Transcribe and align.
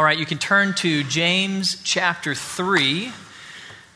All 0.00 0.06
right, 0.06 0.18
you 0.18 0.24
can 0.24 0.38
turn 0.38 0.72
to 0.76 1.04
James 1.04 1.76
chapter 1.84 2.34
3. 2.34 3.12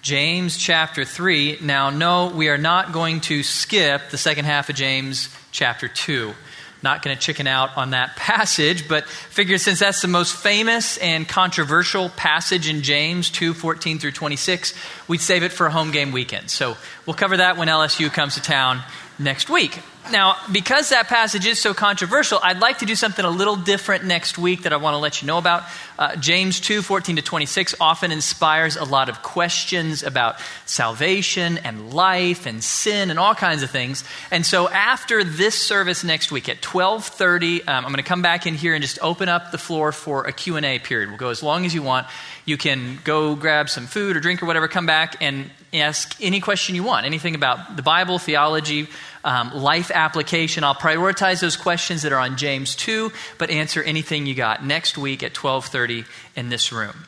James 0.02 0.58
chapter 0.58 1.02
3. 1.02 1.60
Now, 1.62 1.88
no, 1.88 2.26
we 2.26 2.50
are 2.50 2.58
not 2.58 2.92
going 2.92 3.22
to 3.22 3.42
skip 3.42 4.10
the 4.10 4.18
second 4.18 4.44
half 4.44 4.68
of 4.68 4.76
James 4.76 5.34
chapter 5.50 5.88
2. 5.88 6.34
Not 6.82 7.00
going 7.00 7.16
to 7.16 7.22
chicken 7.22 7.46
out 7.46 7.74
on 7.78 7.92
that 7.92 8.16
passage, 8.16 8.86
but 8.86 9.08
figure 9.08 9.56
since 9.56 9.78
that's 9.78 10.02
the 10.02 10.08
most 10.08 10.36
famous 10.36 10.98
and 10.98 11.26
controversial 11.26 12.10
passage 12.10 12.68
in 12.68 12.82
James 12.82 13.30
2 13.30 13.54
14 13.54 13.98
through 13.98 14.12
26, 14.12 14.74
we'd 15.08 15.22
save 15.22 15.42
it 15.42 15.52
for 15.52 15.64
a 15.64 15.70
home 15.70 15.90
game 15.90 16.12
weekend. 16.12 16.50
So 16.50 16.76
we'll 17.06 17.14
cover 17.14 17.38
that 17.38 17.56
when 17.56 17.68
LSU 17.68 18.12
comes 18.12 18.34
to 18.34 18.42
town 18.42 18.82
next 19.18 19.48
week. 19.48 19.80
Now, 20.12 20.36
because 20.52 20.90
that 20.90 21.08
passage 21.08 21.46
is 21.46 21.58
so 21.58 21.72
controversial, 21.72 22.38
I'd 22.42 22.58
like 22.58 22.80
to 22.80 22.86
do 22.86 22.94
something 22.94 23.24
a 23.24 23.30
little 23.30 23.56
different 23.56 24.04
next 24.04 24.36
week 24.36 24.64
that 24.64 24.72
I 24.74 24.76
want 24.76 24.92
to 24.94 24.98
let 24.98 25.22
you 25.22 25.26
know 25.26 25.38
about. 25.38 25.62
Uh, 25.98 26.14
James 26.16 26.60
2 26.60 26.82
14 26.82 27.16
to 27.16 27.22
26 27.22 27.76
often 27.80 28.12
inspires 28.12 28.76
a 28.76 28.84
lot 28.84 29.08
of 29.08 29.22
questions 29.22 30.02
about 30.02 30.36
salvation 30.66 31.56
and 31.58 31.94
life 31.94 32.44
and 32.44 32.62
sin 32.62 33.08
and 33.08 33.18
all 33.18 33.34
kinds 33.34 33.62
of 33.62 33.70
things. 33.70 34.04
And 34.30 34.44
so, 34.44 34.68
after 34.68 35.24
this 35.24 35.58
service 35.58 36.04
next 36.04 36.30
week 36.30 36.50
at 36.50 36.60
12:30, 36.60 37.66
um, 37.66 37.86
I'm 37.86 37.92
going 37.92 37.96
to 37.96 38.02
come 38.02 38.22
back 38.22 38.46
in 38.46 38.54
here 38.54 38.74
and 38.74 38.82
just 38.82 38.98
open 39.00 39.30
up 39.30 39.52
the 39.52 39.58
floor 39.58 39.90
for 39.90 40.24
a 40.24 40.32
Q&A 40.32 40.80
period. 40.80 41.08
We'll 41.08 41.18
go 41.18 41.30
as 41.30 41.42
long 41.42 41.64
as 41.64 41.74
you 41.74 41.82
want. 41.82 42.08
You 42.44 42.56
can 42.56 42.98
go 43.04 43.34
grab 43.34 43.70
some 43.70 43.86
food 43.86 44.16
or 44.16 44.20
drink 44.20 44.42
or 44.42 44.46
whatever, 44.46 44.68
come 44.68 44.86
back 44.86 45.16
and 45.20 45.50
ask 45.72 46.16
any 46.20 46.40
question 46.40 46.74
you 46.74 46.82
want, 46.82 47.06
anything 47.06 47.34
about 47.34 47.76
the 47.76 47.82
Bible, 47.82 48.18
theology, 48.18 48.88
um, 49.24 49.54
life 49.54 49.90
application. 49.90 50.62
I'll 50.62 50.74
prioritize 50.74 51.40
those 51.40 51.56
questions 51.56 52.02
that 52.02 52.12
are 52.12 52.18
on 52.18 52.36
James 52.36 52.76
2, 52.76 53.10
but 53.38 53.50
answer 53.50 53.82
anything 53.82 54.26
you 54.26 54.34
got 54.34 54.64
next 54.64 54.98
week 54.98 55.22
at 55.22 55.32
12:30 55.32 56.04
in 56.36 56.50
this 56.50 56.70
room. 56.70 57.06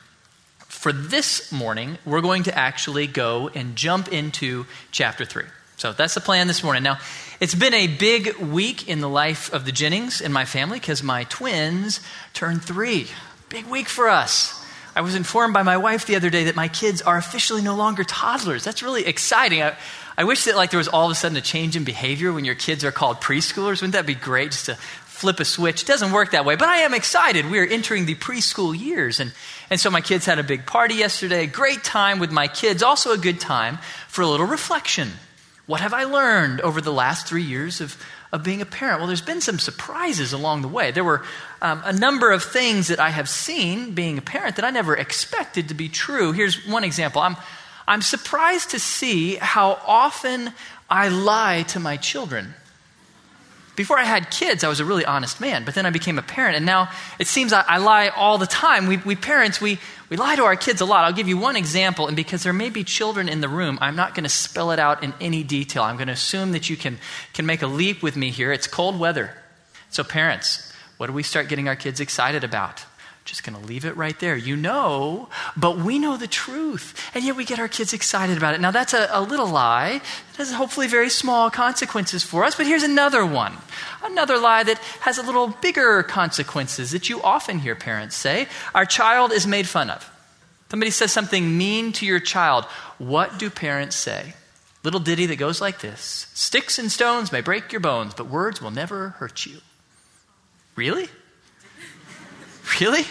For 0.67 0.93
this 0.93 1.53
morning, 1.53 1.99
we're 2.05 2.21
going 2.21 2.45
to 2.45 2.57
actually 2.57 3.07
go 3.07 3.51
and 3.55 3.77
jump 3.77 4.09
into 4.09 4.67
chapter 4.91 5.25
3. 5.25 5.45
So 5.77 5.93
that's 5.93 6.15
the 6.15 6.21
plan 6.21 6.47
this 6.47 6.63
morning. 6.65 6.83
Now, 6.83 6.99
it's 7.39 7.55
been 7.55 7.75
a 7.75 7.87
big 7.87 8.37
week 8.39 8.89
in 8.89 9.01
the 9.01 9.09
life 9.09 9.53
of 9.53 9.67
the 9.67 9.73
Jennings 9.73 10.23
and 10.23 10.33
my 10.33 10.47
family 10.47 10.79
because 10.79 11.03
my 11.03 11.25
twins 11.25 12.01
turned 12.33 12.65
three. 12.65 13.09
Big 13.51 13.67
week 13.67 13.89
for 13.89 14.09
us. 14.09 14.66
I 14.97 15.03
was 15.03 15.15
informed 15.15 15.53
by 15.53 15.63
my 15.63 15.77
wife 15.77 16.07
the 16.07 16.17
other 16.17 16.31
day 16.31 16.45
that 16.45 16.57
my 16.57 16.69
kids 16.69 17.03
are 17.03 17.19
officially 17.19 17.61
no 17.61 17.77
longer 17.77 18.03
toddlers. 18.03 18.65
That's 18.65 18.83
really 18.83 19.05
exciting. 19.05 19.63
I, 19.63 19.77
I 20.17 20.25
wish 20.25 20.45
that 20.45 20.57
like 20.57 20.71
there 20.71 20.79
was 20.79 20.89
all 20.89 21.05
of 21.05 21.13
a 21.13 21.15
sudden 21.15 21.37
a 21.37 21.43
change 21.43 21.77
in 21.77 21.85
behavior 21.85 22.33
when 22.33 22.47
your 22.47 22.55
kids 22.55 22.83
are 22.83 22.91
called 22.91 23.21
preschoolers. 23.21 23.83
Wouldn't 23.83 23.93
that 23.93 24.07
be 24.07 24.15
great 24.15 24.53
just 24.53 24.67
to 24.67 24.75
flip 25.05 25.39
a 25.39 25.45
switch? 25.45 25.83
It 25.83 25.87
doesn't 25.87 26.13
work 26.13 26.31
that 26.31 26.47
way, 26.47 26.57
but 26.57 26.71
I 26.71 26.79
am 26.79 26.95
excited. 26.95 27.51
We 27.51 27.59
are 27.59 27.67
entering 27.67 28.07
the 28.07 28.15
preschool 28.15 28.79
years. 28.79 29.21
And, 29.21 29.35
and 29.69 29.79
so 29.79 29.91
my 29.91 30.01
kids 30.01 30.25
had 30.25 30.39
a 30.39 30.43
big 30.43 30.65
party 30.65 30.95
yesterday. 30.95 31.45
Great 31.45 31.85
time 31.85 32.19
with 32.19 32.33
my 32.33 32.49
kids. 32.49 32.83
Also 32.83 33.13
a 33.13 33.19
good 33.19 33.39
time 33.39 33.77
for 34.09 34.23
a 34.23 34.27
little 34.27 34.47
reflection. 34.47 35.11
What 35.67 35.83
have 35.83 35.93
I 35.93 36.05
learned 36.05 36.63
over 36.63 36.81
the 36.81 36.93
last 36.93 37.27
three 37.27 37.43
years 37.43 37.83
of, 37.83 38.03
of 38.33 38.43
being 38.43 38.61
a 38.61 38.67
parent? 38.67 38.99
Well, 38.99 39.07
there's 39.07 39.21
been 39.21 39.41
some 39.41 39.59
surprises 39.59 40.33
along 40.33 40.63
the 40.63 40.69
way. 40.69 40.91
There 40.91 41.05
were 41.05 41.25
um, 41.63 41.83
a 41.85 41.93
number 41.93 42.33
of 42.33 42.43
things 42.43 42.89
that 42.89 43.01
I 43.01 43.11
have 43.11 43.29
seen 43.29 43.93
being 43.93 44.19
a 44.19 44.23
parent 44.23 44.57
that 44.57 44.65
I 44.65 44.71
never 44.71 44.97
expected 44.97 45.69
to 45.69 45.75
be 45.75 45.89
true. 45.89 46.33
Here's 46.33 46.67
one 46.67 46.85
example 46.85 47.23
I'm, 47.23 47.37
I'm 47.87 48.03
surprised 48.03 48.71
to 48.71 48.79
see 48.79 49.37
how 49.37 49.81
often 49.87 50.53
I 50.91 51.09
lie 51.09 51.65
to 51.69 51.81
my 51.81 51.97
children. 51.97 52.55
Before 53.77 53.99
I 53.99 54.05
had 54.05 54.31
kids, 54.31 54.65
I 54.65 54.69
was 54.69 54.81
a 54.81 54.87
really 54.87 55.05
honest 55.05 55.39
man, 55.39 55.67
but 55.67 55.75
then 55.75 55.85
I 55.85 55.91
became 55.91 56.19
a 56.19 56.23
parent, 56.23 56.57
and 56.57 56.65
now 56.65 56.89
it 57.19 57.27
seems 57.27 57.53
I, 57.53 57.61
I 57.61 57.77
lie 57.77 58.09
all 58.09 58.39
the 58.39 58.47
time. 58.47 58.87
We, 58.87 58.97
we 58.97 59.15
parents, 59.15 59.61
we, 59.61 59.79
we 60.09 60.17
lie 60.17 60.35
to 60.35 60.45
our 60.45 60.57
kids 60.57 60.81
a 60.81 60.87
lot. 60.87 61.05
I'll 61.05 61.13
give 61.13 61.29
you 61.29 61.37
one 61.37 61.57
example, 61.57 62.07
and 62.07 62.17
because 62.17 62.43
there 62.43 62.55
may 62.55 62.71
be 62.71 62.85
children 62.85 63.29
in 63.29 63.43
the 63.43 63.49
room, 63.49 63.79
I'm 63.83 63.95
not 63.95 64.15
going 64.15 64.25
to 64.25 64.31
spell 64.31 64.71
it 64.71 64.79
out 64.79 65.05
in 65.05 65.13
any 65.21 65.43
detail. 65.43 65.83
I'm 65.83 65.97
going 65.97 66.09
to 66.09 66.15
assume 66.15 66.53
that 66.53 66.71
you 66.71 66.77
can, 66.77 66.99
can 67.35 67.45
make 67.45 67.61
a 67.61 67.67
leap 67.67 68.03
with 68.03 68.17
me 68.17 68.31
here. 68.31 68.51
It's 68.51 68.67
cold 68.67 68.99
weather. 68.99 69.31
So, 69.91 70.03
parents, 70.03 70.73
what 70.97 71.09
do 71.09 71.13
we 71.13 71.23
start 71.23 71.49
getting 71.49 71.69
our 71.69 71.77
kids 71.77 72.01
excited 72.01 72.45
about? 72.45 72.85
Just 73.37 73.45
going 73.45 73.61
to 73.61 73.69
leave 73.69 73.85
it 73.85 73.95
right 73.99 74.19
there. 74.19 74.35
You 74.35 74.57
know, 74.57 75.29
but 75.59 75.77
we 75.77 75.99
know 75.99 76.17
the 76.17 76.27
truth. 76.27 76.99
And 77.15 77.23
yet 77.23 77.37
we 77.37 77.45
get 77.45 77.59
our 77.59 77.69
kids 77.69 77.93
excited 77.93 78.39
about 78.39 78.55
it. 78.55 78.63
Now, 78.63 78.71
that's 78.71 78.95
a, 78.95 79.11
a 79.11 79.21
little 79.21 79.47
lie. 79.47 80.01
It 80.31 80.37
has 80.39 80.53
hopefully 80.53 80.87
very 80.87 81.11
small 81.11 81.51
consequences 81.51 82.23
for 82.23 82.45
us. 82.45 82.55
But 82.55 82.65
here's 82.65 82.83
another 82.83 83.27
one 83.27 83.59
another 84.03 84.39
lie 84.39 84.63
that 84.63 84.79
has 85.01 85.19
a 85.19 85.23
little 85.23 85.49
bigger 85.49 86.03
consequences 86.03 86.93
that 86.93 87.11
you 87.11 87.21
often 87.21 87.59
hear 87.59 87.75
parents 87.75 88.17
say 88.17 88.49
Our 88.75 88.87
child 88.87 89.33
is 89.33 89.47
made 89.47 89.69
fun 89.69 89.91
of. 89.91 90.11
Somebody 90.71 90.91
says 90.91 91.13
something 91.13 91.59
mean 91.59 91.93
to 91.93 92.07
your 92.07 92.21
child. 92.21 92.65
What 92.97 93.39
do 93.39 93.51
parents 93.51 93.97
say? 93.97 94.33
Little 94.83 95.01
ditty 95.01 95.27
that 95.27 95.37
goes 95.37 95.61
like 95.61 95.81
this 95.81 96.31
Sticks 96.33 96.79
and 96.79 96.91
stones 96.91 97.33
may 97.33 97.43
break 97.43 97.71
your 97.71 97.83
bones, 97.83 98.15
but 98.15 98.29
words 98.29 98.63
will 98.63 98.71
never 98.71 99.11
hurt 99.11 99.45
you. 99.45 99.59
Really? 100.75 101.11
Really? 102.81 103.05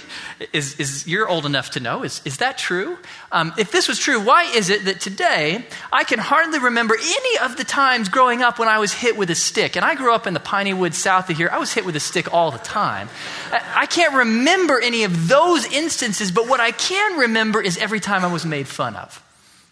Is, 0.52 0.80
is 0.80 1.08
you're 1.08 1.30
old 1.30 1.46
enough 1.46 1.72
to 1.72 1.80
know? 1.80 2.04
Is, 2.04 2.22
is 2.26 2.38
that 2.38 2.58
true? 2.58 2.98
Um, 3.32 3.54
if 3.58 3.72
this 3.72 3.88
was 3.88 3.98
true, 3.98 4.20
why 4.20 4.44
is 4.44 4.70
it 4.70 4.84
that 4.84 5.00
today 5.00 5.66
I 5.94 6.04
can 6.04 6.20
hardly 6.20 6.60
remember 6.60 6.96
any 6.96 7.38
of 7.40 7.56
the 7.56 7.64
times 7.64 8.10
growing 8.10 8.42
up 8.42 8.60
when 8.60 8.68
I 8.68 8.80
was 8.80 8.92
hit 8.92 9.16
with 9.16 9.30
a 9.30 9.36
stick? 9.36 9.78
And 9.78 9.86
I 9.86 9.96
grew 9.96 10.14
up 10.14 10.28
in 10.28 10.34
the 10.34 10.42
piney 10.42 10.74
woods 10.74 10.98
south 10.98 11.30
of 11.30 11.38
here. 11.38 11.50
I 11.50 11.58
was 11.58 11.74
hit 11.74 11.86
with 11.86 11.96
a 11.96 12.02
stick 12.02 12.34
all 12.34 12.52
the 12.52 12.58
time. 12.58 13.08
I, 13.50 13.84
I 13.84 13.86
can't 13.86 14.14
remember 14.14 14.82
any 14.82 15.06
of 15.06 15.30
those 15.30 15.66
instances, 15.72 16.32
but 16.32 16.50
what 16.50 16.60
I 16.60 16.72
can 16.72 17.20
remember 17.20 17.62
is 17.62 17.78
every 17.78 18.02
time 18.02 18.26
I 18.26 18.32
was 18.34 18.46
made 18.46 18.68
fun 18.68 18.98
of. 18.98 19.24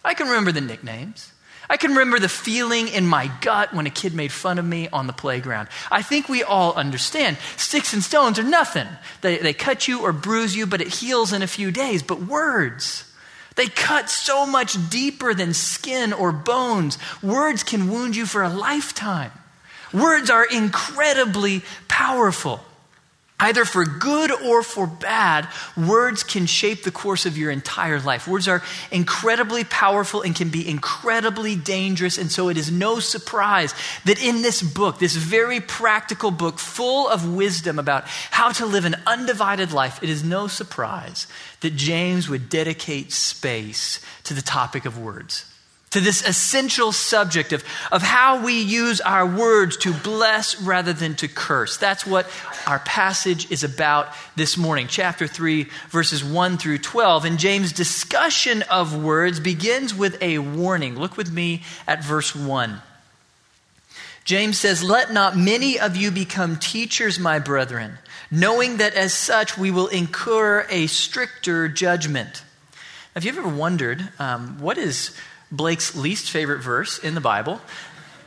I 0.06 0.14
can 0.14 0.28
remember 0.28 0.54
the 0.54 0.62
nicknames. 0.62 1.33
I 1.70 1.78
can 1.78 1.92
remember 1.92 2.20
the 2.20 2.30
feeling 2.30 2.88
in 2.88 3.08
my 3.08 3.32
gut 3.42 3.74
when 3.74 3.88
a 3.88 3.90
kid 3.90 4.14
made 4.14 4.32
fun 4.32 4.60
of 4.60 4.66
me 4.66 4.90
on 4.90 5.08
the 5.08 5.14
playground. 5.14 5.70
I 5.92 6.02
think 6.02 6.28
we 6.28 6.44
all 6.44 6.74
understand. 6.74 7.38
Sticks 7.58 7.94
and 7.94 8.04
stones 8.04 8.38
are 8.38 8.44
nothing. 8.44 8.88
They, 9.22 9.38
they 9.38 9.54
cut 9.54 9.88
you 9.88 10.02
or 10.02 10.12
bruise 10.12 10.56
you, 10.56 10.66
but 10.66 10.82
it 10.82 10.90
heals 10.96 11.32
in 11.32 11.42
a 11.42 11.48
few 11.48 11.72
days. 11.72 12.04
But 12.04 12.22
words, 12.22 13.06
they 13.56 13.68
cut 13.68 14.10
so 14.10 14.46
much 14.46 14.90
deeper 14.90 15.34
than 15.34 15.54
skin 15.54 16.12
or 16.12 16.32
bones. 16.32 16.98
Words 17.22 17.64
can 17.64 17.90
wound 17.90 18.16
you 18.16 18.26
for 18.26 18.44
a 18.44 18.50
lifetime. 18.50 19.32
Words 19.94 20.30
are 20.30 20.46
incredibly 20.46 21.62
powerful. 21.88 22.60
Either 23.44 23.66
for 23.66 23.84
good 23.84 24.32
or 24.32 24.64
for 24.64 24.88
bad, 24.88 25.50
words 25.76 26.24
can 26.24 26.46
shape 26.46 26.84
the 26.84 26.92
course 26.92 27.26
of 27.26 27.38
your 27.38 27.52
entire 27.52 28.00
life. 28.00 28.26
Words 28.26 28.48
are 28.48 28.64
incredibly 28.90 29.66
powerful 29.66 30.22
and 30.22 30.34
can 30.34 30.48
be 30.48 30.66
incredibly 30.66 31.58
dangerous. 31.58 32.18
And 32.18 32.32
so 32.32 32.48
it 32.48 32.56
is 32.56 32.72
no 32.72 33.00
surprise 33.00 33.76
that 34.06 34.24
in 34.24 34.44
this 34.44 34.62
book, 34.62 34.98
this 34.98 35.18
very 35.18 35.60
practical 35.60 36.32
book 36.32 36.58
full 36.58 37.10
of 37.10 37.36
wisdom 37.36 37.80
about 37.80 38.06
how 38.32 38.54
to 38.54 38.66
live 38.66 38.86
an 38.86 38.96
undivided 39.06 39.74
life, 39.74 40.02
it 40.02 40.10
is 40.10 40.24
no 40.24 40.48
surprise 40.48 41.28
that 41.60 41.76
James 41.76 42.30
would 42.30 42.48
dedicate 42.48 43.12
space 43.12 44.00
to 44.24 44.34
the 44.34 44.42
topic 44.42 44.86
of 44.86 44.98
words 44.98 45.53
to 45.94 46.02
this 46.02 46.28
essential 46.28 46.92
subject 46.92 47.54
of, 47.54 47.64
of 47.92 48.02
how 48.02 48.44
we 48.44 48.60
use 48.60 49.00
our 49.00 49.28
words 49.28 49.78
to 49.78 49.94
bless 49.94 50.60
rather 50.60 50.92
than 50.92 51.14
to 51.14 51.28
curse. 51.28 51.78
That's 51.78 52.04
what 52.04 52.28
our 52.66 52.80
passage 52.80 53.52
is 53.52 53.64
about 53.64 54.08
this 54.36 54.58
morning, 54.58 54.88
chapter 54.88 55.28
3, 55.28 55.68
verses 55.90 56.24
1 56.24 56.58
through 56.58 56.80
12. 56.80 57.26
And 57.26 57.38
James' 57.38 57.72
discussion 57.72 58.64
of 58.64 59.04
words 59.04 59.40
begins 59.40 59.94
with 59.94 60.20
a 60.20 60.40
warning. 60.40 60.98
Look 60.98 61.16
with 61.16 61.32
me 61.32 61.62
at 61.88 62.04
verse 62.04 62.36
1. 62.36 62.82
James 64.26 64.58
says, 64.58 64.84
Let 64.84 65.14
not 65.14 65.38
many 65.38 65.80
of 65.80 65.96
you 65.96 66.10
become 66.10 66.58
teachers, 66.58 67.20
my 67.20 67.38
brethren, 67.38 68.00
knowing 68.32 68.78
that 68.78 68.96
as 68.96 69.14
such 69.14 69.60
we 69.60 69.70
will 69.70 69.90
incur 69.90 70.66
a 70.72 70.88
stricter 70.88 71.68
judgment. 71.68 72.44
Have 73.14 73.26
you 73.26 73.32
ever 73.32 73.48
wondered 73.48 74.10
um, 74.18 74.60
what 74.60 74.80
is 74.80 75.16
Blake's 75.52 75.96
least 75.96 76.30
favorite 76.30 76.62
verse 76.62 76.98
in 77.00 77.16
the 77.16 77.22
Bible. 77.22 77.62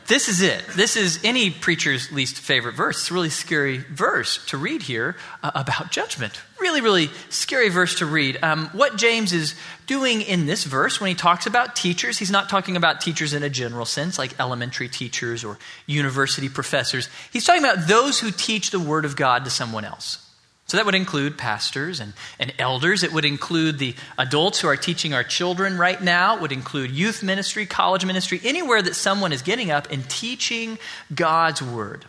This 0.07 0.29
is 0.29 0.41
it. 0.41 0.65
This 0.69 0.97
is 0.97 1.19
any 1.25 1.51
preacher's 1.51 2.13
least 2.13 2.39
favorite 2.39 2.77
verse. 2.77 3.01
It's 3.01 3.11
a 3.11 3.15
really 3.15 3.31
scary 3.31 3.79
verse 3.79 4.45
to 4.47 4.57
read 4.57 4.83
here 4.83 5.17
uh, 5.43 5.51
about 5.57 5.91
judgment. 5.91 6.41
Really, 6.61 6.81
really 6.81 7.11
scary 7.29 7.71
verse 7.71 7.97
to 7.97 8.07
read. 8.07 8.39
Um, 8.41 8.69
what 8.73 8.97
James 8.97 9.33
is 9.33 9.57
doing 9.89 10.23
in 10.23 10.47
this 10.47 10.63
verse 10.63 11.01
when 11.01 11.09
he 11.09 11.17
talks 11.17 11.47
about 11.47 11.75
teachers, 11.75 12.19
he's 12.19 12.31
not 12.31 12.49
talking 12.49 12.77
about 12.77 13.01
teachers 13.01 13.35
in 13.35 13.43
a 13.43 13.51
general 13.51 13.85
sense, 13.85 14.17
like 14.17 14.39
elementary 14.39 14.89
teachers 14.89 15.43
or 15.43 15.59
university 15.87 16.49
professors. 16.49 17.09
He's 17.33 17.45
talking 17.45 17.65
about 17.65 17.89
those 17.89 18.21
who 18.21 18.31
teach 18.31 18.71
the 18.71 18.81
Word 18.81 19.05
of 19.05 19.17
God 19.17 19.45
to 19.45 19.51
someone 19.51 19.85
else. 19.85 20.26
So 20.67 20.77
that 20.77 20.87
would 20.87 20.97
include 20.97 21.39
pastors 21.39 22.01
and, 22.01 22.13
and 22.41 22.53
elders. 22.59 23.05
It 23.05 23.13
would 23.13 23.25
include 23.25 23.79
the 23.79 23.95
adults 24.19 24.61
who 24.61 24.69
are 24.69 24.77
teaching 24.77 25.15
our 25.15 25.23
children 25.23 25.79
right 25.79 26.03
now. 26.03 26.37
It 26.37 26.43
would 26.43 26.51
include 26.51 26.91
youth 26.91 27.23
ministry, 27.23 27.67
college 27.67 28.05
ministry, 28.05 28.41
anywhere 28.43 28.83
that 28.83 28.97
someone 28.97 29.33
is 29.33 29.43
getting 29.43 29.71
up 29.71 29.93
and 29.93 30.09
teaching 30.11 30.79
God's 31.15 31.63
word. 31.63 32.05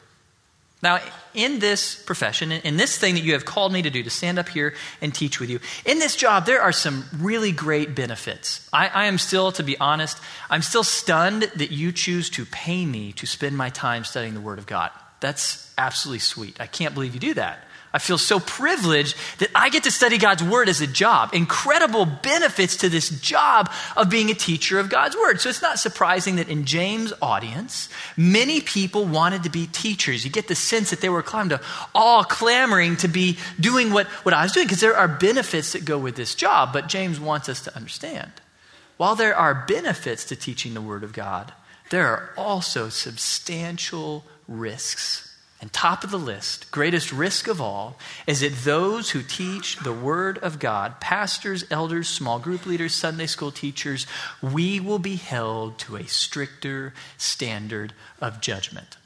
Now, 0.81 0.99
in 1.33 1.59
this 1.59 1.95
profession, 1.95 2.51
in 2.51 2.77
this 2.77 2.97
thing 2.97 3.15
that 3.15 3.23
you 3.23 3.33
have 3.33 3.45
called 3.45 3.73
me 3.73 3.81
to 3.81 3.89
do, 3.89 4.03
to 4.03 4.09
stand 4.09 4.37
up 4.37 4.49
here 4.49 4.75
and 5.01 5.13
teach 5.13 5.39
with 5.39 5.49
you, 5.49 5.59
in 5.85 5.99
this 5.99 6.15
job, 6.15 6.45
there 6.45 6.61
are 6.61 6.71
some 6.71 7.05
really 7.17 7.51
great 7.51 7.95
benefits. 7.95 8.67
I, 8.71 8.87
I, 8.87 9.05
am 9.05 9.17
still, 9.17 9.51
to 9.53 9.63
be 9.63 9.77
honest, 9.79 10.19
I'm 10.51 10.61
still 10.61 10.83
stunned 10.83 11.43
that 11.43 11.71
you 11.71 11.91
choose 11.91 12.29
to 12.31 12.45
pay 12.45 12.85
me 12.85 13.11
to 13.13 13.25
spend 13.25 13.57
my 13.57 13.69
time 13.69 14.03
studying 14.03 14.35
the 14.35 14.41
Word 14.41 14.59
of 14.59 14.67
God. 14.67 14.91
That's 15.19 15.71
absolutely 15.79 16.19
sweet. 16.19 16.61
I 16.61 16.67
can't 16.67 16.93
believe 16.93 17.15
you 17.15 17.19
do 17.19 17.33
that. 17.35 17.63
I 17.97 17.99
feel 17.99 18.19
so 18.19 18.39
privileged 18.39 19.17
that 19.39 19.49
I 19.55 19.69
get 19.69 19.85
to 19.85 19.91
study 19.91 20.19
God's 20.19 20.43
Word 20.43 20.69
as 20.69 20.81
a 20.81 20.85
job. 20.85 21.33
Incredible 21.33 22.05
benefits 22.05 22.75
to 22.75 22.89
this 22.89 23.09
job 23.09 23.71
of 23.95 24.07
being 24.07 24.29
a 24.29 24.35
teacher 24.35 24.77
of 24.77 24.87
God's 24.87 25.15
Word. 25.15 25.41
So 25.41 25.49
it's 25.49 25.63
not 25.63 25.79
surprising 25.79 26.35
that 26.35 26.47
in 26.47 26.65
James' 26.65 27.11
audience, 27.23 27.89
many 28.15 28.61
people 28.61 29.05
wanted 29.05 29.41
to 29.45 29.49
be 29.49 29.65
teachers. 29.65 30.23
You 30.23 30.29
get 30.29 30.47
the 30.47 30.53
sense 30.53 30.91
that 30.91 31.01
they 31.01 31.09
were 31.09 31.23
kind 31.23 31.49
to 31.49 31.59
all 31.95 32.23
clamoring 32.23 32.97
to 32.97 33.07
be 33.07 33.39
doing 33.59 33.91
what, 33.91 34.05
what 34.21 34.35
I 34.35 34.43
was 34.43 34.51
doing 34.51 34.67
because 34.67 34.79
there 34.79 34.95
are 34.95 35.07
benefits 35.07 35.73
that 35.73 35.83
go 35.83 35.97
with 35.97 36.15
this 36.15 36.35
job. 36.35 36.73
But 36.73 36.89
James 36.89 37.19
wants 37.19 37.49
us 37.49 37.61
to 37.61 37.75
understand 37.75 38.31
while 38.97 39.15
there 39.15 39.35
are 39.35 39.65
benefits 39.67 40.23
to 40.25 40.35
teaching 40.35 40.75
the 40.75 40.81
Word 40.81 41.03
of 41.03 41.13
God, 41.13 41.51
there 41.89 42.05
are 42.05 42.29
also 42.37 42.89
substantial 42.89 44.23
risks 44.47 45.26
and 45.59 45.73
top 45.73 46.03
of 46.03 46.11
the 46.11 46.19
list, 46.19 46.69
greatest 46.69 47.11
risk 47.11 47.47
of 47.47 47.59
all, 47.59 47.97
is 48.27 48.41
that 48.41 48.53
those 48.63 49.11
who 49.11 49.23
teach 49.23 49.77
the 49.77 49.93
Word 49.93 50.37
of 50.39 50.59
God, 50.59 50.99
pastors, 50.99 51.65
elders, 51.71 52.07
small 52.07 52.37
group 52.37 52.65
leaders, 52.67 52.93
Sunday 52.93 53.25
school 53.25 53.51
teachers, 53.51 54.05
we 54.41 54.79
will 54.79 54.99
be 54.99 55.15
held 55.15 55.79
to 55.79 55.95
a 55.95 56.05
stricter 56.05 56.93
standard 57.17 57.93
of 58.21 58.39
judgment. 58.39 58.97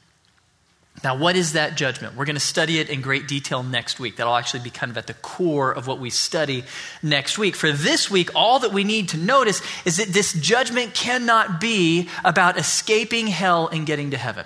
Now, 1.02 1.16
what 1.16 1.36
is 1.36 1.54
that 1.54 1.74
judgment? 1.76 2.16
We're 2.16 2.26
going 2.26 2.36
to 2.36 2.40
study 2.40 2.78
it 2.78 2.90
in 2.90 3.00
great 3.00 3.26
detail 3.26 3.62
next 3.62 3.98
week. 3.98 4.16
That'll 4.16 4.36
actually 4.36 4.62
be 4.62 4.70
kind 4.70 4.90
of 4.90 4.98
at 4.98 5.06
the 5.06 5.14
core 5.14 5.72
of 5.72 5.86
what 5.86 5.98
we 5.98 6.10
study 6.10 6.64
next 7.02 7.38
week. 7.38 7.56
For 7.56 7.72
this 7.72 8.10
week, 8.10 8.30
all 8.34 8.60
that 8.60 8.72
we 8.72 8.84
need 8.84 9.08
to 9.08 9.16
notice 9.16 9.62
is 9.84 9.96
that 9.96 10.08
this 10.08 10.34
judgment 10.34 10.94
cannot 10.94 11.60
be 11.60 12.08
about 12.24 12.58
escaping 12.58 13.26
hell 13.26 13.68
and 13.68 13.86
getting 13.86 14.10
to 14.10 14.18
heaven. 14.18 14.44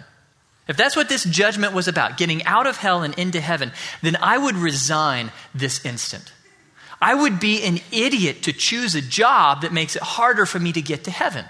If 0.69 0.77
that's 0.77 0.97
what 0.97 1.09
this 1.09 1.25
judgment 1.25 1.73
was 1.73 1.87
about, 1.87 2.17
getting 2.17 2.45
out 2.45 2.67
of 2.67 2.79
hell 2.79 3.03
and 3.03 3.17
into 3.19 3.41
heaven, 3.41 3.73
then 4.03 4.17
I 4.17 4.37
would 4.37 4.57
resign 4.57 5.31
this 5.55 5.85
instant. 5.85 6.33
I 7.01 7.15
would 7.15 7.39
be 7.39 7.63
an 7.63 7.81
idiot 7.93 8.43
to 8.45 8.53
choose 8.53 8.95
a 8.95 9.03
job 9.03 9.63
that 9.63 9.73
makes 9.73 9.97
it 9.97 10.03
harder 10.03 10.47
for 10.47 10.59
me 10.59 10.73
to 10.73 10.83
get 10.83 11.05
to 11.05 11.11
heaven. 11.11 11.45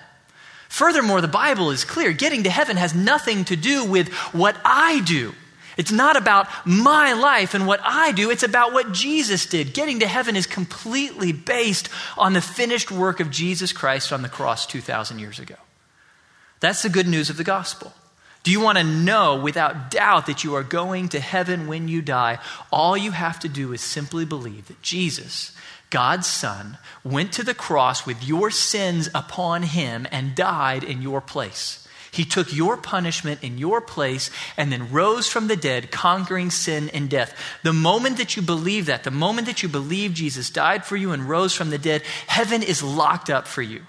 Furthermore, 0.68 1.20
the 1.20 1.28
Bible 1.28 1.70
is 1.70 1.84
clear 1.84 2.12
getting 2.12 2.42
to 2.42 2.50
heaven 2.50 2.76
has 2.76 2.94
nothing 2.94 3.44
to 3.46 3.56
do 3.56 3.84
with 3.84 4.12
what 4.32 4.56
I 4.64 5.00
do. 5.00 5.34
It's 5.76 5.92
not 5.92 6.16
about 6.16 6.48
my 6.64 7.12
life 7.12 7.54
and 7.54 7.66
what 7.66 7.80
I 7.84 8.12
do, 8.12 8.30
it's 8.30 8.42
about 8.42 8.72
what 8.72 8.92
Jesus 8.92 9.46
did. 9.46 9.74
Getting 9.74 10.00
to 10.00 10.06
heaven 10.06 10.34
is 10.34 10.46
completely 10.46 11.32
based 11.32 11.88
on 12.16 12.32
the 12.32 12.40
finished 12.40 12.90
work 12.90 13.20
of 13.20 13.30
Jesus 13.30 13.72
Christ 13.72 14.12
on 14.12 14.22
the 14.22 14.28
cross 14.28 14.66
2,000 14.66 15.18
years 15.18 15.38
ago. 15.38 15.56
That's 16.60 16.82
the 16.82 16.88
good 16.88 17.06
news 17.06 17.30
of 17.30 17.36
the 17.36 17.44
gospel. 17.44 17.92
Do 18.46 18.52
you 18.52 18.60
want 18.60 18.78
to 18.78 18.84
know 18.84 19.34
without 19.34 19.90
doubt 19.90 20.26
that 20.26 20.44
you 20.44 20.54
are 20.54 20.62
going 20.62 21.08
to 21.08 21.18
heaven 21.18 21.66
when 21.66 21.88
you 21.88 22.00
die? 22.00 22.38
All 22.70 22.96
you 22.96 23.10
have 23.10 23.40
to 23.40 23.48
do 23.48 23.72
is 23.72 23.80
simply 23.80 24.24
believe 24.24 24.68
that 24.68 24.80
Jesus, 24.82 25.50
God's 25.90 26.28
Son, 26.28 26.78
went 27.02 27.32
to 27.32 27.42
the 27.42 27.54
cross 27.54 28.06
with 28.06 28.22
your 28.22 28.52
sins 28.52 29.08
upon 29.12 29.64
him 29.64 30.06
and 30.12 30.36
died 30.36 30.84
in 30.84 31.02
your 31.02 31.20
place. 31.20 31.88
He 32.12 32.24
took 32.24 32.54
your 32.54 32.76
punishment 32.76 33.42
in 33.42 33.58
your 33.58 33.80
place 33.80 34.30
and 34.56 34.70
then 34.70 34.92
rose 34.92 35.26
from 35.26 35.48
the 35.48 35.56
dead, 35.56 35.90
conquering 35.90 36.50
sin 36.50 36.88
and 36.90 37.10
death. 37.10 37.36
The 37.64 37.72
moment 37.72 38.16
that 38.18 38.36
you 38.36 38.42
believe 38.42 38.86
that, 38.86 39.02
the 39.02 39.10
moment 39.10 39.48
that 39.48 39.64
you 39.64 39.68
believe 39.68 40.14
Jesus 40.14 40.50
died 40.50 40.84
for 40.84 40.94
you 40.94 41.10
and 41.10 41.28
rose 41.28 41.52
from 41.52 41.70
the 41.70 41.78
dead, 41.78 42.02
heaven 42.28 42.62
is 42.62 42.80
locked 42.80 43.28
up 43.28 43.48
for 43.48 43.62
you. 43.62 43.82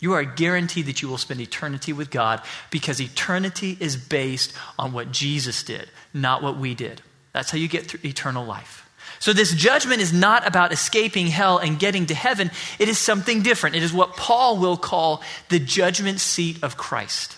You 0.00 0.12
are 0.12 0.24
guaranteed 0.24 0.86
that 0.86 1.02
you 1.02 1.08
will 1.08 1.18
spend 1.18 1.40
eternity 1.40 1.92
with 1.92 2.10
God 2.10 2.42
because 2.70 3.00
eternity 3.00 3.76
is 3.80 3.96
based 3.96 4.52
on 4.78 4.92
what 4.92 5.10
Jesus 5.10 5.62
did, 5.62 5.88
not 6.14 6.42
what 6.42 6.56
we 6.56 6.74
did. 6.74 7.02
That's 7.32 7.50
how 7.50 7.58
you 7.58 7.68
get 7.68 7.86
through 7.86 8.00
eternal 8.04 8.44
life. 8.44 8.84
So, 9.20 9.32
this 9.32 9.52
judgment 9.52 10.00
is 10.00 10.12
not 10.12 10.46
about 10.46 10.72
escaping 10.72 11.26
hell 11.26 11.58
and 11.58 11.78
getting 11.78 12.06
to 12.06 12.14
heaven. 12.14 12.52
It 12.78 12.88
is 12.88 12.98
something 12.98 13.42
different. 13.42 13.74
It 13.74 13.82
is 13.82 13.92
what 13.92 14.16
Paul 14.16 14.58
will 14.58 14.76
call 14.76 15.22
the 15.48 15.58
judgment 15.58 16.20
seat 16.20 16.62
of 16.62 16.76
Christ. 16.76 17.36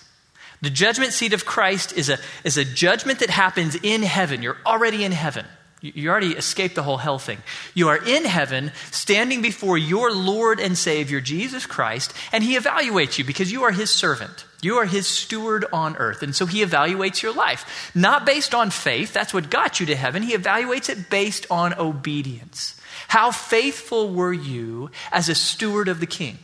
The 0.60 0.68
judgment 0.68 1.14
seat 1.14 1.32
of 1.32 1.46
Christ 1.46 1.96
is 1.96 2.10
a, 2.10 2.18
is 2.44 2.58
a 2.58 2.64
judgment 2.66 3.20
that 3.20 3.30
happens 3.30 3.76
in 3.82 4.02
heaven. 4.02 4.42
You're 4.42 4.58
already 4.66 5.04
in 5.04 5.12
heaven. 5.12 5.46
You 5.82 6.10
already 6.10 6.32
escaped 6.32 6.74
the 6.74 6.82
whole 6.82 6.98
hell 6.98 7.18
thing. 7.18 7.38
You 7.72 7.88
are 7.88 7.96
in 7.96 8.26
heaven, 8.26 8.72
standing 8.90 9.40
before 9.40 9.78
your 9.78 10.12
Lord 10.12 10.60
and 10.60 10.76
Savior, 10.76 11.22
Jesus 11.22 11.64
Christ, 11.64 12.12
and 12.32 12.44
He 12.44 12.58
evaluates 12.58 13.16
you 13.16 13.24
because 13.24 13.50
you 13.50 13.62
are 13.62 13.70
His 13.70 13.90
servant. 13.90 14.44
You 14.60 14.76
are 14.76 14.84
His 14.84 15.06
steward 15.06 15.64
on 15.72 15.96
earth. 15.96 16.22
And 16.22 16.36
so 16.36 16.44
He 16.44 16.62
evaluates 16.62 17.22
your 17.22 17.32
life, 17.32 17.90
not 17.94 18.26
based 18.26 18.54
on 18.54 18.68
faith, 18.70 19.14
that's 19.14 19.32
what 19.32 19.48
got 19.48 19.80
you 19.80 19.86
to 19.86 19.96
heaven. 19.96 20.22
He 20.22 20.36
evaluates 20.36 20.90
it 20.90 21.08
based 21.08 21.46
on 21.50 21.72
obedience. 21.74 22.78
How 23.08 23.30
faithful 23.30 24.12
were 24.12 24.34
you 24.34 24.90
as 25.10 25.30
a 25.30 25.34
steward 25.34 25.88
of 25.88 25.98
the 26.00 26.06
King? 26.06 26.38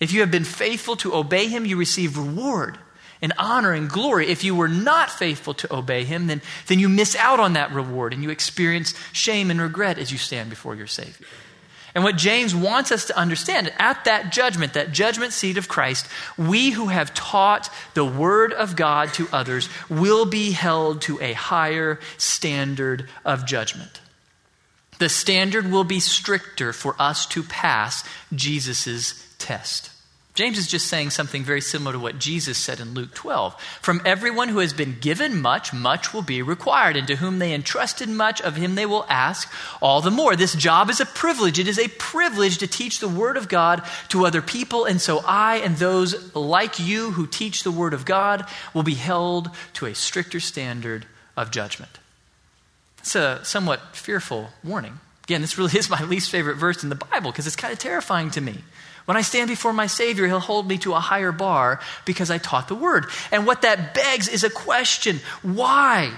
If 0.00 0.12
you 0.12 0.20
have 0.20 0.32
been 0.32 0.42
faithful 0.42 0.96
to 0.96 1.14
obey 1.14 1.46
Him, 1.46 1.66
you 1.66 1.76
receive 1.76 2.18
reward 2.18 2.78
and 3.22 3.32
honor 3.38 3.72
and 3.72 3.88
glory. 3.88 4.28
If 4.28 4.44
you 4.44 4.54
were 4.54 4.68
not 4.68 5.10
faithful 5.10 5.54
to 5.54 5.74
obey 5.74 6.04
him, 6.04 6.26
then, 6.26 6.42
then 6.66 6.80
you 6.80 6.88
miss 6.88 7.16
out 7.16 7.40
on 7.40 7.52
that 7.54 7.72
reward 7.72 8.12
and 8.12 8.22
you 8.22 8.30
experience 8.30 8.94
shame 9.12 9.50
and 9.50 9.60
regret 9.60 9.96
as 9.96 10.10
you 10.10 10.18
stand 10.18 10.50
before 10.50 10.74
your 10.74 10.88
Savior. 10.88 11.26
And 11.94 12.04
what 12.04 12.16
James 12.16 12.54
wants 12.54 12.90
us 12.90 13.06
to 13.06 13.18
understand 13.18 13.72
at 13.78 14.06
that 14.06 14.32
judgment, 14.32 14.72
that 14.72 14.92
judgment 14.92 15.32
seat 15.32 15.58
of 15.58 15.68
Christ, 15.68 16.08
we 16.38 16.70
who 16.70 16.88
have 16.88 17.12
taught 17.12 17.70
the 17.94 18.04
Word 18.04 18.52
of 18.52 18.76
God 18.76 19.12
to 19.14 19.28
others 19.32 19.68
will 19.90 20.24
be 20.24 20.52
held 20.52 21.02
to 21.02 21.20
a 21.20 21.34
higher 21.34 22.00
standard 22.16 23.08
of 23.24 23.46
judgment. 23.46 24.00
The 24.98 25.10
standard 25.10 25.70
will 25.70 25.84
be 25.84 26.00
stricter 26.00 26.72
for 26.72 26.96
us 26.98 27.26
to 27.26 27.42
pass 27.42 28.04
Jesus' 28.34 29.34
test. 29.38 29.91
James 30.34 30.56
is 30.56 30.66
just 30.66 30.86
saying 30.86 31.10
something 31.10 31.42
very 31.42 31.60
similar 31.60 31.92
to 31.92 31.98
what 31.98 32.18
Jesus 32.18 32.56
said 32.56 32.80
in 32.80 32.94
Luke 32.94 33.12
12. 33.12 33.54
From 33.82 34.00
everyone 34.06 34.48
who 34.48 34.60
has 34.60 34.72
been 34.72 34.96
given 34.98 35.38
much, 35.38 35.74
much 35.74 36.14
will 36.14 36.22
be 36.22 36.40
required, 36.40 36.96
and 36.96 37.06
to 37.08 37.16
whom 37.16 37.38
they 37.38 37.52
entrusted 37.52 38.08
much, 38.08 38.40
of 38.40 38.56
him 38.56 38.74
they 38.74 38.86
will 38.86 39.04
ask 39.10 39.52
all 39.82 40.00
the 40.00 40.10
more. 40.10 40.34
This 40.34 40.54
job 40.54 40.88
is 40.88 41.00
a 41.00 41.06
privilege. 41.06 41.58
It 41.58 41.68
is 41.68 41.78
a 41.78 41.88
privilege 41.88 42.56
to 42.58 42.66
teach 42.66 42.98
the 42.98 43.08
Word 43.08 43.36
of 43.36 43.50
God 43.50 43.82
to 44.08 44.24
other 44.24 44.40
people, 44.40 44.86
and 44.86 45.02
so 45.02 45.22
I 45.26 45.56
and 45.56 45.76
those 45.76 46.34
like 46.34 46.78
you 46.78 47.10
who 47.10 47.26
teach 47.26 47.62
the 47.62 47.70
Word 47.70 47.92
of 47.92 48.06
God 48.06 48.48
will 48.72 48.82
be 48.82 48.94
held 48.94 49.50
to 49.74 49.84
a 49.84 49.94
stricter 49.94 50.40
standard 50.40 51.04
of 51.36 51.50
judgment. 51.50 51.98
It's 53.00 53.14
a 53.14 53.44
somewhat 53.44 53.94
fearful 53.94 54.48
warning. 54.64 54.98
Again, 55.24 55.42
this 55.42 55.58
really 55.58 55.78
is 55.78 55.90
my 55.90 56.02
least 56.04 56.30
favorite 56.30 56.56
verse 56.56 56.82
in 56.82 56.88
the 56.88 56.94
Bible 56.94 57.32
because 57.32 57.46
it's 57.46 57.56
kind 57.56 57.72
of 57.72 57.78
terrifying 57.78 58.30
to 58.30 58.40
me. 58.40 58.64
When 59.04 59.16
I 59.16 59.22
stand 59.22 59.48
before 59.48 59.72
my 59.72 59.86
Savior, 59.86 60.26
He'll 60.26 60.40
hold 60.40 60.68
me 60.68 60.78
to 60.78 60.94
a 60.94 61.00
higher 61.00 61.32
bar 61.32 61.80
because 62.04 62.30
I 62.30 62.38
taught 62.38 62.68
the 62.68 62.74
Word. 62.74 63.06
And 63.30 63.46
what 63.46 63.62
that 63.62 63.94
begs 63.94 64.28
is 64.28 64.44
a 64.44 64.50
question 64.50 65.20
why? 65.42 66.12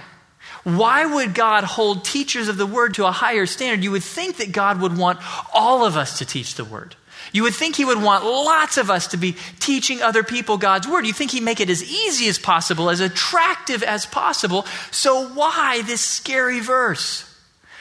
Why 0.65 1.05
would 1.05 1.35
God 1.35 1.65
hold 1.65 2.05
teachers 2.05 2.49
of 2.49 2.57
the 2.57 2.67
Word 2.67 2.95
to 2.95 3.07
a 3.07 3.13
higher 3.13 3.47
standard? 3.47 3.85
You 3.85 3.91
would 3.91 4.03
think 4.03 4.39
that 4.39 4.53
God 4.53 4.81
would 4.81 4.97
want 4.97 5.21
all 5.53 5.85
of 5.85 5.97
us 5.97 6.19
to 6.19 6.25
teach 6.25 6.55
the 6.55 6.65
Word. 6.65 6.97
You 7.33 7.43
would 7.43 7.55
think 7.55 7.77
He 7.77 7.85
would 7.85 8.03
want 8.03 8.25
lots 8.25 8.79
of 8.79 8.91
us 8.91 9.09
to 9.09 9.17
be 9.17 9.37
teaching 9.61 10.01
other 10.01 10.23
people 10.23 10.57
God's 10.57 10.89
Word. 10.89 11.07
You 11.07 11.13
think 11.13 11.33
He'd 11.33 11.43
make 11.43 11.61
it 11.61 11.71
as 11.71 11.83
easy 11.83 12.29
as 12.29 12.39
possible, 12.39 12.91
as 12.91 13.01
attractive 13.01 13.83
as 13.83 14.07
possible. 14.07 14.67
So, 14.91 15.29
why 15.29 15.83
this 15.83 16.01
scary 16.01 16.61
verse? 16.61 17.31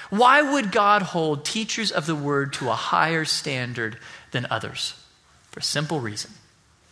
Why 0.09 0.41
would 0.41 0.71
God 0.71 1.01
hold 1.01 1.45
teachers 1.45 1.91
of 1.91 2.05
the 2.05 2.15
Word 2.15 2.53
to 2.53 2.69
a 2.69 2.75
higher 2.75 3.25
standard 3.25 3.97
than 4.33 4.45
others 4.49 4.93
for 5.51 5.61
a 5.61 5.63
simple 5.63 6.01
reason. 6.01 6.31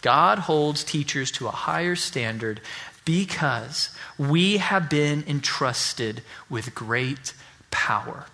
God 0.02 0.40
holds 0.40 0.84
teachers 0.84 1.30
to 1.32 1.48
a 1.48 1.52
higher 1.52 1.96
standard 1.96 2.62
because 3.04 3.96
we 4.18 4.58
have 4.58 4.90
been 4.90 5.24
entrusted 5.28 6.24
with 6.50 6.74
great 6.74 7.34
power. 7.70 8.26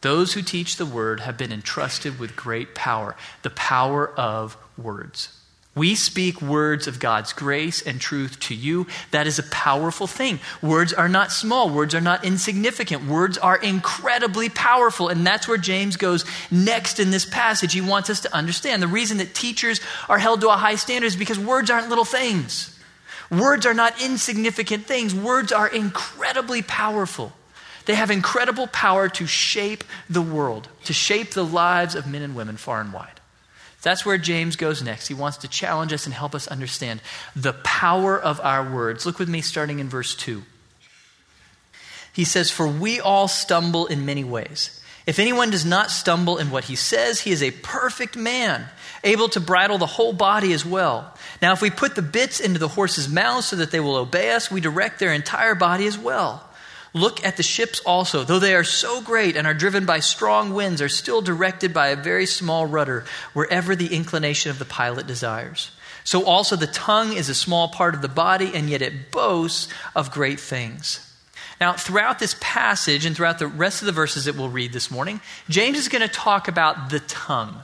Those 0.00 0.32
who 0.32 0.42
teach 0.42 0.76
the 0.76 0.86
word 0.86 1.20
have 1.20 1.36
been 1.36 1.52
entrusted 1.52 2.18
with 2.18 2.36
great 2.36 2.74
power, 2.74 3.16
the 3.42 3.50
power 3.50 4.08
of 4.08 4.56
words. 4.78 5.39
We 5.74 5.94
speak 5.94 6.42
words 6.42 6.88
of 6.88 6.98
God's 6.98 7.32
grace 7.32 7.80
and 7.80 8.00
truth 8.00 8.40
to 8.40 8.54
you. 8.56 8.88
That 9.12 9.28
is 9.28 9.38
a 9.38 9.44
powerful 9.44 10.08
thing. 10.08 10.40
Words 10.60 10.92
are 10.92 11.08
not 11.08 11.30
small. 11.30 11.70
Words 11.70 11.94
are 11.94 12.00
not 12.00 12.24
insignificant. 12.24 13.06
Words 13.06 13.38
are 13.38 13.56
incredibly 13.56 14.48
powerful. 14.48 15.08
And 15.08 15.24
that's 15.24 15.46
where 15.46 15.58
James 15.58 15.96
goes 15.96 16.24
next 16.50 16.98
in 16.98 17.12
this 17.12 17.24
passage. 17.24 17.72
He 17.72 17.80
wants 17.80 18.10
us 18.10 18.20
to 18.20 18.34
understand 18.34 18.82
the 18.82 18.88
reason 18.88 19.18
that 19.18 19.32
teachers 19.32 19.80
are 20.08 20.18
held 20.18 20.40
to 20.40 20.48
a 20.48 20.56
high 20.56 20.74
standard 20.74 21.06
is 21.06 21.16
because 21.16 21.38
words 21.38 21.70
aren't 21.70 21.88
little 21.88 22.04
things. 22.04 22.76
Words 23.30 23.64
are 23.64 23.74
not 23.74 24.02
insignificant 24.02 24.86
things, 24.86 25.14
words 25.14 25.52
are 25.52 25.68
incredibly 25.68 26.62
powerful. 26.62 27.32
They 27.86 27.94
have 27.94 28.10
incredible 28.10 28.66
power 28.66 29.08
to 29.08 29.26
shape 29.26 29.84
the 30.08 30.20
world, 30.20 30.68
to 30.84 30.92
shape 30.92 31.30
the 31.30 31.44
lives 31.44 31.94
of 31.94 32.08
men 32.08 32.22
and 32.22 32.34
women 32.34 32.56
far 32.56 32.80
and 32.80 32.92
wide. 32.92 33.19
That's 33.82 34.04
where 34.04 34.18
James 34.18 34.56
goes 34.56 34.82
next. 34.82 35.08
He 35.08 35.14
wants 35.14 35.38
to 35.38 35.48
challenge 35.48 35.92
us 35.92 36.04
and 36.04 36.14
help 36.14 36.34
us 36.34 36.48
understand 36.48 37.00
the 37.34 37.54
power 37.54 38.20
of 38.20 38.40
our 38.40 38.70
words. 38.70 39.06
Look 39.06 39.18
with 39.18 39.28
me 39.28 39.40
starting 39.40 39.78
in 39.78 39.88
verse 39.88 40.14
2. 40.14 40.42
He 42.12 42.24
says, 42.24 42.50
For 42.50 42.68
we 42.68 43.00
all 43.00 43.28
stumble 43.28 43.86
in 43.86 44.04
many 44.04 44.24
ways. 44.24 44.80
If 45.06 45.18
anyone 45.18 45.50
does 45.50 45.64
not 45.64 45.90
stumble 45.90 46.38
in 46.38 46.50
what 46.50 46.64
he 46.64 46.76
says, 46.76 47.20
he 47.20 47.30
is 47.30 47.42
a 47.42 47.50
perfect 47.50 48.16
man, 48.16 48.66
able 49.02 49.28
to 49.30 49.40
bridle 49.40 49.78
the 49.78 49.86
whole 49.86 50.12
body 50.12 50.52
as 50.52 50.64
well. 50.64 51.14
Now, 51.40 51.52
if 51.52 51.62
we 51.62 51.70
put 51.70 51.94
the 51.94 52.02
bits 52.02 52.38
into 52.38 52.58
the 52.58 52.68
horses' 52.68 53.08
mouths 53.08 53.46
so 53.46 53.56
that 53.56 53.70
they 53.70 53.80
will 53.80 53.96
obey 53.96 54.32
us, 54.32 54.50
we 54.50 54.60
direct 54.60 54.98
their 54.98 55.12
entire 55.12 55.54
body 55.54 55.86
as 55.86 55.96
well. 55.96 56.46
Look 56.92 57.24
at 57.24 57.36
the 57.36 57.42
ships 57.42 57.80
also. 57.80 58.24
Though 58.24 58.38
they 58.38 58.54
are 58.54 58.64
so 58.64 59.00
great 59.00 59.36
and 59.36 59.46
are 59.46 59.54
driven 59.54 59.86
by 59.86 60.00
strong 60.00 60.52
winds, 60.52 60.82
are 60.82 60.88
still 60.88 61.20
directed 61.20 61.72
by 61.72 61.88
a 61.88 61.96
very 61.96 62.26
small 62.26 62.66
rudder 62.66 63.04
wherever 63.32 63.76
the 63.76 63.94
inclination 63.94 64.50
of 64.50 64.58
the 64.58 64.64
pilot 64.64 65.06
desires. 65.06 65.70
So 66.02 66.24
also 66.24 66.56
the 66.56 66.66
tongue 66.66 67.12
is 67.12 67.28
a 67.28 67.34
small 67.34 67.68
part 67.68 67.94
of 67.94 68.02
the 68.02 68.08
body, 68.08 68.50
and 68.54 68.68
yet 68.68 68.82
it 68.82 69.12
boasts 69.12 69.72
of 69.94 70.10
great 70.10 70.40
things. 70.40 71.06
Now, 71.60 71.74
throughout 71.74 72.18
this 72.18 72.34
passage 72.40 73.04
and 73.04 73.14
throughout 73.14 73.38
the 73.38 73.46
rest 73.46 73.82
of 73.82 73.86
the 73.86 73.92
verses 73.92 74.24
that 74.24 74.34
we'll 74.34 74.48
read 74.48 74.72
this 74.72 74.90
morning, 74.90 75.20
James 75.48 75.78
is 75.78 75.88
going 75.88 76.00
to 76.00 76.08
talk 76.08 76.48
about 76.48 76.88
the 76.88 77.00
tongue, 77.00 77.60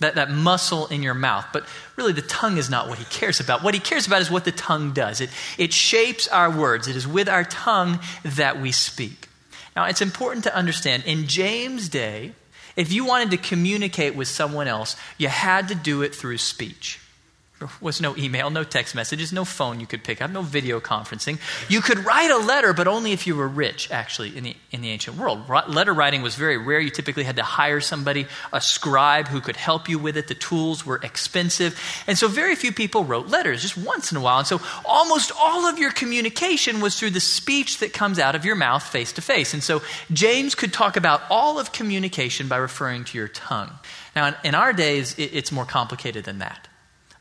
that, 0.00 0.16
that 0.16 0.30
muscle 0.30 0.86
in 0.88 1.02
your 1.02 1.14
mouth. 1.14 1.46
But 1.52 1.64
really, 1.96 2.12
the 2.12 2.22
tongue 2.22 2.58
is 2.58 2.68
not 2.68 2.88
what 2.88 2.98
he 2.98 3.04
cares 3.04 3.40
about. 3.40 3.62
What 3.62 3.74
he 3.74 3.80
cares 3.80 4.06
about 4.06 4.20
is 4.20 4.30
what 4.30 4.44
the 4.44 4.52
tongue 4.52 4.92
does 4.92 5.20
it, 5.20 5.30
it 5.56 5.72
shapes 5.72 6.28
our 6.28 6.50
words, 6.50 6.88
it 6.88 6.96
is 6.96 7.06
with 7.06 7.28
our 7.28 7.44
tongue 7.44 8.00
that 8.24 8.60
we 8.60 8.72
speak. 8.72 9.28
Now, 9.76 9.84
it's 9.86 10.02
important 10.02 10.44
to 10.44 10.54
understand 10.54 11.04
in 11.04 11.26
James' 11.26 11.88
day, 11.88 12.32
if 12.76 12.92
you 12.92 13.04
wanted 13.04 13.30
to 13.30 13.36
communicate 13.36 14.14
with 14.14 14.28
someone 14.28 14.68
else, 14.68 14.96
you 15.18 15.28
had 15.28 15.68
to 15.68 15.74
do 15.74 16.02
it 16.02 16.14
through 16.14 16.38
speech. 16.38 16.99
There 17.60 17.68
was 17.82 18.00
no 18.00 18.16
email, 18.16 18.48
no 18.48 18.64
text 18.64 18.94
messages, 18.94 19.34
no 19.34 19.44
phone 19.44 19.80
you 19.80 19.86
could 19.86 20.02
pick 20.02 20.22
up, 20.22 20.30
no 20.30 20.40
video 20.40 20.80
conferencing. 20.80 21.38
You 21.68 21.82
could 21.82 21.98
write 22.06 22.30
a 22.30 22.38
letter, 22.38 22.72
but 22.72 22.88
only 22.88 23.12
if 23.12 23.26
you 23.26 23.36
were 23.36 23.46
rich, 23.46 23.90
actually, 23.90 24.34
in 24.34 24.44
the, 24.44 24.56
in 24.70 24.80
the 24.80 24.88
ancient 24.88 25.18
world. 25.18 25.46
Letter 25.68 25.92
writing 25.92 26.22
was 26.22 26.36
very 26.36 26.56
rare. 26.56 26.80
You 26.80 26.88
typically 26.88 27.22
had 27.24 27.36
to 27.36 27.42
hire 27.42 27.80
somebody, 27.82 28.26
a 28.50 28.62
scribe, 28.62 29.28
who 29.28 29.42
could 29.42 29.56
help 29.56 29.90
you 29.90 29.98
with 29.98 30.16
it. 30.16 30.28
The 30.28 30.34
tools 30.34 30.86
were 30.86 31.00
expensive. 31.02 31.78
And 32.06 32.16
so 32.16 32.28
very 32.28 32.56
few 32.56 32.72
people 32.72 33.04
wrote 33.04 33.28
letters, 33.28 33.60
just 33.60 33.76
once 33.76 34.10
in 34.10 34.16
a 34.16 34.22
while. 34.22 34.38
And 34.38 34.48
so 34.48 34.58
almost 34.86 35.30
all 35.38 35.66
of 35.66 35.78
your 35.78 35.90
communication 35.90 36.80
was 36.80 36.98
through 36.98 37.10
the 37.10 37.20
speech 37.20 37.80
that 37.80 37.92
comes 37.92 38.18
out 38.18 38.34
of 38.34 38.46
your 38.46 38.56
mouth 38.56 38.82
face 38.82 39.12
to 39.12 39.20
face. 39.20 39.52
And 39.52 39.62
so 39.62 39.82
James 40.10 40.54
could 40.54 40.72
talk 40.72 40.96
about 40.96 41.20
all 41.28 41.58
of 41.58 41.72
communication 41.72 42.48
by 42.48 42.56
referring 42.56 43.04
to 43.04 43.18
your 43.18 43.28
tongue. 43.28 43.70
Now, 44.16 44.28
in, 44.28 44.34
in 44.44 44.54
our 44.54 44.72
days, 44.72 45.14
it, 45.18 45.34
it's 45.34 45.52
more 45.52 45.66
complicated 45.66 46.24
than 46.24 46.38
that. 46.38 46.68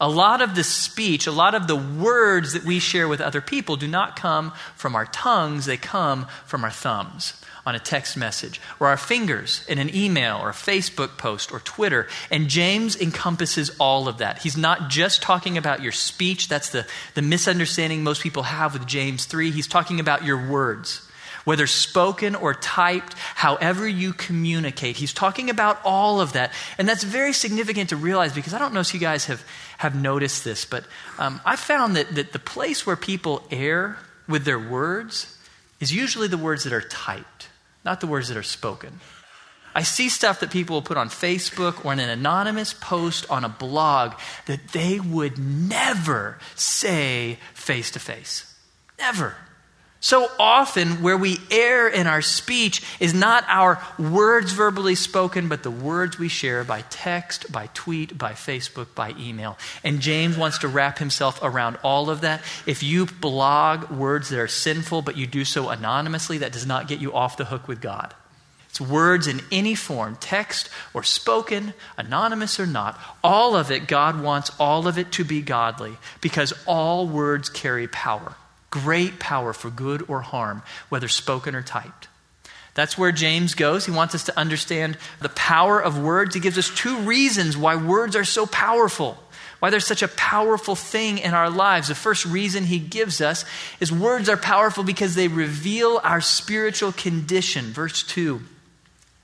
A 0.02 0.10
lot 0.10 0.42
of 0.42 0.56
the 0.56 0.64
speech, 0.64 1.28
a 1.28 1.32
lot 1.32 1.56
of 1.56 1.68
the 1.68 1.76
words 1.76 2.54
that 2.54 2.64
we 2.64 2.80
share 2.80 3.08
with 3.08 3.20
other 3.20 3.42
people 3.42 3.76
do 3.76 3.88
not 3.88 4.16
come 4.16 4.54
from 4.76 4.96
our 4.96 5.06
tongues, 5.06 5.66
they 5.66 5.76
come 5.76 6.28
from 6.46 6.64
our 6.64 6.72
thumbs 6.72 7.34
on 7.66 7.76
a 7.76 7.80
text 7.80 8.16
message, 8.16 8.62
or 8.80 8.88
our 8.88 8.98
fingers 8.98 9.64
in 9.68 9.78
an 9.78 9.94
email, 9.94 10.38
or 10.38 10.50
a 10.50 10.54
Facebook 10.54 11.18
post, 11.18 11.52
or 11.52 11.60
Twitter. 11.60 12.08
And 12.32 12.48
James 12.48 13.00
encompasses 13.00 13.70
all 13.78 14.08
of 14.08 14.20
that. 14.20 14.40
He's 14.40 14.58
not 14.58 14.90
just 14.90 15.22
talking 15.22 15.58
about 15.58 15.84
your 15.84 15.92
speech, 15.92 16.48
that's 16.48 16.70
the, 16.70 16.88
the 17.14 17.22
misunderstanding 17.22 18.04
most 18.04 18.24
people 18.24 18.44
have 18.44 18.74
with 18.74 18.88
James 18.88 19.26
3. 19.26 19.52
He's 19.52 19.68
talking 19.68 20.00
about 20.00 20.24
your 20.24 20.50
words 20.50 21.06
whether 21.46 21.66
spoken 21.66 22.36
or 22.36 22.54
typed, 22.54 23.14
however 23.34 23.88
you 23.88 24.14
communicate. 24.14 24.98
He's 24.98 25.14
talking 25.14 25.50
about 25.50 25.80
all 25.84 26.22
of 26.22 26.34
that. 26.34 26.54
And 26.78 26.88
that's 26.88 27.04
very 27.04 27.34
significant 27.34 27.90
to 27.90 27.96
realize 27.96 28.34
because 28.34 28.54
I 28.54 28.60
don't 28.60 28.74
know 28.74 28.82
if 28.82 28.94
you 28.94 29.00
guys 29.00 29.26
have, 29.26 29.44
have 29.80 29.96
noticed 29.96 30.44
this, 30.44 30.66
but 30.66 30.84
um, 31.18 31.40
I 31.46 31.56
found 31.56 31.96
that, 31.96 32.14
that 32.16 32.34
the 32.34 32.40
place 32.40 32.86
where 32.86 32.98
people 32.98 33.48
err 33.50 33.98
with 34.28 34.44
their 34.44 34.60
words 34.60 35.38
is 35.80 35.94
usually 35.94 36.28
the 36.28 36.38
words 36.38 36.66
that 36.66 36.74
are 36.74 36.82
typed, 36.82 37.48
not 37.86 38.02
the 38.02 38.08
words 38.08 38.28
that 38.28 38.36
are 38.36 38.44
spoken. 38.44 39.00
I 39.74 39.84
see 39.84 40.10
stuff 40.10 40.42
that 40.42 40.52
people 40.52 40.76
will 40.76 40.82
put 40.82 40.98
on 40.98 41.08
Facebook 41.08 41.86
or 41.86 41.94
in 41.94 42.00
an 42.00 42.10
anonymous 42.10 42.74
post 42.74 43.26
on 43.30 43.46
a 43.46 43.50
blog 43.50 44.16
that 44.48 44.68
they 44.74 45.00
would 45.00 45.40
never 45.40 46.40
say 46.56 47.40
face 47.54 47.90
to 47.92 48.00
face. 48.00 48.54
Never. 48.98 49.38
So 50.02 50.32
often, 50.40 51.02
where 51.02 51.18
we 51.18 51.40
err 51.52 51.90
in 51.90 52.08
our 52.08 52.22
speech 52.22 52.82
is 53.02 53.14
not 53.14 53.44
our 53.50 53.84
words 53.98 54.54
verbally 54.54 54.96
spoken, 54.96 55.50
but 55.50 55.62
the 55.62 55.72
words 55.72 56.18
we 56.18 56.30
share 56.30 56.64
by 56.64 56.84
text, 56.90 57.52
by 57.52 57.68
tweet, 57.74 58.18
by 58.18 58.32
Facebook, 58.32 58.96
by 58.96 59.14
email. 59.20 59.58
And 59.84 60.00
James 60.00 60.38
wants 60.38 60.60
to 60.60 60.70
wrap 60.70 61.00
himself 61.00 61.40
around 61.44 61.78
all 61.84 62.10
of 62.10 62.22
that. 62.22 62.42
If 62.66 62.82
you 62.82 63.08
blog 63.08 63.90
words 63.92 64.30
that 64.30 64.40
are 64.40 64.48
sinful, 64.48 65.02
but 65.02 65.18
you 65.18 65.28
do 65.28 65.44
so 65.44 65.68
anonymously, 65.68 66.38
that 66.38 66.54
does 66.54 66.66
not 66.66 66.88
get 66.88 67.00
you 67.00 67.14
off 67.14 67.36
the 67.36 67.46
hook 67.46 67.68
with 67.68 67.82
God. 67.82 68.14
It's 68.70 68.80
words 68.80 69.28
in 69.28 69.42
any 69.52 69.76
form, 69.76 70.16
text 70.22 70.70
or 70.94 71.04
spoken, 71.04 71.74
anonymous 71.98 72.58
or 72.58 72.68
not. 72.68 72.98
All 73.22 73.56
of 73.56 73.70
it, 73.70 73.88
God 73.88 74.22
wants 74.22 74.52
all 74.60 74.88
of 74.88 74.98
it 74.98 75.12
to 75.14 75.26
be 75.26 75.42
godly 75.42 75.98
because 76.22 76.54
all 76.66 77.06
words 77.06 77.50
carry 77.50 77.88
power. 77.88 78.36
Great 78.72 79.20
power 79.20 79.54
for 79.54 79.70
good 79.70 80.06
or 80.08 80.22
harm, 80.22 80.62
whether 80.90 81.08
spoken 81.08 81.56
or 81.56 81.62
typed. 81.62 82.08
That's 82.76 82.98
where 82.98 83.12
James 83.12 83.56
goes. 83.56 83.86
He 83.86 83.92
wants 83.92 84.16
us 84.16 84.24
to 84.26 84.40
understand 84.40 84.98
the 85.22 85.30
power 85.30 85.82
of 85.82 86.02
words. 86.02 86.36
He 86.36 86.42
gives 86.42 86.58
us 86.58 86.70
two 86.70 86.98
reasons 87.00 87.58
why 87.58 87.76
words 87.76 88.16
are 88.16 88.24
so 88.24 88.46
powerful, 88.46 89.18
why 89.60 89.70
they're 89.70 89.80
such 89.80 90.04
a 90.04 90.08
powerful 90.08 90.76
thing 90.76 91.18
in 91.18 91.34
our 91.34 91.50
lives. 91.50 91.88
The 91.88 91.96
first 91.96 92.26
reason 92.26 92.66
he 92.66 92.80
gives 92.80 93.22
us 93.22 93.44
is 93.80 93.92
words 93.92 94.30
are 94.30 94.38
powerful 94.38 94.84
because 94.84 95.16
they 95.16 95.28
reveal 95.28 96.00
our 96.04 96.22
spiritual 96.22 96.92
condition. 96.92 97.66
Verse 97.66 98.04
2. 98.04 98.42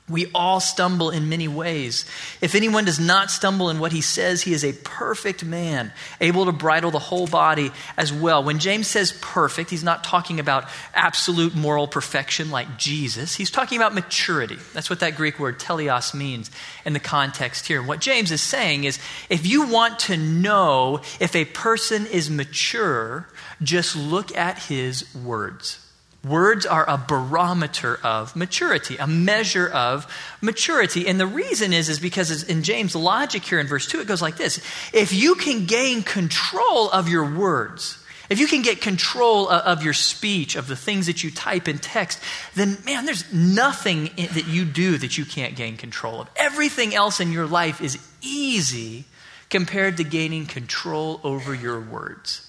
We 0.08 0.28
all 0.36 0.60
stumble 0.60 1.10
in 1.10 1.30
many 1.30 1.48
ways. 1.48 2.06
If 2.40 2.54
anyone 2.54 2.86
does 2.86 3.00
not 3.00 3.32
stumble 3.32 3.72
in 3.72 3.80
what 3.80 3.92
he 3.92 4.02
says, 4.02 4.44
he 4.44 4.54
is 4.54 4.64
a 4.64 4.72
perfect 4.72 5.44
man, 5.44 5.92
able 6.22 6.46
to 6.46 6.52
bridle 6.52 6.92
the 6.92 7.00
whole 7.00 7.26
body 7.26 7.72
as 7.98 8.14
well. 8.14 8.44
When 8.44 8.60
James 8.60 8.86
says 8.86 9.18
perfect, 9.20 9.72
he's 9.72 9.84
not 9.84 10.04
talking 10.04 10.40
about 10.40 10.70
absolute 10.94 11.56
moral 11.56 11.88
perfection 11.88 12.52
like 12.52 12.78
Jesus. 12.78 13.36
He's 13.36 13.50
talking 13.50 13.80
about 13.80 13.96
maturity. 13.96 14.60
That's 14.74 14.92
what 14.92 15.00
that 15.00 15.16
Greek 15.16 15.40
word 15.40 15.58
teleios 15.58 16.14
means 16.14 16.52
in 16.86 16.94
the 16.94 17.00
context 17.00 17.66
here. 17.66 17.82
What 17.82 18.00
James 18.00 18.32
is 18.32 18.42
saying 18.42 18.84
is 18.84 19.00
if 19.28 19.48
you 19.48 19.66
want 19.66 19.98
to 20.02 20.18
know 20.18 21.02
if 21.20 21.36
a 21.36 21.46
person 21.46 22.06
is 22.06 22.30
mature, 22.30 23.28
just 23.64 23.96
look 23.96 24.38
at 24.38 24.60
his 24.60 25.16
words. 25.16 25.80
Words 26.26 26.66
are 26.66 26.90
a 26.90 26.98
barometer 26.98 28.00
of 28.04 28.36
maturity, 28.36 28.98
a 28.98 29.06
measure 29.06 29.68
of 29.68 30.08
maturity. 30.42 31.08
And 31.08 31.20
the 31.20 31.28
reason 31.28 31.72
is, 31.72 31.88
is 31.88 32.00
because 32.00 32.44
in 32.44 32.64
James' 32.64 32.96
logic 32.96 33.44
here 33.44 33.60
in 33.60 33.68
verse 33.68 33.86
2, 33.86 34.02
it 34.02 34.08
goes 34.08 34.24
like 34.24 34.38
this 34.38 34.60
If 34.92 35.14
you 35.14 35.36
can 35.36 35.66
gain 35.66 36.02
control 36.02 36.90
of 36.90 37.10
your 37.10 37.38
words, 37.38 38.04
if 38.28 38.40
you 38.40 38.48
can 38.48 38.64
get 38.64 38.82
control 38.82 39.48
of 39.48 39.84
your 39.84 39.94
speech, 39.94 40.56
of 40.56 40.68
the 40.68 40.76
things 40.76 41.06
that 41.06 41.24
you 41.24 41.30
type 41.30 41.68
in 41.68 41.78
text, 41.78 42.20
then 42.56 42.80
man, 42.86 43.06
there's 43.06 43.32
nothing 43.32 44.06
that 44.16 44.48
you 44.48 44.66
do 44.66 44.98
that 44.98 45.20
you 45.20 45.26
can't 45.26 45.56
gain 45.56 45.78
control 45.78 46.22
of. 46.22 46.30
Everything 46.36 46.96
else 46.96 47.20
in 47.20 47.32
your 47.32 47.46
life 47.46 47.82
is 47.82 48.00
easy 48.24 49.06
compared 49.52 49.98
to 49.98 50.04
gaining 50.04 50.48
control 50.48 51.20
over 51.24 51.54
your 51.54 51.80
words. 51.80 52.45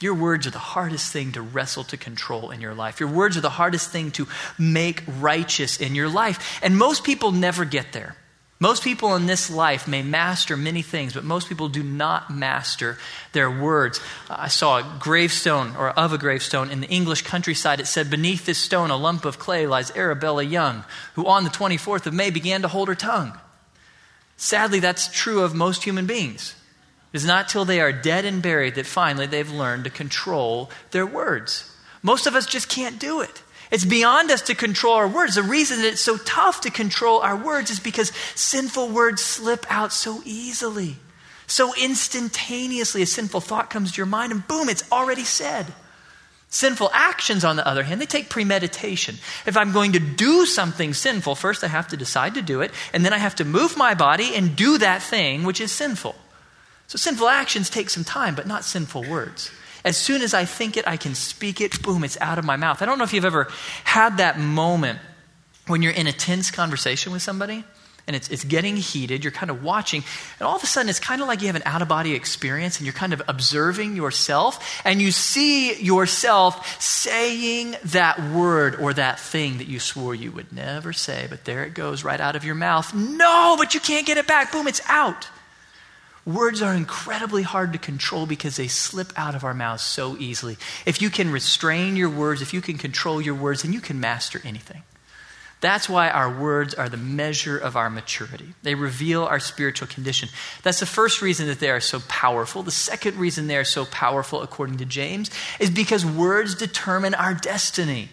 Your 0.00 0.14
words 0.14 0.46
are 0.46 0.50
the 0.50 0.58
hardest 0.58 1.12
thing 1.12 1.32
to 1.32 1.42
wrestle 1.42 1.84
to 1.84 1.96
control 1.96 2.50
in 2.50 2.60
your 2.60 2.74
life. 2.74 3.00
Your 3.00 3.10
words 3.10 3.36
are 3.36 3.42
the 3.42 3.50
hardest 3.50 3.90
thing 3.90 4.10
to 4.12 4.26
make 4.58 5.02
righteous 5.06 5.78
in 5.78 5.94
your 5.94 6.08
life. 6.08 6.58
And 6.62 6.78
most 6.78 7.04
people 7.04 7.32
never 7.32 7.66
get 7.66 7.92
there. 7.92 8.16
Most 8.62 8.84
people 8.84 9.14
in 9.14 9.24
this 9.24 9.50
life 9.50 9.88
may 9.88 10.02
master 10.02 10.54
many 10.54 10.82
things, 10.82 11.14
but 11.14 11.24
most 11.24 11.48
people 11.48 11.70
do 11.70 11.82
not 11.82 12.30
master 12.30 12.98
their 13.32 13.50
words. 13.50 14.00
I 14.28 14.48
saw 14.48 14.78
a 14.78 14.98
gravestone, 14.98 15.74
or 15.76 15.88
of 15.90 16.12
a 16.12 16.18
gravestone, 16.18 16.70
in 16.70 16.82
the 16.82 16.88
English 16.88 17.22
countryside. 17.22 17.80
It 17.80 17.86
said, 17.86 18.10
Beneath 18.10 18.44
this 18.44 18.58
stone, 18.58 18.90
a 18.90 18.98
lump 18.98 19.24
of 19.24 19.38
clay, 19.38 19.66
lies 19.66 19.90
Arabella 19.96 20.42
Young, 20.42 20.84
who 21.14 21.26
on 21.26 21.44
the 21.44 21.50
24th 21.50 22.04
of 22.04 22.12
May 22.12 22.28
began 22.28 22.60
to 22.60 22.68
hold 22.68 22.88
her 22.88 22.94
tongue. 22.94 23.38
Sadly, 24.36 24.78
that's 24.78 25.08
true 25.08 25.42
of 25.42 25.54
most 25.54 25.84
human 25.84 26.04
beings. 26.04 26.54
It 27.12 27.16
is 27.16 27.26
not 27.26 27.48
till 27.48 27.64
they 27.64 27.80
are 27.80 27.92
dead 27.92 28.24
and 28.24 28.40
buried 28.40 28.76
that 28.76 28.86
finally 28.86 29.26
they've 29.26 29.50
learned 29.50 29.84
to 29.84 29.90
control 29.90 30.70
their 30.92 31.06
words. 31.06 31.70
Most 32.02 32.26
of 32.26 32.34
us 32.34 32.46
just 32.46 32.68
can't 32.68 32.98
do 32.98 33.20
it. 33.20 33.42
It's 33.70 33.84
beyond 33.84 34.30
us 34.30 34.42
to 34.42 34.54
control 34.54 34.94
our 34.94 35.08
words. 35.08 35.34
The 35.34 35.42
reason 35.42 35.82
that 35.82 35.92
it's 35.92 36.00
so 36.00 36.16
tough 36.16 36.60
to 36.62 36.70
control 36.70 37.20
our 37.20 37.36
words 37.36 37.70
is 37.70 37.78
because 37.78 38.12
sinful 38.34 38.88
words 38.88 39.22
slip 39.22 39.64
out 39.70 39.92
so 39.92 40.22
easily. 40.24 40.96
So 41.46 41.74
instantaneously, 41.74 43.02
a 43.02 43.06
sinful 43.06 43.40
thought 43.40 43.70
comes 43.70 43.92
to 43.92 43.96
your 43.96 44.06
mind, 44.06 44.32
and 44.32 44.46
boom, 44.46 44.68
it's 44.68 44.90
already 44.90 45.24
said. 45.24 45.66
Sinful 46.48 46.90
actions, 46.92 47.44
on 47.44 47.54
the 47.54 47.66
other 47.66 47.84
hand, 47.84 48.00
they 48.00 48.06
take 48.06 48.28
premeditation. 48.28 49.16
If 49.46 49.56
I'm 49.56 49.72
going 49.72 49.92
to 49.92 50.00
do 50.00 50.46
something 50.46 50.94
sinful, 50.94 51.36
first 51.36 51.62
I 51.62 51.68
have 51.68 51.88
to 51.88 51.96
decide 51.96 52.34
to 52.34 52.42
do 52.42 52.60
it, 52.60 52.72
and 52.92 53.04
then 53.04 53.12
I 53.12 53.18
have 53.18 53.36
to 53.36 53.44
move 53.44 53.76
my 53.76 53.94
body 53.94 54.34
and 54.34 54.56
do 54.56 54.78
that 54.78 55.02
thing 55.02 55.44
which 55.44 55.60
is 55.60 55.70
sinful. 55.70 56.16
So 56.90 56.96
sinful 56.96 57.28
actions 57.28 57.70
take 57.70 57.88
some 57.88 58.02
time, 58.02 58.34
but 58.34 58.48
not 58.48 58.64
sinful 58.64 59.04
words. 59.08 59.52
As 59.84 59.96
soon 59.96 60.22
as 60.22 60.34
I 60.34 60.44
think 60.44 60.76
it, 60.76 60.88
I 60.88 60.96
can 60.96 61.14
speak 61.14 61.60
it, 61.60 61.80
boom, 61.84 62.02
it's 62.02 62.20
out 62.20 62.36
of 62.36 62.44
my 62.44 62.56
mouth. 62.56 62.82
I 62.82 62.84
don't 62.84 62.98
know 62.98 63.04
if 63.04 63.12
you've 63.12 63.24
ever 63.24 63.46
had 63.84 64.16
that 64.16 64.40
moment 64.40 64.98
when 65.68 65.82
you're 65.82 65.92
in 65.92 66.08
a 66.08 66.12
tense 66.12 66.50
conversation 66.50 67.12
with 67.12 67.22
somebody 67.22 67.62
and 68.08 68.16
it's, 68.16 68.26
it's 68.26 68.42
getting 68.42 68.76
heated. 68.76 69.22
You're 69.22 69.30
kind 69.30 69.50
of 69.52 69.62
watching, 69.62 70.02
and 70.40 70.48
all 70.48 70.56
of 70.56 70.64
a 70.64 70.66
sudden, 70.66 70.90
it's 70.90 70.98
kind 70.98 71.22
of 71.22 71.28
like 71.28 71.42
you 71.42 71.46
have 71.46 71.54
an 71.54 71.62
out 71.64 71.80
of 71.80 71.86
body 71.86 72.16
experience 72.16 72.78
and 72.78 72.86
you're 72.86 72.92
kind 72.92 73.12
of 73.12 73.22
observing 73.28 73.94
yourself, 73.94 74.82
and 74.84 75.00
you 75.00 75.12
see 75.12 75.80
yourself 75.80 76.82
saying 76.82 77.76
that 77.84 78.20
word 78.32 78.74
or 78.80 78.94
that 78.94 79.20
thing 79.20 79.58
that 79.58 79.68
you 79.68 79.78
swore 79.78 80.12
you 80.16 80.32
would 80.32 80.52
never 80.52 80.92
say, 80.92 81.28
but 81.30 81.44
there 81.44 81.62
it 81.62 81.74
goes 81.74 82.02
right 82.02 82.20
out 82.20 82.34
of 82.34 82.42
your 82.42 82.56
mouth. 82.56 82.92
No, 82.92 83.54
but 83.56 83.74
you 83.74 83.80
can't 83.80 84.08
get 84.08 84.18
it 84.18 84.26
back. 84.26 84.50
Boom, 84.50 84.66
it's 84.66 84.82
out. 84.88 85.28
Words 86.26 86.60
are 86.60 86.74
incredibly 86.74 87.42
hard 87.42 87.72
to 87.72 87.78
control 87.78 88.26
because 88.26 88.56
they 88.56 88.68
slip 88.68 89.12
out 89.16 89.34
of 89.34 89.42
our 89.42 89.54
mouths 89.54 89.82
so 89.82 90.16
easily. 90.18 90.58
If 90.84 91.00
you 91.00 91.08
can 91.08 91.32
restrain 91.32 91.96
your 91.96 92.10
words, 92.10 92.42
if 92.42 92.52
you 92.52 92.60
can 92.60 92.76
control 92.76 93.20
your 93.20 93.34
words, 93.34 93.62
then 93.62 93.72
you 93.72 93.80
can 93.80 94.00
master 94.00 94.40
anything. 94.44 94.82
That's 95.60 95.88
why 95.90 96.08
our 96.08 96.32
words 96.32 96.72
are 96.72 96.88
the 96.88 96.96
measure 96.96 97.58
of 97.58 97.76
our 97.76 97.90
maturity. 97.90 98.54
They 98.62 98.74
reveal 98.74 99.24
our 99.24 99.40
spiritual 99.40 99.88
condition. 99.88 100.30
That's 100.62 100.80
the 100.80 100.86
first 100.86 101.20
reason 101.20 101.48
that 101.48 101.60
they 101.60 101.70
are 101.70 101.80
so 101.80 102.00
powerful. 102.08 102.62
The 102.62 102.70
second 102.70 103.16
reason 103.16 103.46
they 103.46 103.58
are 103.58 103.64
so 103.64 103.84
powerful, 103.84 104.40
according 104.42 104.78
to 104.78 104.86
James, 104.86 105.30
is 105.58 105.70
because 105.70 106.04
words 106.04 106.54
determine 106.54 107.14
our 107.14 107.34
destiny. 107.34 108.08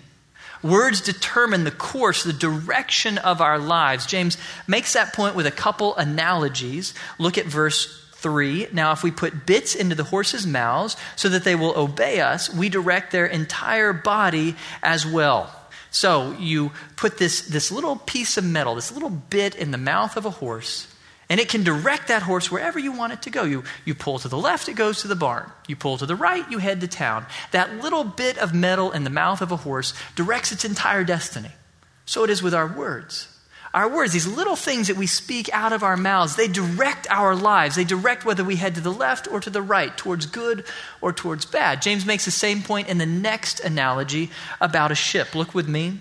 Words 0.63 1.01
determine 1.01 1.63
the 1.63 1.71
course, 1.71 2.23
the 2.23 2.33
direction 2.33 3.17
of 3.17 3.41
our 3.41 3.59
lives. 3.59 4.05
James 4.05 4.37
makes 4.67 4.93
that 4.93 5.13
point 5.13 5.35
with 5.35 5.45
a 5.45 5.51
couple 5.51 5.95
analogies. 5.95 6.93
Look 7.19 7.37
at 7.37 7.45
verse 7.45 8.03
3. 8.15 8.69
Now, 8.73 8.91
if 8.91 9.03
we 9.03 9.11
put 9.11 9.45
bits 9.45 9.75
into 9.75 9.95
the 9.95 10.03
horses' 10.03 10.47
mouths 10.47 10.97
so 11.15 11.29
that 11.29 11.43
they 11.43 11.55
will 11.55 11.77
obey 11.77 12.19
us, 12.19 12.53
we 12.53 12.69
direct 12.69 13.11
their 13.11 13.27
entire 13.27 13.93
body 13.93 14.55
as 14.81 15.05
well. 15.05 15.53
So 15.91 16.35
you 16.39 16.71
put 16.95 17.17
this, 17.17 17.41
this 17.41 17.71
little 17.71 17.95
piece 17.95 18.37
of 18.37 18.43
metal, 18.43 18.75
this 18.75 18.91
little 18.91 19.09
bit 19.09 19.55
in 19.55 19.71
the 19.71 19.77
mouth 19.77 20.17
of 20.17 20.25
a 20.25 20.31
horse, 20.31 20.87
and 21.29 21.39
it 21.39 21.49
can 21.49 21.63
direct 21.63 22.07
that 22.07 22.23
horse 22.23 22.49
wherever 22.49 22.79
you 22.79 22.91
want 22.91 23.13
it 23.13 23.21
to 23.23 23.29
go. 23.29 23.43
You, 23.43 23.63
you 23.83 23.93
pull 23.93 24.19
to 24.19 24.27
the 24.27 24.37
left, 24.37 24.69
it 24.69 24.75
goes 24.75 25.01
to 25.01 25.07
the 25.07 25.15
barn. 25.15 25.51
You 25.67 25.75
pull 25.75 25.97
to 25.97 26.05
the 26.05 26.15
right, 26.15 26.49
you 26.49 26.59
head 26.59 26.79
to 26.81 26.87
town. 26.87 27.25
That 27.51 27.81
little 27.81 28.03
bit 28.03 28.37
of 28.37 28.53
metal 28.53 28.91
in 28.91 29.03
the 29.03 29.09
mouth 29.09 29.41
of 29.41 29.51
a 29.51 29.57
horse 29.57 29.93
directs 30.15 30.51
its 30.51 30.63
entire 30.63 31.03
destiny. 31.03 31.51
So 32.05 32.23
it 32.23 32.29
is 32.29 32.41
with 32.41 32.53
our 32.53 32.67
words. 32.67 33.27
Our 33.73 33.89
words, 33.89 34.13
these 34.13 34.25
little 34.25 34.55
things 34.55 34.87
that 34.87 34.95
we 34.95 35.07
speak 35.07 35.49
out 35.51 35.73
of 35.73 35.83
our 35.83 35.97
mouths, 35.97 36.37
they 36.37 36.47
direct 36.47 37.05
our 37.09 37.35
lives. 37.35 37.75
They 37.75 37.83
direct 37.83 38.23
whether 38.23 38.43
we 38.43 38.55
head 38.55 38.75
to 38.75 38.81
the 38.81 38.93
left 38.93 39.27
or 39.29 39.41
to 39.41 39.49
the 39.49 39.61
right, 39.61 39.95
towards 39.97 40.25
good 40.25 40.63
or 41.01 41.11
towards 41.11 41.45
bad. 41.45 41.81
James 41.81 42.05
makes 42.05 42.23
the 42.23 42.31
same 42.31 42.63
point 42.63 42.87
in 42.87 42.97
the 42.97 43.05
next 43.05 43.59
analogy 43.59 44.31
about 44.61 44.91
a 44.91 44.95
ship. 44.95 45.35
Look 45.35 45.53
with 45.53 45.67
me 45.67 45.99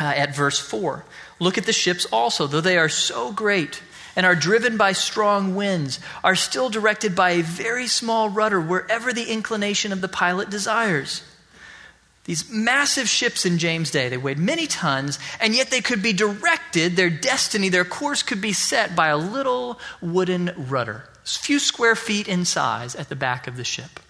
uh, 0.00 0.04
at 0.04 0.34
verse 0.34 0.60
4. 0.60 1.04
Look 1.40 1.58
at 1.58 1.66
the 1.66 1.72
ships 1.72 2.06
also, 2.06 2.46
though 2.46 2.60
they 2.60 2.78
are 2.78 2.88
so 2.88 3.32
great 3.32 3.82
and 4.16 4.24
are 4.24 4.34
driven 4.34 4.76
by 4.76 4.92
strong 4.92 5.54
winds, 5.54 6.00
are 6.22 6.36
still 6.36 6.70
directed 6.70 7.14
by 7.14 7.30
a 7.30 7.42
very 7.42 7.86
small 7.86 8.28
rudder 8.28 8.60
wherever 8.60 9.12
the 9.12 9.32
inclination 9.32 9.92
of 9.92 10.00
the 10.00 10.08
pilot 10.08 10.50
desires. 10.50 11.22
These 12.24 12.50
massive 12.50 13.08
ships 13.08 13.44
in 13.44 13.58
James' 13.58 13.90
day, 13.90 14.08
they 14.08 14.16
weighed 14.16 14.38
many 14.38 14.66
tons, 14.66 15.18
and 15.40 15.54
yet 15.54 15.70
they 15.70 15.82
could 15.82 16.02
be 16.02 16.14
directed, 16.14 16.96
their 16.96 17.10
destiny, 17.10 17.68
their 17.68 17.84
course 17.84 18.22
could 18.22 18.40
be 18.40 18.54
set 18.54 18.96
by 18.96 19.08
a 19.08 19.16
little 19.16 19.78
wooden 20.00 20.52
rudder, 20.56 21.04
a 21.22 21.28
few 21.28 21.58
square 21.58 21.94
feet 21.94 22.26
in 22.26 22.46
size 22.46 22.94
at 22.94 23.10
the 23.10 23.16
back 23.16 23.46
of 23.46 23.56
the 23.56 23.64
ship. 23.64 24.00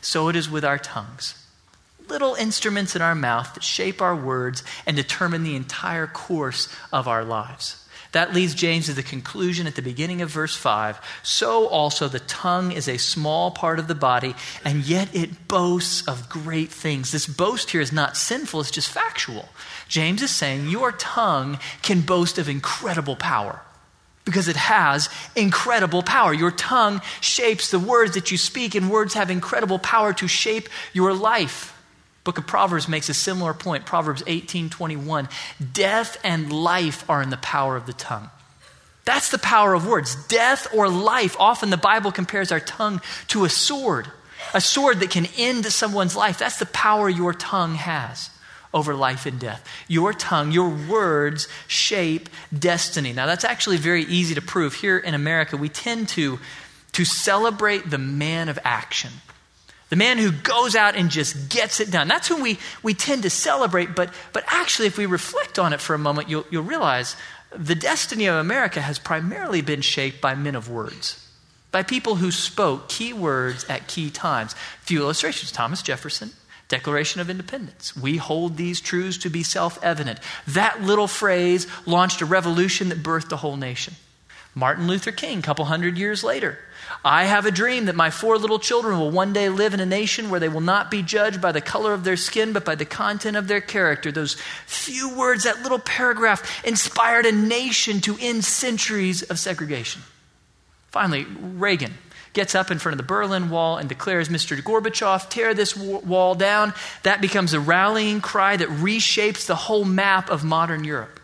So 0.00 0.28
it 0.28 0.36
is 0.36 0.48
with 0.48 0.64
our 0.64 0.78
tongues. 0.78 1.34
Little 2.08 2.34
instruments 2.34 2.94
in 2.94 3.02
our 3.02 3.14
mouth 3.14 3.54
that 3.54 3.64
shape 3.64 4.00
our 4.00 4.14
words 4.14 4.62
and 4.86 4.94
determine 4.94 5.42
the 5.42 5.56
entire 5.56 6.06
course 6.06 6.68
of 6.92 7.08
our 7.08 7.24
lives. 7.24 7.83
That 8.14 8.32
leads 8.32 8.54
James 8.54 8.86
to 8.86 8.92
the 8.92 9.02
conclusion 9.02 9.66
at 9.66 9.74
the 9.74 9.82
beginning 9.82 10.22
of 10.22 10.30
verse 10.30 10.54
5. 10.54 11.00
So 11.24 11.66
also 11.66 12.06
the 12.06 12.20
tongue 12.20 12.70
is 12.70 12.88
a 12.88 12.96
small 12.96 13.50
part 13.50 13.80
of 13.80 13.88
the 13.88 13.94
body, 13.96 14.36
and 14.64 14.84
yet 14.84 15.12
it 15.12 15.48
boasts 15.48 16.06
of 16.06 16.28
great 16.28 16.70
things. 16.70 17.10
This 17.10 17.26
boast 17.26 17.70
here 17.70 17.80
is 17.80 17.92
not 17.92 18.16
sinful, 18.16 18.60
it's 18.60 18.70
just 18.70 18.88
factual. 18.88 19.48
James 19.88 20.22
is 20.22 20.30
saying 20.30 20.68
your 20.68 20.92
tongue 20.92 21.58
can 21.82 22.02
boast 22.02 22.38
of 22.38 22.48
incredible 22.48 23.16
power 23.16 23.60
because 24.24 24.46
it 24.46 24.56
has 24.56 25.08
incredible 25.34 26.04
power. 26.04 26.32
Your 26.32 26.52
tongue 26.52 27.02
shapes 27.20 27.72
the 27.72 27.80
words 27.80 28.14
that 28.14 28.30
you 28.30 28.38
speak, 28.38 28.76
and 28.76 28.90
words 28.90 29.14
have 29.14 29.28
incredible 29.28 29.80
power 29.80 30.12
to 30.14 30.28
shape 30.28 30.68
your 30.92 31.12
life. 31.12 31.73
Book 32.24 32.38
of 32.38 32.46
Proverbs 32.46 32.88
makes 32.88 33.08
a 33.10 33.14
similar 33.14 33.52
point. 33.52 33.84
Proverbs 33.84 34.22
18:21. 34.26 35.28
Death 35.72 36.16
and 36.24 36.50
life 36.50 37.08
are 37.08 37.22
in 37.22 37.30
the 37.30 37.36
power 37.36 37.76
of 37.76 37.86
the 37.86 37.92
tongue. 37.92 38.30
That's 39.04 39.28
the 39.28 39.38
power 39.38 39.74
of 39.74 39.86
words. 39.86 40.14
Death 40.14 40.66
or 40.72 40.88
life. 40.88 41.36
Often 41.38 41.68
the 41.68 41.76
Bible 41.76 42.10
compares 42.10 42.50
our 42.50 42.60
tongue 42.60 43.02
to 43.28 43.44
a 43.44 43.50
sword, 43.50 44.10
a 44.54 44.60
sword 44.60 45.00
that 45.00 45.10
can 45.10 45.28
end 45.36 45.66
someone's 45.66 46.16
life. 46.16 46.38
That's 46.38 46.58
the 46.58 46.66
power 46.66 47.10
your 47.10 47.34
tongue 47.34 47.74
has 47.74 48.30
over 48.72 48.94
life 48.94 49.26
and 49.26 49.38
death. 49.38 49.66
Your 49.86 50.14
tongue, 50.14 50.50
your 50.50 50.70
words 50.70 51.46
shape 51.68 52.30
destiny. 52.56 53.12
Now, 53.12 53.26
that's 53.26 53.44
actually 53.44 53.76
very 53.76 54.02
easy 54.04 54.34
to 54.34 54.42
prove. 54.42 54.74
Here 54.74 54.98
in 54.98 55.14
America, 55.14 55.56
we 55.56 55.68
tend 55.68 56.08
to, 56.10 56.40
to 56.92 57.04
celebrate 57.04 57.90
the 57.90 57.98
man 57.98 58.48
of 58.48 58.58
action. 58.64 59.12
The 59.94 59.98
man 59.98 60.18
who 60.18 60.32
goes 60.32 60.74
out 60.74 60.96
and 60.96 61.08
just 61.08 61.50
gets 61.50 61.78
it 61.78 61.88
done. 61.88 62.08
That's 62.08 62.26
who 62.26 62.42
we, 62.42 62.58
we 62.82 62.94
tend 62.94 63.22
to 63.22 63.30
celebrate, 63.30 63.94
but, 63.94 64.12
but 64.32 64.42
actually, 64.48 64.88
if 64.88 64.98
we 64.98 65.06
reflect 65.06 65.56
on 65.56 65.72
it 65.72 65.80
for 65.80 65.94
a 65.94 65.98
moment, 65.98 66.28
you'll, 66.28 66.44
you'll 66.50 66.64
realize 66.64 67.14
the 67.52 67.76
destiny 67.76 68.26
of 68.26 68.34
America 68.34 68.80
has 68.80 68.98
primarily 68.98 69.60
been 69.60 69.82
shaped 69.82 70.20
by 70.20 70.34
men 70.34 70.56
of 70.56 70.68
words, 70.68 71.24
by 71.70 71.84
people 71.84 72.16
who 72.16 72.32
spoke 72.32 72.88
key 72.88 73.12
words 73.12 73.66
at 73.68 73.86
key 73.86 74.10
times. 74.10 74.54
A 74.54 74.84
few 74.84 75.00
illustrations 75.00 75.52
Thomas 75.52 75.80
Jefferson, 75.80 76.32
Declaration 76.66 77.20
of 77.20 77.30
Independence. 77.30 77.96
We 77.96 78.16
hold 78.16 78.56
these 78.56 78.80
truths 78.80 79.18
to 79.18 79.30
be 79.30 79.44
self 79.44 79.78
evident. 79.80 80.18
That 80.48 80.82
little 80.82 81.06
phrase 81.06 81.68
launched 81.86 82.20
a 82.20 82.26
revolution 82.26 82.88
that 82.88 83.04
birthed 83.04 83.30
a 83.30 83.36
whole 83.36 83.56
nation. 83.56 83.94
Martin 84.56 84.88
Luther 84.88 85.12
King, 85.12 85.38
a 85.38 85.42
couple 85.42 85.66
hundred 85.66 85.96
years 85.96 86.24
later, 86.24 86.58
I 87.02 87.24
have 87.24 87.46
a 87.46 87.50
dream 87.50 87.86
that 87.86 87.94
my 87.94 88.10
four 88.10 88.36
little 88.38 88.58
children 88.58 88.98
will 88.98 89.10
one 89.10 89.32
day 89.32 89.48
live 89.48 89.74
in 89.74 89.80
a 89.80 89.86
nation 89.86 90.30
where 90.30 90.40
they 90.40 90.48
will 90.48 90.60
not 90.60 90.90
be 90.90 91.02
judged 91.02 91.40
by 91.40 91.52
the 91.52 91.60
color 91.60 91.94
of 91.94 92.04
their 92.04 92.16
skin, 92.16 92.52
but 92.52 92.64
by 92.64 92.74
the 92.74 92.84
content 92.84 93.36
of 93.36 93.48
their 93.48 93.60
character. 93.60 94.12
Those 94.12 94.36
few 94.66 95.16
words, 95.16 95.44
that 95.44 95.62
little 95.62 95.78
paragraph, 95.78 96.64
inspired 96.64 97.26
a 97.26 97.32
nation 97.32 98.00
to 98.02 98.16
end 98.20 98.44
centuries 98.44 99.22
of 99.22 99.38
segregation. 99.38 100.02
Finally, 100.90 101.24
Reagan 101.24 101.94
gets 102.34 102.54
up 102.54 102.70
in 102.70 102.78
front 102.78 102.94
of 102.94 102.98
the 102.98 103.08
Berlin 103.08 103.48
Wall 103.48 103.78
and 103.78 103.88
declares, 103.88 104.28
Mr. 104.28 104.60
Gorbachev, 104.60 105.28
tear 105.30 105.54
this 105.54 105.76
wall 105.76 106.34
down. 106.34 106.74
That 107.04 107.20
becomes 107.20 107.54
a 107.54 107.60
rallying 107.60 108.20
cry 108.20 108.56
that 108.56 108.68
reshapes 108.68 109.46
the 109.46 109.54
whole 109.54 109.84
map 109.84 110.28
of 110.28 110.44
modern 110.44 110.84
Europe. 110.84 111.20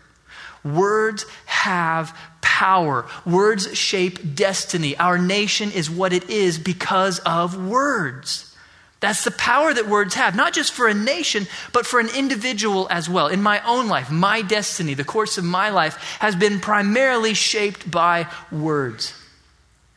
Words 0.63 1.25
have 1.45 2.17
power. 2.61 3.07
Words 3.25 3.75
shape 3.75 4.35
destiny. 4.35 4.95
Our 4.95 5.17
nation 5.17 5.71
is 5.71 5.89
what 5.89 6.13
it 6.13 6.29
is 6.29 6.59
because 6.59 7.17
of 7.25 7.57
words. 7.57 8.55
That's 8.99 9.23
the 9.23 9.31
power 9.31 9.73
that 9.73 9.87
words 9.87 10.13
have, 10.13 10.35
not 10.35 10.53
just 10.53 10.71
for 10.71 10.87
a 10.87 10.93
nation, 10.93 11.47
but 11.73 11.87
for 11.87 11.99
an 11.99 12.09
individual 12.15 12.87
as 12.91 13.09
well. 13.09 13.29
In 13.29 13.41
my 13.41 13.65
own 13.65 13.87
life, 13.87 14.11
my 14.11 14.43
destiny, 14.43 14.93
the 14.93 15.03
course 15.03 15.39
of 15.39 15.43
my 15.43 15.71
life, 15.71 15.95
has 16.19 16.35
been 16.35 16.59
primarily 16.59 17.33
shaped 17.33 17.89
by 17.89 18.27
words. 18.51 19.15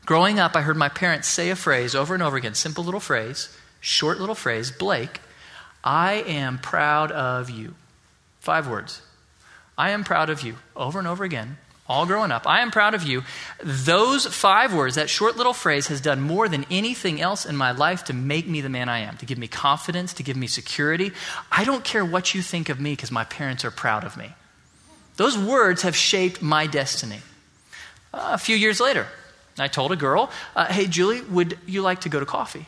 Growing 0.07 0.39
up, 0.41 0.57
I 0.57 0.63
heard 0.63 0.79
my 0.79 0.89
parents 0.89 1.29
say 1.29 1.51
a 1.51 1.57
phrase 1.57 1.95
over 1.95 2.15
and 2.15 2.23
over 2.23 2.39
again, 2.39 2.55
simple 2.55 2.83
little 2.83 2.99
phrase, 2.99 3.55
short 3.81 4.21
little 4.21 4.35
phrase, 4.35 4.71
Blake, 4.71 5.21
I 5.85 6.15
am 6.27 6.57
proud 6.57 7.13
of 7.13 7.51
you. 7.51 7.75
Five 8.41 8.67
words. 8.67 9.03
I 9.77 9.91
am 9.91 10.03
proud 10.03 10.31
of 10.31 10.41
you, 10.41 10.57
over 10.75 10.99
and 10.99 11.07
over 11.07 11.25
again 11.25 11.59
all 11.87 12.07
growing 12.07 12.33
up. 12.33 12.47
I 12.47 12.61
am 12.61 12.71
proud 12.71 12.95
of 12.95 13.03
you. 13.03 13.23
Those 13.63 14.27
five 14.27 14.75
words, 14.75 14.95
that 14.95 15.11
short 15.11 15.37
little 15.37 15.53
phrase, 15.53 15.89
has 15.89 16.01
done 16.01 16.21
more 16.21 16.49
than 16.49 16.65
anything 16.71 17.21
else 17.21 17.45
in 17.45 17.57
my 17.57 17.73
life 17.73 18.05
to 18.05 18.15
make 18.15 18.47
me 18.47 18.61
the 18.61 18.69
man 18.69 18.89
I 18.89 19.01
am, 19.01 19.17
to 19.19 19.27
give 19.27 19.39
me 19.39 19.49
confidence, 19.49 20.15
to 20.15 20.23
give 20.23 20.37
me 20.37 20.47
security. 20.47 21.13
I 21.53 21.65
don't 21.65 21.85
care 21.85 22.05
what 22.05 22.35
you 22.35 22.41
think 22.41 22.69
of 22.69 22.81
me 22.81 22.93
because 22.93 23.11
my 23.11 23.25
parents 23.25 23.65
are 23.65 23.71
proud 23.71 24.05
of 24.05 24.17
me. 24.17 24.33
Those 25.17 25.37
words 25.37 25.83
have 25.83 25.95
shaped 25.95 26.41
my 26.41 26.67
destiny. 26.67 27.21
Uh, 28.13 28.31
a 28.33 28.39
few 28.39 28.57
years 28.57 28.81
later, 28.81 29.07
I 29.59 29.69
told 29.69 29.93
a 29.93 29.97
girl, 29.97 30.31
uh, 30.57 30.67
Hey, 30.67 30.87
Julie, 30.87 31.21
would 31.21 31.59
you 31.67 31.83
like 31.83 32.01
to 32.03 32.09
go 32.09 32.19
to 32.19 32.27
coffee? 32.27 32.67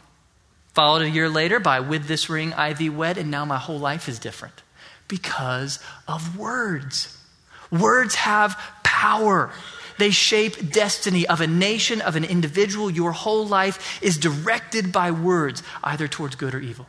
Followed 0.74 1.02
a 1.02 1.08
year 1.08 1.30
later 1.30 1.58
by 1.58 1.80
With 1.80 2.06
this 2.06 2.28
ring 2.28 2.52
I 2.52 2.74
thee 2.74 2.90
wed, 2.90 3.16
and 3.16 3.30
now 3.30 3.46
my 3.46 3.56
whole 3.56 3.78
life 3.78 4.10
is 4.10 4.18
different 4.18 4.62
because 5.08 5.78
of 6.06 6.36
words. 6.38 7.15
Words 7.70 8.14
have 8.14 8.58
power. 8.82 9.50
They 9.98 10.10
shape 10.10 10.72
destiny 10.72 11.26
of 11.26 11.40
a 11.40 11.46
nation, 11.46 12.00
of 12.00 12.16
an 12.16 12.24
individual. 12.24 12.90
Your 12.90 13.12
whole 13.12 13.46
life 13.46 14.02
is 14.02 14.18
directed 14.18 14.92
by 14.92 15.10
words, 15.10 15.62
either 15.82 16.08
towards 16.08 16.36
good 16.36 16.54
or 16.54 16.60
evil. 16.60 16.86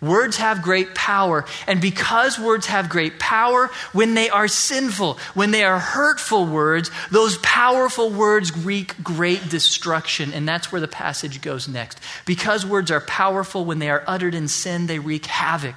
Words 0.00 0.38
have 0.38 0.62
great 0.62 0.94
power. 0.94 1.44
And 1.66 1.80
because 1.80 2.38
words 2.38 2.66
have 2.66 2.88
great 2.88 3.18
power, 3.18 3.70
when 3.92 4.14
they 4.14 4.30
are 4.30 4.48
sinful, 4.48 5.18
when 5.34 5.50
they 5.50 5.62
are 5.62 5.78
hurtful 5.78 6.46
words, 6.46 6.90
those 7.10 7.36
powerful 7.38 8.08
words 8.08 8.56
wreak 8.56 9.02
great 9.02 9.50
destruction. 9.50 10.32
And 10.32 10.48
that's 10.48 10.72
where 10.72 10.80
the 10.80 10.88
passage 10.88 11.42
goes 11.42 11.68
next. 11.68 11.98
Because 12.24 12.64
words 12.64 12.90
are 12.90 13.02
powerful, 13.02 13.64
when 13.66 13.78
they 13.78 13.90
are 13.90 14.04
uttered 14.06 14.34
in 14.34 14.48
sin, 14.48 14.86
they 14.86 14.98
wreak 14.98 15.26
havoc 15.26 15.76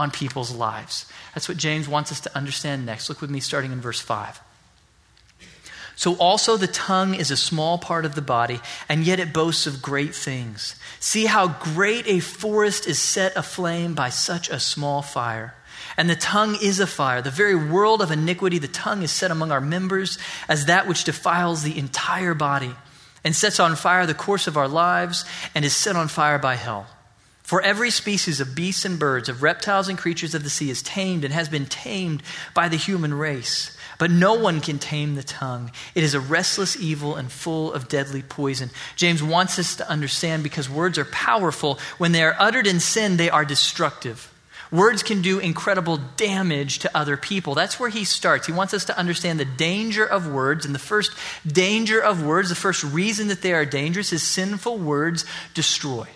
on 0.00 0.10
people's 0.10 0.50
lives. 0.50 1.04
That's 1.34 1.46
what 1.46 1.58
James 1.58 1.86
wants 1.86 2.10
us 2.10 2.20
to 2.20 2.34
understand 2.34 2.86
next. 2.86 3.10
Look 3.10 3.20
with 3.20 3.30
me 3.30 3.38
starting 3.38 3.70
in 3.70 3.82
verse 3.82 4.00
5. 4.00 4.40
So 5.94 6.14
also 6.14 6.56
the 6.56 6.66
tongue 6.66 7.14
is 7.14 7.30
a 7.30 7.36
small 7.36 7.76
part 7.76 8.06
of 8.06 8.14
the 8.14 8.22
body, 8.22 8.60
and 8.88 9.04
yet 9.04 9.20
it 9.20 9.34
boasts 9.34 9.66
of 9.66 9.82
great 9.82 10.14
things. 10.14 10.74
See 11.00 11.26
how 11.26 11.48
great 11.48 12.06
a 12.06 12.20
forest 12.20 12.86
is 12.86 12.98
set 12.98 13.36
aflame 13.36 13.94
by 13.94 14.08
such 14.08 14.48
a 14.48 14.58
small 14.58 15.02
fire. 15.02 15.54
And 15.98 16.08
the 16.08 16.16
tongue 16.16 16.56
is 16.62 16.80
a 16.80 16.86
fire, 16.86 17.20
the 17.20 17.30
very 17.30 17.54
world 17.54 18.00
of 18.00 18.10
iniquity. 18.10 18.58
The 18.58 18.68
tongue 18.68 19.02
is 19.02 19.12
set 19.12 19.30
among 19.30 19.52
our 19.52 19.60
members 19.60 20.16
as 20.48 20.64
that 20.64 20.88
which 20.88 21.04
defiles 21.04 21.62
the 21.62 21.78
entire 21.78 22.32
body, 22.32 22.74
and 23.22 23.36
sets 23.36 23.60
on 23.60 23.76
fire 23.76 24.06
the 24.06 24.14
course 24.14 24.46
of 24.46 24.56
our 24.56 24.68
lives, 24.68 25.26
and 25.54 25.62
is 25.62 25.76
set 25.76 25.96
on 25.96 26.08
fire 26.08 26.38
by 26.38 26.54
hell. 26.54 26.86
For 27.50 27.60
every 27.60 27.90
species 27.90 28.40
of 28.40 28.54
beasts 28.54 28.84
and 28.84 28.96
birds, 28.96 29.28
of 29.28 29.42
reptiles 29.42 29.88
and 29.88 29.98
creatures 29.98 30.36
of 30.36 30.44
the 30.44 30.48
sea 30.48 30.70
is 30.70 30.82
tamed 30.82 31.24
and 31.24 31.34
has 31.34 31.48
been 31.48 31.66
tamed 31.66 32.22
by 32.54 32.68
the 32.68 32.76
human 32.76 33.12
race. 33.12 33.76
But 33.98 34.12
no 34.12 34.34
one 34.34 34.60
can 34.60 34.78
tame 34.78 35.16
the 35.16 35.24
tongue. 35.24 35.72
It 35.96 36.04
is 36.04 36.14
a 36.14 36.20
restless 36.20 36.80
evil 36.80 37.16
and 37.16 37.28
full 37.28 37.72
of 37.72 37.88
deadly 37.88 38.22
poison. 38.22 38.70
James 38.94 39.20
wants 39.20 39.58
us 39.58 39.74
to 39.74 39.90
understand 39.90 40.44
because 40.44 40.70
words 40.70 40.96
are 40.96 41.04
powerful. 41.06 41.80
When 41.98 42.12
they 42.12 42.22
are 42.22 42.36
uttered 42.38 42.68
in 42.68 42.78
sin, 42.78 43.16
they 43.16 43.30
are 43.30 43.44
destructive. 43.44 44.32
Words 44.70 45.02
can 45.02 45.20
do 45.20 45.40
incredible 45.40 45.98
damage 46.16 46.78
to 46.78 46.96
other 46.96 47.16
people. 47.16 47.56
That's 47.56 47.80
where 47.80 47.90
he 47.90 48.04
starts. 48.04 48.46
He 48.46 48.52
wants 48.52 48.74
us 48.74 48.84
to 48.84 48.96
understand 48.96 49.40
the 49.40 49.44
danger 49.44 50.06
of 50.06 50.32
words. 50.32 50.64
And 50.64 50.72
the 50.72 50.78
first 50.78 51.10
danger 51.44 52.00
of 52.00 52.24
words, 52.24 52.48
the 52.48 52.54
first 52.54 52.84
reason 52.84 53.26
that 53.26 53.42
they 53.42 53.54
are 53.54 53.66
dangerous, 53.66 54.12
is 54.12 54.22
sinful 54.22 54.78
words 54.78 55.24
destroy. 55.52 56.06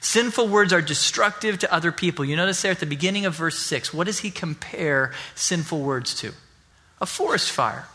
Sinful 0.00 0.48
words 0.48 0.72
are 0.72 0.80
destructive 0.80 1.58
to 1.58 1.72
other 1.72 1.92
people. 1.92 2.24
You 2.24 2.36
notice 2.36 2.62
there 2.62 2.72
at 2.72 2.80
the 2.80 2.86
beginning 2.86 3.26
of 3.26 3.34
verse 3.34 3.58
6, 3.58 3.92
what 3.92 4.06
does 4.06 4.20
he 4.20 4.30
compare 4.30 5.12
sinful 5.34 5.80
words 5.80 6.14
to? 6.16 6.32
a 7.00 7.06
forest 7.06 7.50
fire. 7.50 7.86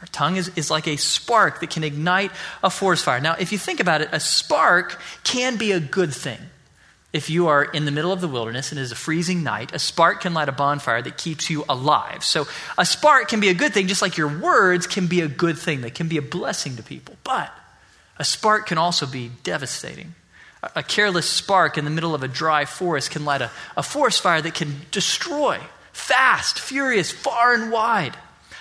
Our 0.00 0.06
tongue 0.12 0.36
is, 0.36 0.50
is 0.56 0.70
like 0.70 0.86
a 0.86 0.96
spark 0.96 1.60
that 1.60 1.70
can 1.70 1.82
ignite 1.82 2.30
a 2.62 2.70
forest 2.70 3.04
fire. 3.04 3.20
Now, 3.20 3.34
if 3.38 3.52
you 3.52 3.58
think 3.58 3.80
about 3.80 4.00
it, 4.00 4.08
a 4.12 4.20
spark 4.20 5.00
can 5.24 5.56
be 5.56 5.72
a 5.72 5.80
good 5.80 6.12
thing. 6.12 6.38
If 7.12 7.30
you 7.30 7.46
are 7.46 7.62
in 7.62 7.84
the 7.84 7.92
middle 7.92 8.12
of 8.12 8.20
the 8.20 8.28
wilderness 8.28 8.72
and 8.72 8.78
it 8.78 8.82
is 8.82 8.92
a 8.92 8.96
freezing 8.96 9.44
night, 9.44 9.72
a 9.72 9.78
spark 9.78 10.22
can 10.22 10.34
light 10.34 10.48
a 10.48 10.52
bonfire 10.52 11.00
that 11.00 11.16
keeps 11.16 11.48
you 11.48 11.64
alive. 11.68 12.24
So, 12.24 12.46
a 12.76 12.84
spark 12.84 13.28
can 13.28 13.38
be 13.38 13.48
a 13.48 13.54
good 13.54 13.72
thing, 13.72 13.86
just 13.86 14.02
like 14.02 14.16
your 14.16 14.28
words 14.28 14.86
can 14.88 15.06
be 15.06 15.20
a 15.20 15.28
good 15.28 15.56
thing. 15.56 15.80
They 15.80 15.90
can 15.90 16.08
be 16.08 16.16
a 16.16 16.22
blessing 16.22 16.76
to 16.76 16.82
people. 16.82 17.16
But 17.22 17.52
a 18.18 18.24
spark 18.24 18.66
can 18.66 18.78
also 18.78 19.06
be 19.06 19.30
devastating. 19.44 20.16
A, 20.74 20.82
careless 20.82 21.28
spark 21.28 21.78
in 21.78 21.84
the 21.84 21.90
middle 21.90 22.14
of 22.14 22.22
a 22.22 22.28
dry 22.28 22.64
forest 22.64 23.10
can 23.10 23.24
light 23.24 23.42
a, 23.42 23.50
a 23.76 23.82
forest 23.82 24.22
fire 24.22 24.40
that 24.40 24.54
can 24.54 24.82
destroy 24.90 25.60
fast, 25.92 26.58
furious, 26.58 27.10
far 27.10 27.54
and 27.54 27.70
wide. 27.70 28.16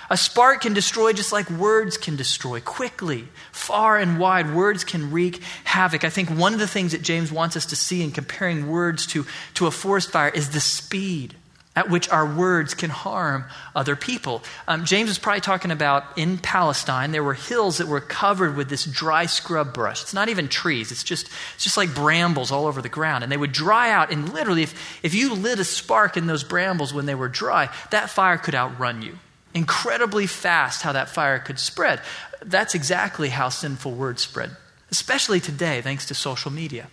A 0.10 0.18
spark 0.18 0.62
can 0.62 0.74
destroy 0.74 1.14
just 1.14 1.32
like 1.32 1.50
words 1.50 1.98
can 1.98 2.16
destroy 2.16 2.60
quickly, 2.62 3.30
far 3.52 3.98
and 3.98 4.20
wide. 4.20 4.54
Words 4.54 4.84
can 4.84 5.12
wreak 5.12 5.42
havoc. 5.64 6.04
I 6.04 6.10
think 6.10 6.30
one 6.30 6.54
of 6.54 6.60
the 6.60 6.68
things 6.68 6.92
that 6.92 7.02
James 7.02 7.32
wants 7.32 7.56
us 7.58 7.66
to 7.68 7.76
see 7.76 8.04
in 8.04 8.12
comparing 8.12 8.68
words 8.68 9.08
to, 9.08 9.26
to 9.56 9.68
a 9.68 9.72
forest 9.72 10.12
fire 10.12 10.30
is 10.30 10.50
the 10.50 10.60
speed 10.60 11.36
at 11.76 11.90
which 11.90 12.10
our 12.10 12.26
words 12.26 12.74
can 12.74 12.90
harm 12.90 13.46
other 13.76 13.96
people. 13.96 14.44
Um, 14.68 14.86
James 14.86 15.10
is 15.10 15.18
probably 15.18 15.42
talking 15.42 15.72
about 15.72 16.18
in 16.18 16.38
Palestine, 16.38 17.12
there 17.12 17.24
were 17.24 17.34
hills 17.34 17.80
that 17.80 17.88
were 17.88 18.00
covered 18.00 18.56
with 18.56 18.70
this 18.70 18.86
dry 18.86 19.26
scrub 19.26 19.74
brush. 19.74 20.04
It's 20.04 20.14
not 20.14 20.30
even 20.30 20.48
trees, 20.48 20.92
it's 20.92 21.04
just, 21.04 21.30
it's 21.56 21.64
just 21.64 21.78
like 21.78 21.96
brambles 21.96 22.52
all 22.52 22.68
over 22.68 22.82
the 22.82 22.90
ground. 22.90 23.24
And 23.24 23.32
they 23.32 23.38
would 23.38 23.52
dry 23.52 23.92
out, 23.92 24.12
and 24.12 24.34
literally, 24.34 24.64
if, 24.64 25.04
if 25.04 25.14
you 25.14 25.34
lit 25.34 25.60
a 25.60 25.64
spark 25.64 26.16
in 26.16 26.28
those 26.28 26.44
brambles 26.44 26.94
when 26.94 27.06
they 27.06 27.16
were 27.16 27.30
dry, 27.30 27.70
that 27.92 28.10
fire 28.10 28.38
could 28.38 28.56
outrun 28.56 29.02
you 29.02 29.18
incredibly 29.54 30.26
fast 30.28 30.82
how 30.82 30.92
that 30.94 31.10
fire 31.10 31.40
could 31.40 31.60
spread. 31.60 32.02
That's 32.42 32.76
exactly 32.76 33.30
how 33.30 33.50
sinful 33.50 33.92
words 33.92 34.22
spread, 34.22 34.52
especially 34.92 35.40
today, 35.40 35.82
thanks 35.82 36.08
to 36.08 36.14
social 36.14 36.52
media. 36.52 36.88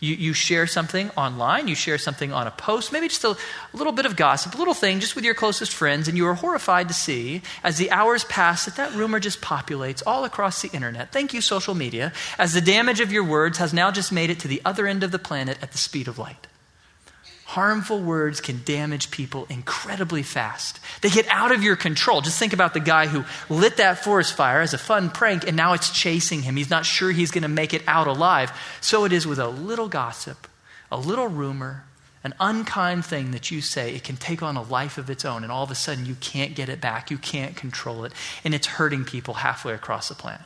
You, 0.00 0.14
you 0.14 0.32
share 0.32 0.66
something 0.68 1.10
online, 1.16 1.66
you 1.66 1.74
share 1.74 1.98
something 1.98 2.32
on 2.32 2.46
a 2.46 2.52
post, 2.52 2.92
maybe 2.92 3.08
just 3.08 3.24
a, 3.24 3.36
little 3.72 3.92
bit 3.92 4.06
of 4.06 4.14
gossip, 4.14 4.54
a 4.54 4.58
little 4.58 4.74
thing 4.74 5.00
just 5.00 5.16
with 5.16 5.24
your 5.24 5.34
closest 5.34 5.72
friends, 5.72 6.06
and 6.06 6.16
you 6.16 6.26
are 6.26 6.34
horrified 6.34 6.86
to 6.88 6.94
see 6.94 7.42
as 7.64 7.78
the 7.78 7.90
hours 7.90 8.24
pass 8.24 8.64
that 8.64 8.76
that 8.76 8.94
rumor 8.94 9.18
just 9.18 9.40
populates 9.40 10.02
all 10.06 10.24
across 10.24 10.62
the 10.62 10.70
internet. 10.70 11.10
Thank 11.10 11.34
you, 11.34 11.40
social 11.40 11.74
media, 11.74 12.12
as 12.38 12.52
the 12.52 12.60
damage 12.60 13.00
of 13.00 13.10
your 13.10 13.24
words 13.24 13.58
has 13.58 13.72
now 13.72 13.90
just 13.90 14.12
made 14.12 14.30
it 14.30 14.38
to 14.40 14.48
the 14.48 14.62
other 14.64 14.86
end 14.86 15.02
of 15.02 15.10
the 15.10 15.18
planet 15.18 15.58
at 15.62 15.72
the 15.72 15.78
speed 15.78 16.06
of 16.06 16.18
light. 16.18 16.46
Harmful 17.48 18.00
words 18.00 18.42
can 18.42 18.60
damage 18.66 19.10
people 19.10 19.46
incredibly 19.48 20.22
fast. 20.22 20.80
They 21.00 21.08
get 21.08 21.26
out 21.28 21.50
of 21.50 21.62
your 21.62 21.76
control. 21.76 22.20
Just 22.20 22.38
think 22.38 22.52
about 22.52 22.74
the 22.74 22.78
guy 22.78 23.06
who 23.06 23.24
lit 23.48 23.78
that 23.78 24.04
forest 24.04 24.36
fire 24.36 24.60
as 24.60 24.74
a 24.74 24.78
fun 24.78 25.08
prank 25.08 25.48
and 25.48 25.56
now 25.56 25.72
it's 25.72 25.90
chasing 25.90 26.42
him. 26.42 26.56
He's 26.56 26.68
not 26.68 26.84
sure 26.84 27.10
he's 27.10 27.30
going 27.30 27.42
to 27.42 27.48
make 27.48 27.72
it 27.72 27.80
out 27.86 28.06
alive. 28.06 28.52
So 28.82 29.06
it 29.06 29.14
is 29.14 29.26
with 29.26 29.38
a 29.38 29.48
little 29.48 29.88
gossip, 29.88 30.46
a 30.92 30.98
little 30.98 31.28
rumor, 31.28 31.84
an 32.22 32.34
unkind 32.38 33.06
thing 33.06 33.30
that 33.30 33.50
you 33.50 33.62
say, 33.62 33.94
it 33.94 34.04
can 34.04 34.18
take 34.18 34.42
on 34.42 34.58
a 34.58 34.62
life 34.62 34.98
of 34.98 35.08
its 35.08 35.24
own, 35.24 35.42
and 35.42 35.50
all 35.50 35.64
of 35.64 35.70
a 35.70 35.74
sudden 35.74 36.04
you 36.04 36.16
can't 36.16 36.54
get 36.54 36.68
it 36.68 36.82
back. 36.82 37.10
You 37.10 37.16
can't 37.16 37.56
control 37.56 38.04
it, 38.04 38.12
and 38.44 38.54
it's 38.54 38.66
hurting 38.66 39.06
people 39.06 39.32
halfway 39.32 39.72
across 39.72 40.10
the 40.10 40.14
planet. 40.14 40.44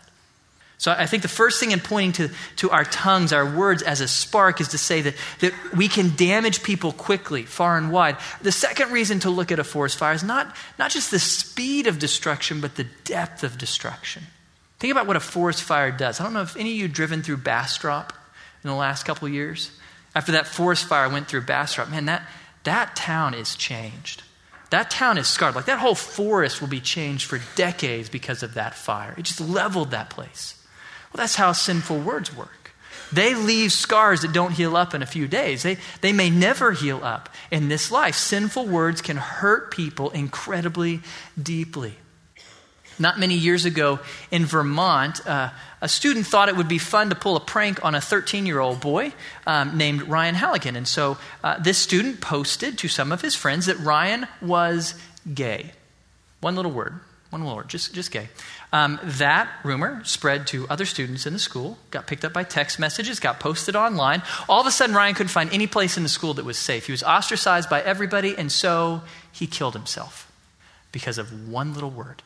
So 0.82 0.90
I 0.90 1.06
think 1.06 1.22
the 1.22 1.28
first 1.28 1.60
thing 1.60 1.70
in 1.70 1.78
pointing 1.78 2.26
to, 2.26 2.34
to 2.56 2.70
our 2.70 2.82
tongues, 2.82 3.32
our 3.32 3.48
words 3.48 3.84
as 3.84 4.00
a 4.00 4.08
spark, 4.08 4.60
is 4.60 4.66
to 4.70 4.78
say 4.78 5.00
that, 5.02 5.14
that 5.38 5.52
we 5.76 5.86
can 5.86 6.16
damage 6.16 6.64
people 6.64 6.90
quickly, 6.90 7.44
far 7.44 7.78
and 7.78 7.92
wide. 7.92 8.16
The 8.40 8.50
second 8.50 8.90
reason 8.90 9.20
to 9.20 9.30
look 9.30 9.52
at 9.52 9.60
a 9.60 9.64
forest 9.64 9.96
fire 9.96 10.12
is 10.12 10.24
not, 10.24 10.56
not 10.80 10.90
just 10.90 11.12
the 11.12 11.20
speed 11.20 11.86
of 11.86 12.00
destruction, 12.00 12.60
but 12.60 12.74
the 12.74 12.86
depth 13.04 13.44
of 13.44 13.58
destruction. 13.58 14.24
Think 14.80 14.90
about 14.90 15.06
what 15.06 15.14
a 15.14 15.20
forest 15.20 15.62
fire 15.62 15.92
does. 15.92 16.18
I 16.18 16.24
don't 16.24 16.32
know 16.32 16.42
if 16.42 16.56
any 16.56 16.72
of 16.72 16.76
you 16.76 16.88
driven 16.88 17.22
through 17.22 17.36
Bastrop 17.36 18.12
in 18.64 18.68
the 18.68 18.74
last 18.74 19.04
couple 19.04 19.28
years. 19.28 19.70
After 20.16 20.32
that 20.32 20.48
forest 20.48 20.86
fire 20.86 21.08
went 21.08 21.28
through 21.28 21.42
Bastrop, 21.42 21.90
man, 21.90 22.06
that, 22.06 22.26
that 22.64 22.96
town 22.96 23.34
is 23.34 23.54
changed. 23.54 24.24
That 24.70 24.90
town 24.90 25.16
is 25.16 25.28
scarred. 25.28 25.54
Like 25.54 25.66
that 25.66 25.78
whole 25.78 25.94
forest 25.94 26.60
will 26.60 26.66
be 26.66 26.80
changed 26.80 27.26
for 27.26 27.38
decades 27.54 28.08
because 28.08 28.42
of 28.42 28.54
that 28.54 28.74
fire. 28.74 29.14
It 29.16 29.22
just 29.26 29.40
leveled 29.40 29.92
that 29.92 30.10
place. 30.10 30.58
Well, 31.12 31.22
that's 31.22 31.36
how 31.36 31.52
sinful 31.52 31.98
words 32.00 32.34
work. 32.34 32.62
They 33.12 33.34
leave 33.34 33.72
scars 33.72 34.22
that 34.22 34.32
don't 34.32 34.52
heal 34.52 34.74
up 34.74 34.94
in 34.94 35.02
a 35.02 35.06
few 35.06 35.28
days. 35.28 35.62
They, 35.62 35.76
they 36.00 36.12
may 36.12 36.30
never 36.30 36.72
heal 36.72 37.00
up 37.04 37.28
in 37.50 37.68
this 37.68 37.90
life. 37.90 38.14
Sinful 38.14 38.66
words 38.66 39.02
can 39.02 39.18
hurt 39.18 39.70
people 39.70 40.08
incredibly 40.10 41.02
deeply. 41.40 41.94
Not 42.98 43.18
many 43.18 43.34
years 43.34 43.64
ago 43.64 44.00
in 44.30 44.46
Vermont, 44.46 45.26
uh, 45.26 45.50
a 45.80 45.88
student 45.88 46.26
thought 46.26 46.48
it 46.48 46.56
would 46.56 46.68
be 46.68 46.78
fun 46.78 47.10
to 47.10 47.14
pull 47.14 47.36
a 47.36 47.40
prank 47.40 47.84
on 47.84 47.94
a 47.94 48.00
13 48.00 48.46
year 48.46 48.60
old 48.60 48.80
boy 48.80 49.12
um, 49.46 49.76
named 49.76 50.02
Ryan 50.02 50.34
Halligan. 50.34 50.76
And 50.76 50.88
so 50.88 51.18
uh, 51.42 51.58
this 51.58 51.78
student 51.78 52.20
posted 52.20 52.78
to 52.78 52.88
some 52.88 53.12
of 53.12 53.20
his 53.20 53.34
friends 53.34 53.66
that 53.66 53.78
Ryan 53.78 54.26
was 54.40 54.94
gay. 55.32 55.72
One 56.40 56.54
little 56.54 56.70
word, 56.70 57.00
one 57.32 57.44
word, 57.44 57.68
just, 57.68 57.94
just 57.94 58.10
gay. 58.10 58.28
Um, 58.74 59.00
that 59.02 59.48
rumor 59.64 60.04
spread 60.04 60.46
to 60.48 60.68
other 60.68 60.84
students 60.84 61.26
in 61.26 61.32
the 61.32 61.38
school, 61.38 61.78
got 61.90 62.06
picked 62.06 62.26
up 62.26 62.34
by 62.34 62.44
text 62.44 62.78
messages, 62.78 63.20
got 63.20 63.40
posted 63.40 63.74
online. 63.74 64.22
All 64.50 64.60
of 64.60 64.66
a 64.66 64.70
sudden, 64.70 64.94
Ryan 64.94 65.14
couldn't 65.14 65.30
find 65.30 65.50
any 65.50 65.66
place 65.66 65.96
in 65.96 66.02
the 66.02 66.10
school 66.10 66.34
that 66.34 66.44
was 66.44 66.58
safe. 66.58 66.86
He 66.86 66.92
was 66.92 67.02
ostracized 67.02 67.70
by 67.70 67.80
everybody, 67.80 68.36
and 68.36 68.52
so 68.52 69.00
he 69.32 69.46
killed 69.46 69.72
himself 69.72 70.30
because 70.92 71.16
of 71.16 71.48
one 71.48 71.72
little 71.72 71.90
word. 71.90 72.22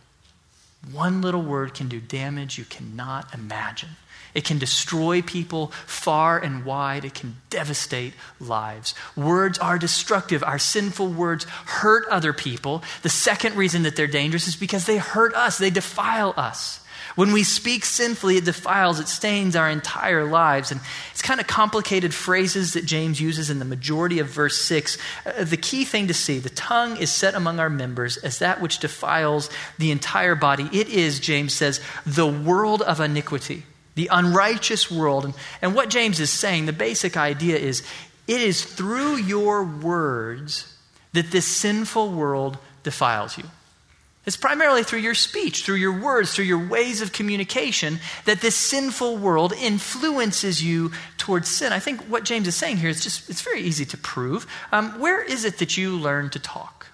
One 0.92 1.20
little 1.20 1.42
word 1.42 1.74
can 1.74 1.88
do 1.88 2.00
damage 2.00 2.58
you 2.58 2.64
cannot 2.64 3.34
imagine. 3.34 3.90
It 4.34 4.44
can 4.44 4.58
destroy 4.58 5.22
people 5.22 5.68
far 5.86 6.38
and 6.38 6.64
wide. 6.66 7.06
It 7.06 7.14
can 7.14 7.36
devastate 7.48 8.12
lives. 8.38 8.94
Words 9.16 9.58
are 9.58 9.78
destructive. 9.78 10.44
Our 10.44 10.58
sinful 10.58 11.08
words 11.08 11.44
hurt 11.44 12.06
other 12.08 12.34
people. 12.34 12.82
The 13.00 13.08
second 13.08 13.56
reason 13.56 13.82
that 13.84 13.96
they're 13.96 14.06
dangerous 14.06 14.46
is 14.46 14.54
because 14.54 14.84
they 14.84 14.98
hurt 14.98 15.34
us, 15.34 15.56
they 15.56 15.70
defile 15.70 16.34
us. 16.36 16.80
When 17.16 17.32
we 17.32 17.44
speak 17.44 17.86
sinfully, 17.86 18.36
it 18.36 18.44
defiles, 18.44 19.00
it 19.00 19.08
stains 19.08 19.56
our 19.56 19.70
entire 19.70 20.24
lives. 20.24 20.70
And 20.70 20.82
it's 21.12 21.22
kind 21.22 21.40
of 21.40 21.46
complicated 21.46 22.12
phrases 22.14 22.74
that 22.74 22.84
James 22.84 23.20
uses 23.20 23.48
in 23.48 23.58
the 23.58 23.64
majority 23.64 24.18
of 24.18 24.28
verse 24.28 24.58
6. 24.58 24.98
Uh, 25.24 25.42
the 25.42 25.56
key 25.56 25.86
thing 25.86 26.08
to 26.08 26.14
see 26.14 26.38
the 26.38 26.50
tongue 26.50 26.98
is 26.98 27.10
set 27.10 27.34
among 27.34 27.58
our 27.58 27.70
members 27.70 28.18
as 28.18 28.38
that 28.40 28.60
which 28.60 28.80
defiles 28.80 29.48
the 29.78 29.90
entire 29.90 30.34
body. 30.34 30.68
It 30.72 30.88
is, 30.88 31.18
James 31.18 31.54
says, 31.54 31.80
the 32.04 32.26
world 32.26 32.82
of 32.82 33.00
iniquity, 33.00 33.64
the 33.94 34.10
unrighteous 34.12 34.90
world. 34.90 35.24
And, 35.24 35.34
and 35.62 35.74
what 35.74 35.88
James 35.88 36.20
is 36.20 36.28
saying, 36.28 36.66
the 36.66 36.72
basic 36.74 37.16
idea 37.16 37.56
is 37.56 37.82
it 38.28 38.42
is 38.42 38.62
through 38.62 39.16
your 39.16 39.64
words 39.64 40.70
that 41.14 41.30
this 41.30 41.46
sinful 41.46 42.12
world 42.12 42.58
defiles 42.82 43.38
you. 43.38 43.44
It's 44.26 44.36
primarily 44.36 44.82
through 44.82 44.98
your 44.98 45.14
speech, 45.14 45.64
through 45.64 45.76
your 45.76 45.96
words, 46.00 46.34
through 46.34 46.46
your 46.46 46.66
ways 46.66 47.00
of 47.00 47.12
communication 47.12 48.00
that 48.24 48.40
this 48.40 48.56
sinful 48.56 49.18
world 49.18 49.52
influences 49.52 50.64
you 50.64 50.90
towards 51.16 51.48
sin. 51.48 51.72
I 51.72 51.78
think 51.78 52.00
what 52.02 52.24
James 52.24 52.48
is 52.48 52.56
saying 52.56 52.78
here 52.78 52.90
is 52.90 53.04
just, 53.04 53.30
it's 53.30 53.42
very 53.42 53.60
easy 53.60 53.84
to 53.84 53.96
prove. 53.96 54.46
Um, 54.72 54.98
where 54.98 55.22
is 55.22 55.44
it 55.44 55.58
that 55.58 55.76
you 55.76 55.96
learn 55.96 56.30
to 56.30 56.40
talk? 56.40 56.88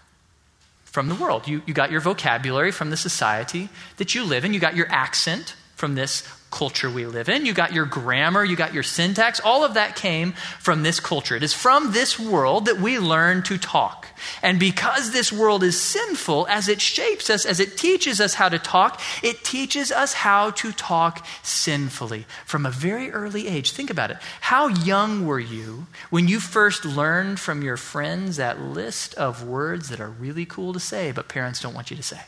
From 0.84 1.08
the 1.08 1.14
world. 1.14 1.48
You, 1.48 1.62
you 1.64 1.72
got 1.72 1.90
your 1.90 2.02
vocabulary 2.02 2.70
from 2.70 2.90
the 2.90 2.98
society 2.98 3.70
that 3.96 4.14
you 4.14 4.24
live 4.24 4.44
in, 4.44 4.52
you 4.52 4.60
got 4.60 4.76
your 4.76 4.88
accent 4.90 5.56
from 5.82 5.96
this 5.96 6.22
culture 6.52 6.88
we 6.88 7.06
live 7.06 7.28
in. 7.28 7.44
You 7.44 7.52
got 7.52 7.72
your 7.72 7.86
grammar, 7.86 8.44
you 8.44 8.54
got 8.54 8.72
your 8.72 8.84
syntax. 8.84 9.40
All 9.40 9.64
of 9.64 9.74
that 9.74 9.96
came 9.96 10.30
from 10.60 10.84
this 10.84 11.00
culture. 11.00 11.34
It 11.34 11.42
is 11.42 11.52
from 11.52 11.90
this 11.90 12.20
world 12.20 12.66
that 12.66 12.78
we 12.78 13.00
learn 13.00 13.42
to 13.42 13.58
talk. 13.58 14.06
And 14.44 14.60
because 14.60 15.10
this 15.10 15.32
world 15.32 15.64
is 15.64 15.80
sinful, 15.80 16.46
as 16.48 16.68
it 16.68 16.80
shapes 16.80 17.28
us, 17.28 17.44
as 17.44 17.58
it 17.58 17.76
teaches 17.76 18.20
us 18.20 18.34
how 18.34 18.48
to 18.48 18.60
talk, 18.60 19.00
it 19.24 19.42
teaches 19.42 19.90
us 19.90 20.12
how 20.12 20.50
to 20.50 20.70
talk 20.70 21.26
sinfully 21.42 22.26
from 22.46 22.64
a 22.64 22.70
very 22.70 23.10
early 23.10 23.48
age. 23.48 23.72
Think 23.72 23.90
about 23.90 24.12
it. 24.12 24.18
How 24.42 24.68
young 24.68 25.26
were 25.26 25.40
you 25.40 25.88
when 26.10 26.28
you 26.28 26.38
first 26.38 26.84
learned 26.84 27.40
from 27.40 27.62
your 27.62 27.76
friends 27.76 28.36
that 28.36 28.60
list 28.60 29.14
of 29.14 29.44
words 29.44 29.88
that 29.88 29.98
are 29.98 30.10
really 30.10 30.46
cool 30.46 30.72
to 30.74 30.78
say, 30.78 31.10
but 31.10 31.26
parents 31.26 31.60
don't 31.60 31.74
want 31.74 31.90
you 31.90 31.96
to 31.96 32.04
say? 32.04 32.20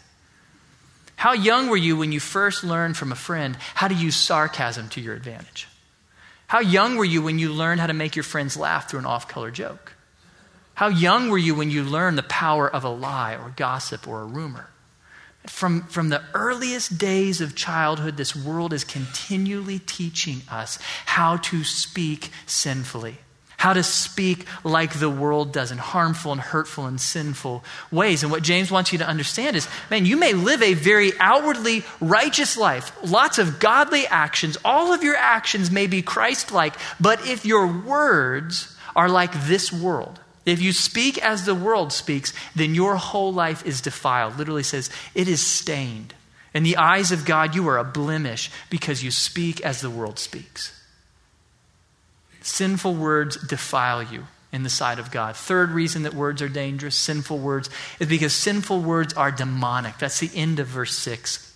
How 1.24 1.32
young 1.32 1.68
were 1.68 1.76
you 1.78 1.96
when 1.96 2.12
you 2.12 2.20
first 2.20 2.64
learned 2.64 2.98
from 2.98 3.10
a 3.10 3.14
friend 3.14 3.56
how 3.72 3.88
to 3.88 3.94
use 3.94 4.14
sarcasm 4.14 4.90
to 4.90 5.00
your 5.00 5.14
advantage? 5.14 5.66
How 6.48 6.60
young 6.60 6.96
were 6.96 7.04
you 7.06 7.22
when 7.22 7.38
you 7.38 7.50
learned 7.50 7.80
how 7.80 7.86
to 7.86 7.94
make 7.94 8.14
your 8.14 8.24
friends 8.24 8.58
laugh 8.58 8.90
through 8.90 8.98
an 8.98 9.06
off 9.06 9.26
color 9.26 9.50
joke? 9.50 9.94
How 10.74 10.88
young 10.88 11.30
were 11.30 11.38
you 11.38 11.54
when 11.54 11.70
you 11.70 11.82
learned 11.82 12.18
the 12.18 12.24
power 12.24 12.68
of 12.68 12.84
a 12.84 12.90
lie 12.90 13.36
or 13.36 13.54
gossip 13.56 14.06
or 14.06 14.20
a 14.20 14.26
rumor? 14.26 14.68
From, 15.46 15.84
from 15.84 16.10
the 16.10 16.20
earliest 16.34 16.98
days 16.98 17.40
of 17.40 17.56
childhood, 17.56 18.18
this 18.18 18.36
world 18.36 18.74
is 18.74 18.84
continually 18.84 19.78
teaching 19.78 20.42
us 20.50 20.78
how 21.06 21.38
to 21.38 21.64
speak 21.64 22.32
sinfully 22.44 23.16
how 23.56 23.72
to 23.72 23.82
speak 23.82 24.46
like 24.62 24.98
the 24.98 25.10
world 25.10 25.52
does 25.52 25.70
in 25.70 25.78
harmful 25.78 26.32
and 26.32 26.40
hurtful 26.40 26.86
and 26.86 27.00
sinful 27.00 27.64
ways. 27.90 28.22
And 28.22 28.30
what 28.30 28.42
James 28.42 28.70
wants 28.70 28.92
you 28.92 28.98
to 28.98 29.08
understand 29.08 29.56
is 29.56 29.68
man, 29.90 30.06
you 30.06 30.16
may 30.16 30.32
live 30.32 30.62
a 30.62 30.74
very 30.74 31.12
outwardly 31.18 31.82
righteous 32.00 32.56
life, 32.56 32.96
lots 33.02 33.38
of 33.38 33.58
godly 33.58 34.06
actions. 34.06 34.56
All 34.64 34.92
of 34.92 35.02
your 35.02 35.16
actions 35.16 35.70
may 35.70 35.86
be 35.86 36.02
Christ 36.02 36.52
like, 36.52 36.74
but 37.00 37.26
if 37.26 37.44
your 37.44 37.66
words 37.66 38.76
are 38.94 39.08
like 39.08 39.46
this 39.46 39.72
world, 39.72 40.20
if 40.46 40.60
you 40.60 40.72
speak 40.72 41.18
as 41.18 41.46
the 41.46 41.54
world 41.54 41.92
speaks, 41.92 42.32
then 42.54 42.74
your 42.74 42.96
whole 42.96 43.32
life 43.32 43.64
is 43.64 43.80
defiled. 43.80 44.36
Literally 44.36 44.62
says, 44.62 44.90
it 45.14 45.26
is 45.26 45.40
stained. 45.40 46.14
In 46.52 46.62
the 46.62 46.76
eyes 46.76 47.10
of 47.10 47.24
God, 47.24 47.54
you 47.54 47.66
are 47.68 47.78
a 47.78 47.84
blemish 47.84 48.50
because 48.70 49.02
you 49.02 49.10
speak 49.10 49.60
as 49.62 49.80
the 49.80 49.90
world 49.90 50.18
speaks. 50.18 50.73
Sinful 52.44 52.94
words 52.94 53.36
defile 53.36 54.02
you 54.02 54.26
in 54.52 54.62
the 54.64 54.70
sight 54.70 54.98
of 54.98 55.10
God. 55.10 55.34
Third 55.34 55.70
reason 55.70 56.02
that 56.02 56.12
words 56.12 56.42
are 56.42 56.48
dangerous, 56.48 56.94
sinful 56.94 57.38
words, 57.38 57.70
is 57.98 58.06
because 58.06 58.34
sinful 58.34 58.80
words 58.80 59.14
are 59.14 59.30
demonic. 59.30 59.96
That's 59.98 60.20
the 60.20 60.30
end 60.34 60.60
of 60.60 60.66
verse 60.66 60.94
6. 60.94 61.52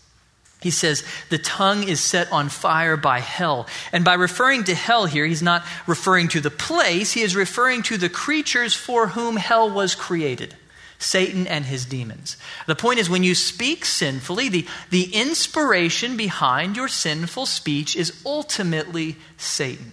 He 0.62 0.70
says, 0.70 1.05
the 1.29 1.38
tongue 1.38 1.87
is 1.87 2.01
set 2.01 2.33
on 2.33 2.48
fire 2.48 2.96
by 2.96 3.20
hell. 3.20 3.68
And 3.92 4.03
by 4.03 4.14
referring 4.14 4.64
to 4.64 4.74
hell 4.74 5.05
here, 5.05 5.27
he's 5.27 5.42
not 5.42 5.62
referring 5.87 6.29
to 6.29 6.40
the 6.40 6.51
place, 6.51 7.12
he 7.12 7.20
is 7.20 7.37
referring 7.37 7.83
to 7.85 7.98
the 7.98 8.09
creatures 8.09 8.74
for 8.74 9.09
whom 9.09 9.37
hell 9.37 9.70
was 9.70 9.94
created. 9.94 10.57
Satan 10.98 11.46
and 11.46 11.66
his 11.66 11.85
demons. 11.85 12.38
The 12.66 12.74
point 12.74 12.98
is, 12.98 13.11
when 13.11 13.22
you 13.22 13.35
speak 13.35 13.85
sinfully, 13.85 14.48
the, 14.48 14.66
the 14.90 15.14
inspiration 15.14 16.16
behind 16.16 16.77
your 16.77 16.88
sinful 16.88 17.44
speech 17.44 17.94
is 17.94 18.20
ultimately 18.24 19.16
Satan. 19.37 19.92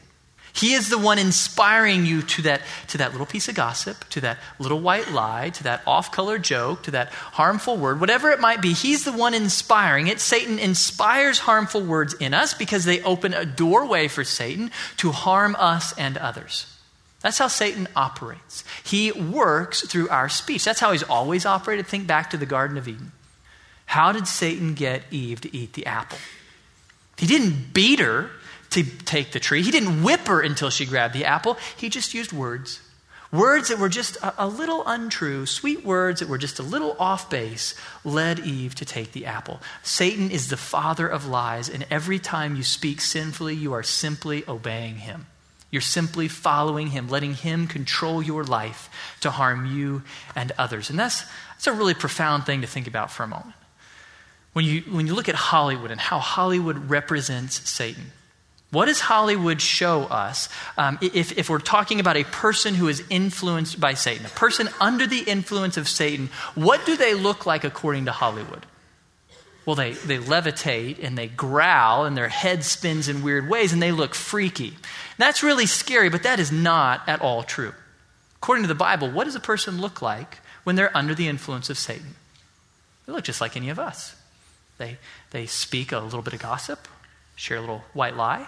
He 0.55 0.73
is 0.73 0.87
the 0.87 0.97
one 0.97 1.19
inspiring 1.19 2.05
you 2.05 2.21
to 2.21 2.43
that, 2.43 2.61
to 2.87 2.97
that 2.99 3.11
little 3.11 3.25
piece 3.25 3.49
of 3.49 3.55
gossip, 3.55 4.07
to 4.09 4.21
that 4.21 4.37
little 4.57 4.79
white 4.79 5.11
lie, 5.11 5.49
to 5.49 5.63
that 5.63 5.81
off 5.85 6.13
color 6.13 6.39
joke, 6.39 6.83
to 6.83 6.91
that 6.91 7.09
harmful 7.09 7.75
word, 7.75 7.99
whatever 7.99 8.31
it 8.31 8.39
might 8.39 8.61
be. 8.61 8.71
He's 8.71 9.03
the 9.03 9.11
one 9.11 9.33
inspiring 9.33 10.07
it. 10.07 10.21
Satan 10.21 10.57
inspires 10.57 11.39
harmful 11.39 11.81
words 11.81 12.13
in 12.13 12.33
us 12.33 12.53
because 12.53 12.85
they 12.85 13.01
open 13.01 13.33
a 13.33 13.45
doorway 13.45 14.07
for 14.07 14.23
Satan 14.23 14.71
to 14.97 15.11
harm 15.11 15.57
us 15.59 15.93
and 15.97 16.17
others. 16.17 16.67
That's 17.19 17.37
how 17.37 17.47
Satan 17.47 17.89
operates. 17.93 18.63
He 18.83 19.11
works 19.11 19.81
through 19.85 20.07
our 20.07 20.29
speech. 20.29 20.63
That's 20.63 20.79
how 20.79 20.93
he's 20.93 21.03
always 21.03 21.45
operated. 21.45 21.87
Think 21.87 22.07
back 22.07 22.29
to 22.29 22.37
the 22.37 22.45
Garden 22.45 22.77
of 22.77 22.87
Eden. 22.87 23.11
How 23.87 24.13
did 24.13 24.25
Satan 24.25 24.73
get 24.73 25.03
Eve 25.11 25.41
to 25.41 25.53
eat 25.53 25.73
the 25.73 25.85
apple? 25.85 26.19
He 27.17 27.27
didn't 27.27 27.73
beat 27.73 27.99
her 27.99 28.29
to 28.75 28.83
take 28.83 29.31
the 29.31 29.39
tree. 29.39 29.63
He 29.63 29.71
didn't 29.71 30.03
whip 30.03 30.27
her 30.27 30.41
until 30.41 30.69
she 30.69 30.85
grabbed 30.85 31.13
the 31.13 31.25
apple. 31.25 31.57
He 31.75 31.89
just 31.89 32.13
used 32.13 32.31
words. 32.31 32.81
Words 33.31 33.69
that 33.69 33.79
were 33.79 33.89
just 33.89 34.17
a, 34.17 34.45
a, 34.45 34.47
little 34.47 34.83
untrue, 34.85 35.45
sweet 35.45 35.83
words 35.83 36.19
that 36.19 36.29
were 36.29 36.37
just 36.37 36.59
a 36.59 36.63
little 36.63 36.95
off 36.99 37.29
base, 37.29 37.73
led 38.03 38.39
Eve 38.39 38.75
to 38.75 38.85
take 38.85 39.11
the 39.11 39.25
apple. 39.25 39.59
Satan 39.83 40.29
is 40.29 40.49
the 40.49 40.57
father 40.57 41.07
of 41.07 41.25
lies, 41.25 41.67
and 41.67 41.85
every 41.89 42.19
time 42.19 42.55
you 42.55 42.63
speak 42.63 43.01
sinfully, 43.01 43.55
you 43.55 43.73
are 43.73 43.83
simply 43.83 44.43
obeying 44.47 44.97
him. 44.97 45.25
You're 45.71 45.81
simply 45.81 46.27
following 46.27 46.87
him, 46.87 47.09
letting 47.09 47.33
him 47.33 47.67
control 47.67 48.21
your 48.23 48.43
life 48.43 48.89
to 49.21 49.31
harm 49.31 49.65
you 49.65 50.03
and 50.35 50.53
others. 50.57 50.89
And 50.89 50.97
that's, 50.97 51.25
that's 51.49 51.67
a 51.67 51.73
really 51.73 51.93
profound 51.93 52.45
thing 52.45 52.61
to 52.61 52.67
think 52.67 52.87
about 52.87 53.11
for 53.11 53.23
a 53.23 53.27
moment. 53.27 53.55
When 54.53 54.63
you, 54.63 54.81
when 54.81 55.07
you 55.07 55.15
look 55.15 55.27
at 55.27 55.35
Hollywood 55.35 55.91
and 55.91 55.99
how 55.99 56.19
Hollywood 56.19 56.89
represents 56.89 57.67
Satan, 57.69 58.11
what 58.75 58.87
does 58.87 58.99
Hollywood 58.99 59.61
show 59.61 60.03
us 60.03 60.49
um, 60.77 60.99
if, 61.01 61.37
if 61.37 61.49
we're 61.49 61.59
talking 61.59 62.01
about 62.01 62.17
a 62.17 62.25
person 62.25 62.75
who 62.75 62.89
is 62.89 63.01
influenced 63.09 63.79
by 63.79 63.93
Satan, 63.93 64.25
a 64.25 64.29
person 64.29 64.67
under 64.81 65.07
the 65.07 65.21
influence 65.21 65.77
of 65.77 65.87
Satan? 65.87 66.29
What 66.55 66.85
do 66.85 66.97
they 66.97 67.13
look 67.13 67.45
like 67.45 67.63
according 67.63 68.03
to 68.05 68.11
Hollywood? 68.11 68.65
Well, 69.65 69.77
they, 69.77 69.93
they 69.93 70.17
levitate 70.17 71.01
and 71.01 71.17
they 71.17 71.27
growl 71.27 72.03
and 72.03 72.17
their 72.17 72.27
head 72.27 72.65
spins 72.65 73.07
in 73.07 73.23
weird 73.23 73.49
ways 73.49 73.71
and 73.71 73.81
they 73.81 73.93
look 73.93 74.13
freaky. 74.13 74.73
That's 75.17 75.41
really 75.41 75.67
scary, 75.67 76.09
but 76.09 76.23
that 76.23 76.41
is 76.41 76.51
not 76.51 77.01
at 77.07 77.21
all 77.21 77.43
true. 77.43 77.73
According 78.35 78.65
to 78.65 78.67
the 78.67 78.75
Bible, 78.75 79.09
what 79.09 79.23
does 79.23 79.35
a 79.35 79.39
person 79.39 79.79
look 79.79 80.01
like 80.01 80.39
when 80.65 80.75
they're 80.75 80.95
under 80.95 81.15
the 81.15 81.29
influence 81.29 81.69
of 81.69 81.77
Satan? 81.77 82.15
They 83.05 83.13
look 83.13 83.23
just 83.23 83.39
like 83.39 83.55
any 83.55 83.69
of 83.69 83.79
us. 83.79 84.17
They, 84.79 84.97
they 85.31 85.45
speak 85.45 85.93
a 85.93 85.99
little 85.99 86.21
bit 86.21 86.33
of 86.33 86.41
gossip, 86.41 86.89
share 87.37 87.57
a 87.57 87.61
little 87.61 87.85
white 87.93 88.17
lie, 88.17 88.47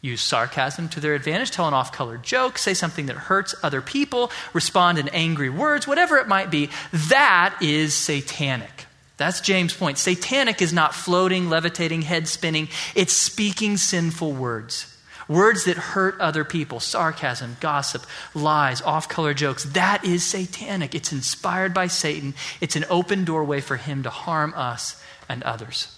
use 0.00 0.22
sarcasm 0.22 0.88
to 0.90 1.00
their 1.00 1.14
advantage, 1.14 1.50
tell 1.50 1.68
an 1.68 1.74
off 1.74 1.92
color 1.92 2.16
joke, 2.16 2.58
say 2.58 2.74
something 2.74 3.06
that 3.06 3.16
hurts 3.16 3.54
other 3.62 3.82
people, 3.82 4.30
respond 4.52 4.98
in 4.98 5.08
angry 5.08 5.50
words, 5.50 5.86
whatever 5.86 6.18
it 6.18 6.28
might 6.28 6.50
be, 6.50 6.70
that 6.92 7.56
is 7.60 7.94
satanic. 7.94 8.86
That's 9.16 9.40
James' 9.40 9.74
point. 9.74 9.98
Satanic 9.98 10.62
is 10.62 10.72
not 10.72 10.94
floating, 10.94 11.50
levitating, 11.50 12.02
head 12.02 12.28
spinning, 12.28 12.68
it's 12.94 13.12
speaking 13.12 13.76
sinful 13.76 14.32
words. 14.32 14.94
Words 15.28 15.64
that 15.64 15.76
hurt 15.76 16.18
other 16.20 16.42
people, 16.42 16.80
sarcasm, 16.80 17.58
gossip, 17.60 18.06
lies, 18.34 18.80
off 18.80 19.10
color 19.10 19.34
jokes. 19.34 19.64
That 19.64 20.02
is 20.02 20.24
satanic. 20.24 20.94
It's 20.94 21.12
inspired 21.12 21.74
by 21.74 21.88
Satan. 21.88 22.32
It's 22.62 22.76
an 22.76 22.86
open 22.88 23.26
doorway 23.26 23.60
for 23.60 23.76
him 23.76 24.02
to 24.04 24.10
harm 24.10 24.54
us 24.56 25.02
and 25.28 25.42
others. 25.42 25.94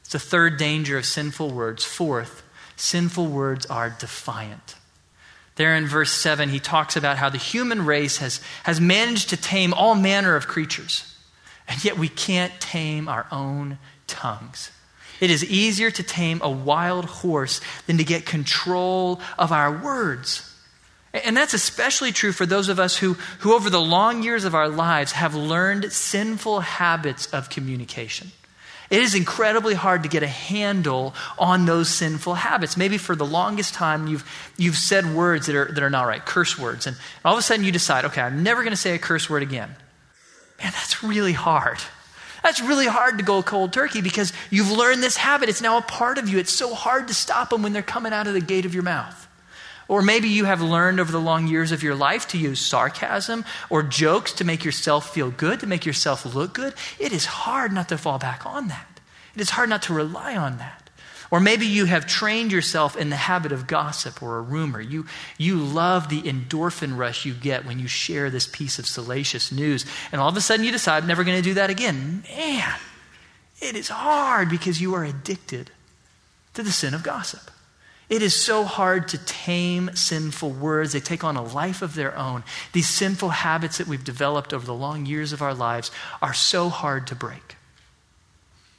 It's 0.00 0.12
the 0.12 0.18
third 0.18 0.56
danger 0.56 0.96
of 0.96 1.04
sinful 1.04 1.50
words. 1.50 1.84
Fourth, 1.84 2.42
sinful 2.80 3.26
words 3.26 3.66
are 3.66 3.90
defiant. 3.90 4.74
There 5.56 5.76
in 5.76 5.86
verse 5.86 6.12
7, 6.12 6.48
he 6.48 6.58
talks 6.58 6.96
about 6.96 7.18
how 7.18 7.28
the 7.28 7.38
human 7.38 7.84
race 7.84 8.16
has, 8.18 8.40
has 8.64 8.80
managed 8.80 9.30
to 9.30 9.36
tame 9.36 9.74
all 9.74 9.94
manner 9.94 10.36
of 10.36 10.48
creatures, 10.48 11.14
and 11.68 11.84
yet 11.84 11.98
we 11.98 12.08
can't 12.08 12.58
tame 12.60 13.08
our 13.08 13.26
own 13.30 13.78
tongues. 14.06 14.70
It 15.20 15.30
is 15.30 15.44
easier 15.44 15.90
to 15.90 16.02
tame 16.02 16.40
a 16.42 16.50
wild 16.50 17.04
horse 17.04 17.60
than 17.86 17.98
to 17.98 18.04
get 18.04 18.24
control 18.24 19.20
of 19.38 19.52
our 19.52 19.70
words. 19.82 20.46
And 21.12 21.36
that's 21.36 21.52
especially 21.52 22.12
true 22.12 22.32
for 22.32 22.46
those 22.46 22.68
of 22.68 22.80
us 22.80 22.96
who, 22.96 23.14
who, 23.40 23.54
over 23.54 23.68
the 23.68 23.80
long 23.80 24.22
years 24.22 24.44
of 24.44 24.54
our 24.54 24.68
lives, 24.68 25.12
have 25.12 25.34
learned 25.34 25.92
sinful 25.92 26.60
habits 26.60 27.26
of 27.26 27.50
communication. 27.50 28.30
It 28.90 29.00
is 29.00 29.14
incredibly 29.14 29.74
hard 29.74 30.02
to 30.02 30.08
get 30.08 30.24
a 30.24 30.28
handle 30.28 31.14
on 31.38 31.64
those 31.64 31.88
sinful 31.88 32.34
habits. 32.34 32.76
Maybe 32.76 32.98
for 32.98 33.14
the 33.14 33.24
longest 33.24 33.72
time 33.72 34.08
you've, 34.08 34.28
you've 34.58 34.76
said 34.76 35.14
words 35.14 35.46
that 35.46 35.54
are, 35.54 35.72
that 35.72 35.82
are 35.82 35.90
not 35.90 36.08
right, 36.08 36.24
curse 36.24 36.58
words. 36.58 36.88
And 36.88 36.96
all 37.24 37.34
of 37.34 37.38
a 37.38 37.42
sudden 37.42 37.64
you 37.64 37.70
decide, 37.70 38.04
okay, 38.06 38.20
I'm 38.20 38.42
never 38.42 38.62
going 38.62 38.72
to 38.72 38.76
say 38.76 38.94
a 38.94 38.98
curse 38.98 39.30
word 39.30 39.44
again. 39.44 39.68
Man, 40.60 40.72
that's 40.72 41.04
really 41.04 41.32
hard. 41.32 41.78
That's 42.42 42.60
really 42.60 42.86
hard 42.86 43.18
to 43.18 43.24
go 43.24 43.42
cold 43.42 43.72
turkey 43.72 44.00
because 44.00 44.32
you've 44.50 44.72
learned 44.72 45.02
this 45.02 45.16
habit. 45.16 45.48
It's 45.48 45.60
now 45.60 45.78
a 45.78 45.82
part 45.82 46.18
of 46.18 46.28
you. 46.28 46.38
It's 46.38 46.52
so 46.52 46.74
hard 46.74 47.08
to 47.08 47.14
stop 47.14 47.50
them 47.50 47.62
when 47.62 47.72
they're 47.72 47.82
coming 47.82 48.12
out 48.12 48.26
of 48.26 48.34
the 48.34 48.40
gate 48.40 48.66
of 48.66 48.74
your 48.74 48.82
mouth. 48.82 49.28
Or 49.90 50.02
maybe 50.02 50.28
you 50.28 50.44
have 50.44 50.62
learned 50.62 51.00
over 51.00 51.10
the 51.10 51.18
long 51.18 51.48
years 51.48 51.72
of 51.72 51.82
your 51.82 51.96
life 51.96 52.28
to 52.28 52.38
use 52.38 52.60
sarcasm 52.60 53.44
or 53.70 53.82
jokes 53.82 54.32
to 54.34 54.44
make 54.44 54.64
yourself 54.64 55.12
feel 55.12 55.32
good, 55.32 55.58
to 55.58 55.66
make 55.66 55.84
yourself 55.84 56.24
look 56.24 56.54
good. 56.54 56.74
It 57.00 57.12
is 57.12 57.24
hard 57.26 57.72
not 57.72 57.88
to 57.88 57.98
fall 57.98 58.16
back 58.16 58.46
on 58.46 58.68
that. 58.68 59.00
It 59.34 59.40
is 59.40 59.50
hard 59.50 59.68
not 59.68 59.82
to 59.82 59.92
rely 59.92 60.36
on 60.36 60.58
that. 60.58 60.88
Or 61.32 61.40
maybe 61.40 61.66
you 61.66 61.86
have 61.86 62.06
trained 62.06 62.52
yourself 62.52 62.96
in 62.96 63.10
the 63.10 63.16
habit 63.16 63.50
of 63.50 63.66
gossip 63.66 64.22
or 64.22 64.38
a 64.38 64.42
rumor. 64.42 64.80
You, 64.80 65.06
you 65.38 65.56
love 65.56 66.08
the 66.08 66.22
endorphin 66.22 66.96
rush 66.96 67.26
you 67.26 67.34
get 67.34 67.66
when 67.66 67.80
you 67.80 67.88
share 67.88 68.30
this 68.30 68.46
piece 68.46 68.78
of 68.78 68.86
salacious 68.86 69.50
news. 69.50 69.84
And 70.12 70.20
all 70.20 70.28
of 70.28 70.36
a 70.36 70.40
sudden 70.40 70.64
you 70.64 70.70
decide, 70.70 71.02
I'm 71.02 71.08
never 71.08 71.24
going 71.24 71.36
to 71.36 71.42
do 71.42 71.54
that 71.54 71.68
again. 71.68 72.22
Man, 72.30 72.78
it 73.60 73.74
is 73.74 73.88
hard 73.88 74.50
because 74.50 74.80
you 74.80 74.94
are 74.94 75.02
addicted 75.02 75.72
to 76.54 76.62
the 76.62 76.70
sin 76.70 76.94
of 76.94 77.02
gossip. 77.02 77.50
It 78.10 78.22
is 78.22 78.34
so 78.34 78.64
hard 78.64 79.06
to 79.08 79.18
tame 79.18 79.92
sinful 79.94 80.50
words. 80.50 80.92
They 80.92 81.00
take 81.00 81.22
on 81.22 81.36
a 81.36 81.44
life 81.44 81.80
of 81.80 81.94
their 81.94 82.18
own. 82.18 82.42
These 82.72 82.88
sinful 82.88 83.28
habits 83.28 83.78
that 83.78 83.86
we've 83.86 84.02
developed 84.02 84.52
over 84.52 84.66
the 84.66 84.74
long 84.74 85.06
years 85.06 85.32
of 85.32 85.40
our 85.40 85.54
lives 85.54 85.92
are 86.20 86.34
so 86.34 86.68
hard 86.68 87.06
to 87.06 87.14
break. 87.14 87.56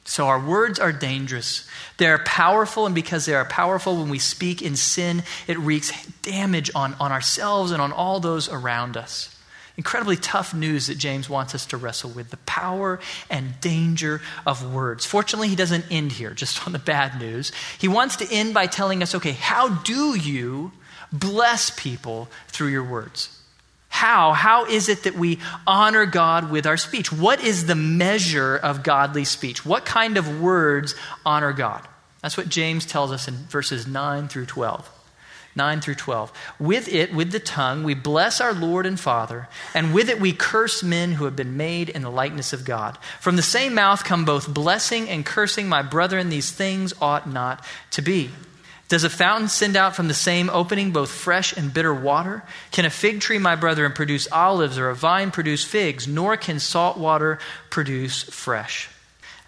So, 0.04 0.26
our 0.26 0.44
words 0.44 0.78
are 0.78 0.92
dangerous. 0.92 1.66
They 1.96 2.08
are 2.08 2.18
powerful, 2.24 2.84
and 2.86 2.94
because 2.94 3.24
they 3.24 3.34
are 3.34 3.44
powerful, 3.44 3.96
when 3.96 4.10
we 4.10 4.18
speak 4.18 4.60
in 4.60 4.76
sin, 4.76 5.22
it 5.46 5.58
wreaks 5.58 5.92
damage 6.22 6.70
on, 6.74 6.94
on 7.00 7.12
ourselves 7.12 7.70
and 7.70 7.80
on 7.80 7.92
all 7.92 8.20
those 8.20 8.48
around 8.48 8.96
us. 8.96 9.34
Incredibly 9.76 10.16
tough 10.16 10.52
news 10.52 10.88
that 10.88 10.98
James 10.98 11.30
wants 11.30 11.54
us 11.54 11.64
to 11.66 11.76
wrestle 11.76 12.10
with 12.10 12.30
the 12.30 12.36
power 12.38 13.00
and 13.30 13.58
danger 13.60 14.20
of 14.46 14.74
words. 14.74 15.06
Fortunately, 15.06 15.48
he 15.48 15.56
doesn't 15.56 15.86
end 15.90 16.12
here 16.12 16.34
just 16.34 16.66
on 16.66 16.72
the 16.72 16.78
bad 16.78 17.18
news. 17.18 17.52
He 17.78 17.88
wants 17.88 18.16
to 18.16 18.30
end 18.30 18.52
by 18.52 18.66
telling 18.66 19.02
us 19.02 19.14
okay, 19.14 19.32
how 19.32 19.68
do 19.68 20.14
you 20.14 20.72
bless 21.10 21.70
people 21.70 22.28
through 22.48 22.68
your 22.68 22.84
words? 22.84 23.38
How? 23.88 24.32
How 24.32 24.64
is 24.64 24.88
it 24.88 25.04
that 25.04 25.14
we 25.14 25.38
honor 25.66 26.06
God 26.06 26.50
with 26.50 26.66
our 26.66 26.78
speech? 26.78 27.12
What 27.12 27.44
is 27.44 27.66
the 27.66 27.74
measure 27.74 28.56
of 28.56 28.82
godly 28.82 29.24
speech? 29.24 29.66
What 29.66 29.84
kind 29.84 30.16
of 30.16 30.40
words 30.40 30.94
honor 31.26 31.52
God? 31.52 31.86
That's 32.22 32.36
what 32.36 32.48
James 32.48 32.86
tells 32.86 33.12
us 33.12 33.28
in 33.28 33.34
verses 33.34 33.86
9 33.86 34.28
through 34.28 34.46
12. 34.46 34.88
9 35.54 35.80
through 35.80 35.96
12. 35.96 36.32
With 36.58 36.88
it, 36.88 37.14
with 37.14 37.32
the 37.32 37.40
tongue, 37.40 37.84
we 37.84 37.94
bless 37.94 38.40
our 38.40 38.54
Lord 38.54 38.86
and 38.86 38.98
Father, 38.98 39.48
and 39.74 39.92
with 39.92 40.08
it 40.08 40.20
we 40.20 40.32
curse 40.32 40.82
men 40.82 41.12
who 41.12 41.24
have 41.24 41.36
been 41.36 41.56
made 41.56 41.88
in 41.88 42.02
the 42.02 42.10
likeness 42.10 42.52
of 42.52 42.64
God. 42.64 42.98
From 43.20 43.36
the 43.36 43.42
same 43.42 43.74
mouth 43.74 44.04
come 44.04 44.24
both 44.24 44.52
blessing 44.52 45.08
and 45.08 45.26
cursing. 45.26 45.68
My 45.68 45.82
brethren, 45.82 46.28
these 46.28 46.50
things 46.50 46.94
ought 47.00 47.28
not 47.28 47.64
to 47.92 48.02
be. 48.02 48.30
Does 48.88 49.04
a 49.04 49.10
fountain 49.10 49.48
send 49.48 49.74
out 49.74 49.96
from 49.96 50.08
the 50.08 50.14
same 50.14 50.50
opening 50.50 50.90
both 50.90 51.10
fresh 51.10 51.56
and 51.56 51.72
bitter 51.72 51.94
water? 51.94 52.42
Can 52.72 52.84
a 52.84 52.90
fig 52.90 53.22
tree, 53.22 53.38
my 53.38 53.56
brethren, 53.56 53.92
produce 53.92 54.30
olives, 54.30 54.76
or 54.76 54.90
a 54.90 54.94
vine 54.94 55.30
produce 55.30 55.64
figs? 55.64 56.06
Nor 56.06 56.36
can 56.36 56.58
salt 56.58 56.98
water 56.98 57.38
produce 57.70 58.22
fresh. 58.24 58.90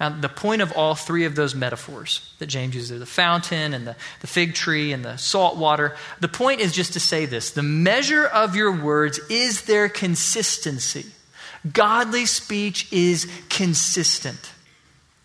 Now, 0.01 0.11
the 0.11 0.29
point 0.29 0.61
of 0.61 0.73
all 0.73 0.97
three 0.97 1.25
of 1.25 1.37
those 1.37 1.55
metaphors 1.55 2.35
that 2.41 2.47
James 2.47 2.75
uses 2.75 2.99
the 2.99 3.07
fountain 3.07 3.73
and 3.75 3.87
the, 3.87 3.97
the 4.21 4.27
fig 4.27 4.55
tree 4.55 4.93
and 4.93 5.05
the 5.05 5.17
salt 5.17 5.57
water 5.57 5.95
the 6.21 6.29
point 6.29 6.61
is 6.61 6.73
just 6.73 6.95
to 6.95 7.01
say 7.01 7.27
this 7.27 7.51
the 7.51 7.63
measure 7.63 8.27
of 8.27 8.57
your 8.57 8.73
words 8.73 9.21
is 9.31 9.63
their 9.63 9.89
consistency. 9.89 11.07
Godly 11.71 12.27
speech 12.27 12.93
is 12.93 13.31
consistent. 13.49 14.53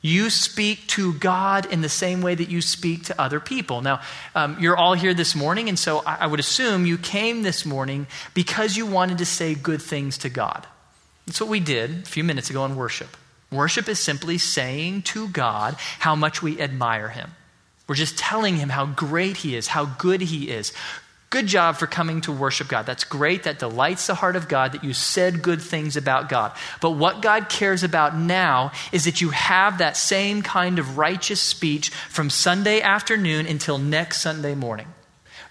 You 0.01 0.29
speak 0.29 0.87
to 0.87 1.13
God 1.13 1.65
in 1.65 1.81
the 1.81 1.89
same 1.89 2.21
way 2.21 2.33
that 2.33 2.49
you 2.49 2.61
speak 2.61 3.05
to 3.05 3.21
other 3.21 3.41
people. 3.41 3.81
Now, 3.81 3.99
um, 4.33 4.55
you're 4.57 4.77
all 4.77 4.93
here 4.93 5.13
this 5.13 5.35
morning, 5.35 5.67
and 5.67 5.77
so 5.77 5.99
I, 6.05 6.19
I 6.21 6.27
would 6.27 6.39
assume 6.39 6.85
you 6.85 6.97
came 6.97 7.43
this 7.43 7.65
morning 7.65 8.07
because 8.33 8.77
you 8.77 8.85
wanted 8.85 9.17
to 9.17 9.25
say 9.25 9.55
good 9.55 9.81
things 9.81 10.17
to 10.19 10.29
God. 10.29 10.65
That's 11.25 11.41
what 11.41 11.49
we 11.49 11.59
did 11.59 11.91
a 11.91 12.05
few 12.05 12.23
minutes 12.23 12.49
ago 12.49 12.63
in 12.63 12.77
worship. 12.77 13.17
Worship 13.51 13.89
is 13.89 13.99
simply 13.99 14.37
saying 14.37 15.03
to 15.03 15.27
God 15.27 15.75
how 15.99 16.15
much 16.15 16.41
we 16.41 16.61
admire 16.61 17.09
Him. 17.09 17.31
We're 17.87 17.95
just 17.95 18.17
telling 18.17 18.57
Him 18.57 18.69
how 18.69 18.85
great 18.85 19.37
He 19.37 19.55
is, 19.55 19.67
how 19.67 19.85
good 19.85 20.21
He 20.21 20.49
is. 20.49 20.71
Good 21.31 21.47
job 21.47 21.75
for 21.77 21.85
coming 21.85 22.21
to 22.21 22.31
worship 22.31 22.67
God. 22.67 22.87
That's 22.87 23.03
great. 23.03 23.43
That 23.43 23.59
delights 23.59 24.07
the 24.07 24.15
heart 24.15 24.35
of 24.35 24.47
God 24.47 24.71
that 24.71 24.83
you 24.83 24.93
said 24.93 25.43
good 25.43 25.61
things 25.61 25.95
about 25.95 26.27
God. 26.27 26.53
But 26.81 26.91
what 26.91 27.21
God 27.21 27.49
cares 27.49 27.83
about 27.83 28.15
now 28.15 28.71
is 28.91 29.05
that 29.05 29.21
you 29.21 29.29
have 29.29 29.77
that 29.77 29.95
same 29.95 30.41
kind 30.41 30.79
of 30.79 30.97
righteous 30.97 31.39
speech 31.39 31.89
from 31.89 32.31
Sunday 32.31 32.81
afternoon 32.81 33.45
until 33.45 33.77
next 33.77 34.21
Sunday 34.21 34.55
morning. 34.55 34.87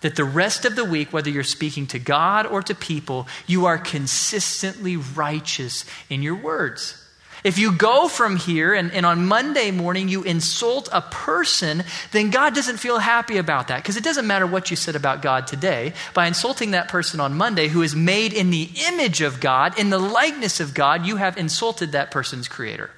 That 0.01 0.17
the 0.17 0.25
rest 0.25 0.65
of 0.65 0.75
the 0.75 0.85
week, 0.85 1.13
whether 1.13 1.31
you're 1.31 1.45
speaking 1.45 1.87
to 1.89 1.99
God 2.01 2.47
or 2.47 2.63
to 2.63 2.75
people, 2.75 3.29
you 3.47 3.67
are 3.67 3.79
consistently 3.79 4.97
righteous 4.97 5.85
in 6.09 6.23
your 6.23 6.37
words. 6.37 7.05
If 7.49 7.57
you 7.57 7.73
go 7.73 8.09
from 8.09 8.37
here 8.37 8.75
and, 8.75 8.93
and, 8.93 9.07
on 9.07 9.25
Monday 9.25 9.71
morning 9.71 10.11
you 10.11 10.23
insult 10.23 10.91
a 10.93 11.01
person, 11.01 11.83
then 12.13 12.29
God 12.29 12.55
doesn't 12.55 12.77
feel 12.77 12.99
happy 12.99 13.39
about 13.39 13.69
that. 13.69 13.79
Because 13.79 13.97
it 13.97 14.05
doesn't 14.05 14.27
matter 14.27 14.47
what 14.47 14.69
you 14.69 14.77
said 14.77 14.95
about 14.95 15.23
God 15.23 15.47
today. 15.47 15.95
By 16.13 16.27
insulting 16.27 16.73
that 16.73 16.89
person 16.89 17.21
on 17.21 17.39
Monday 17.39 17.69
who 17.69 17.81
is 17.81 17.97
made 17.97 18.35
in 18.35 18.51
the 18.51 18.69
image 18.89 19.23
of 19.23 19.41
God, 19.41 19.79
in 19.79 19.89
the 19.89 19.99
likeness 19.99 20.61
of 20.61 20.75
God, 20.75 21.07
you 21.07 21.17
have 21.17 21.39
insulted 21.39 21.93
that 21.93 22.11
person's 22.11 22.49
creator. 22.49 22.91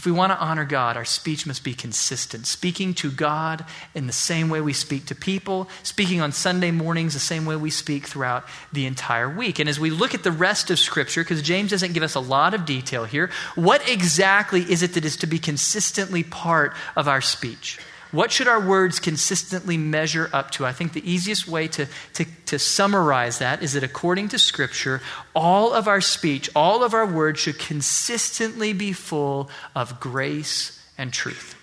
If 0.00 0.06
we 0.06 0.12
want 0.12 0.32
to 0.32 0.38
honor 0.38 0.64
God, 0.64 0.96
our 0.96 1.04
speech 1.04 1.46
must 1.46 1.62
be 1.62 1.74
consistent. 1.74 2.46
Speaking 2.46 2.94
to 2.94 3.10
God 3.10 3.66
in 3.94 4.06
the 4.06 4.14
same 4.14 4.48
way 4.48 4.62
we 4.62 4.72
speak 4.72 5.04
to 5.04 5.14
people, 5.14 5.68
speaking 5.82 6.22
on 6.22 6.32
Sunday 6.32 6.70
mornings 6.70 7.12
the 7.12 7.20
same 7.20 7.44
way 7.44 7.54
we 7.54 7.68
speak 7.68 8.06
throughout 8.06 8.46
the 8.72 8.86
entire 8.86 9.28
week. 9.28 9.58
And 9.58 9.68
as 9.68 9.78
we 9.78 9.90
look 9.90 10.14
at 10.14 10.22
the 10.22 10.32
rest 10.32 10.70
of 10.70 10.78
Scripture, 10.78 11.22
because 11.22 11.42
James 11.42 11.68
doesn't 11.68 11.92
give 11.92 12.02
us 12.02 12.14
a 12.14 12.20
lot 12.20 12.54
of 12.54 12.64
detail 12.64 13.04
here, 13.04 13.28
what 13.56 13.86
exactly 13.86 14.62
is 14.62 14.82
it 14.82 14.94
that 14.94 15.04
is 15.04 15.18
to 15.18 15.26
be 15.26 15.38
consistently 15.38 16.22
part 16.22 16.72
of 16.96 17.06
our 17.06 17.20
speech? 17.20 17.78
What 18.12 18.32
should 18.32 18.48
our 18.48 18.60
words 18.60 18.98
consistently 18.98 19.76
measure 19.76 20.28
up 20.32 20.50
to? 20.52 20.66
I 20.66 20.72
think 20.72 20.92
the 20.92 21.10
easiest 21.10 21.46
way 21.46 21.68
to, 21.68 21.86
to, 22.14 22.24
to, 22.46 22.58
summarize 22.58 23.38
that 23.38 23.62
is 23.62 23.74
that 23.74 23.84
according 23.84 24.28
to 24.28 24.38
Scripture, 24.38 25.00
all 25.34 25.72
of 25.72 25.86
our 25.86 26.00
speech, 26.00 26.50
all 26.56 26.82
of 26.82 26.92
our 26.92 27.06
words 27.06 27.40
should 27.40 27.58
consistently 27.58 28.72
be 28.72 28.92
full 28.92 29.48
of 29.76 30.00
grace 30.00 30.84
and 30.98 31.12
truth. 31.12 31.54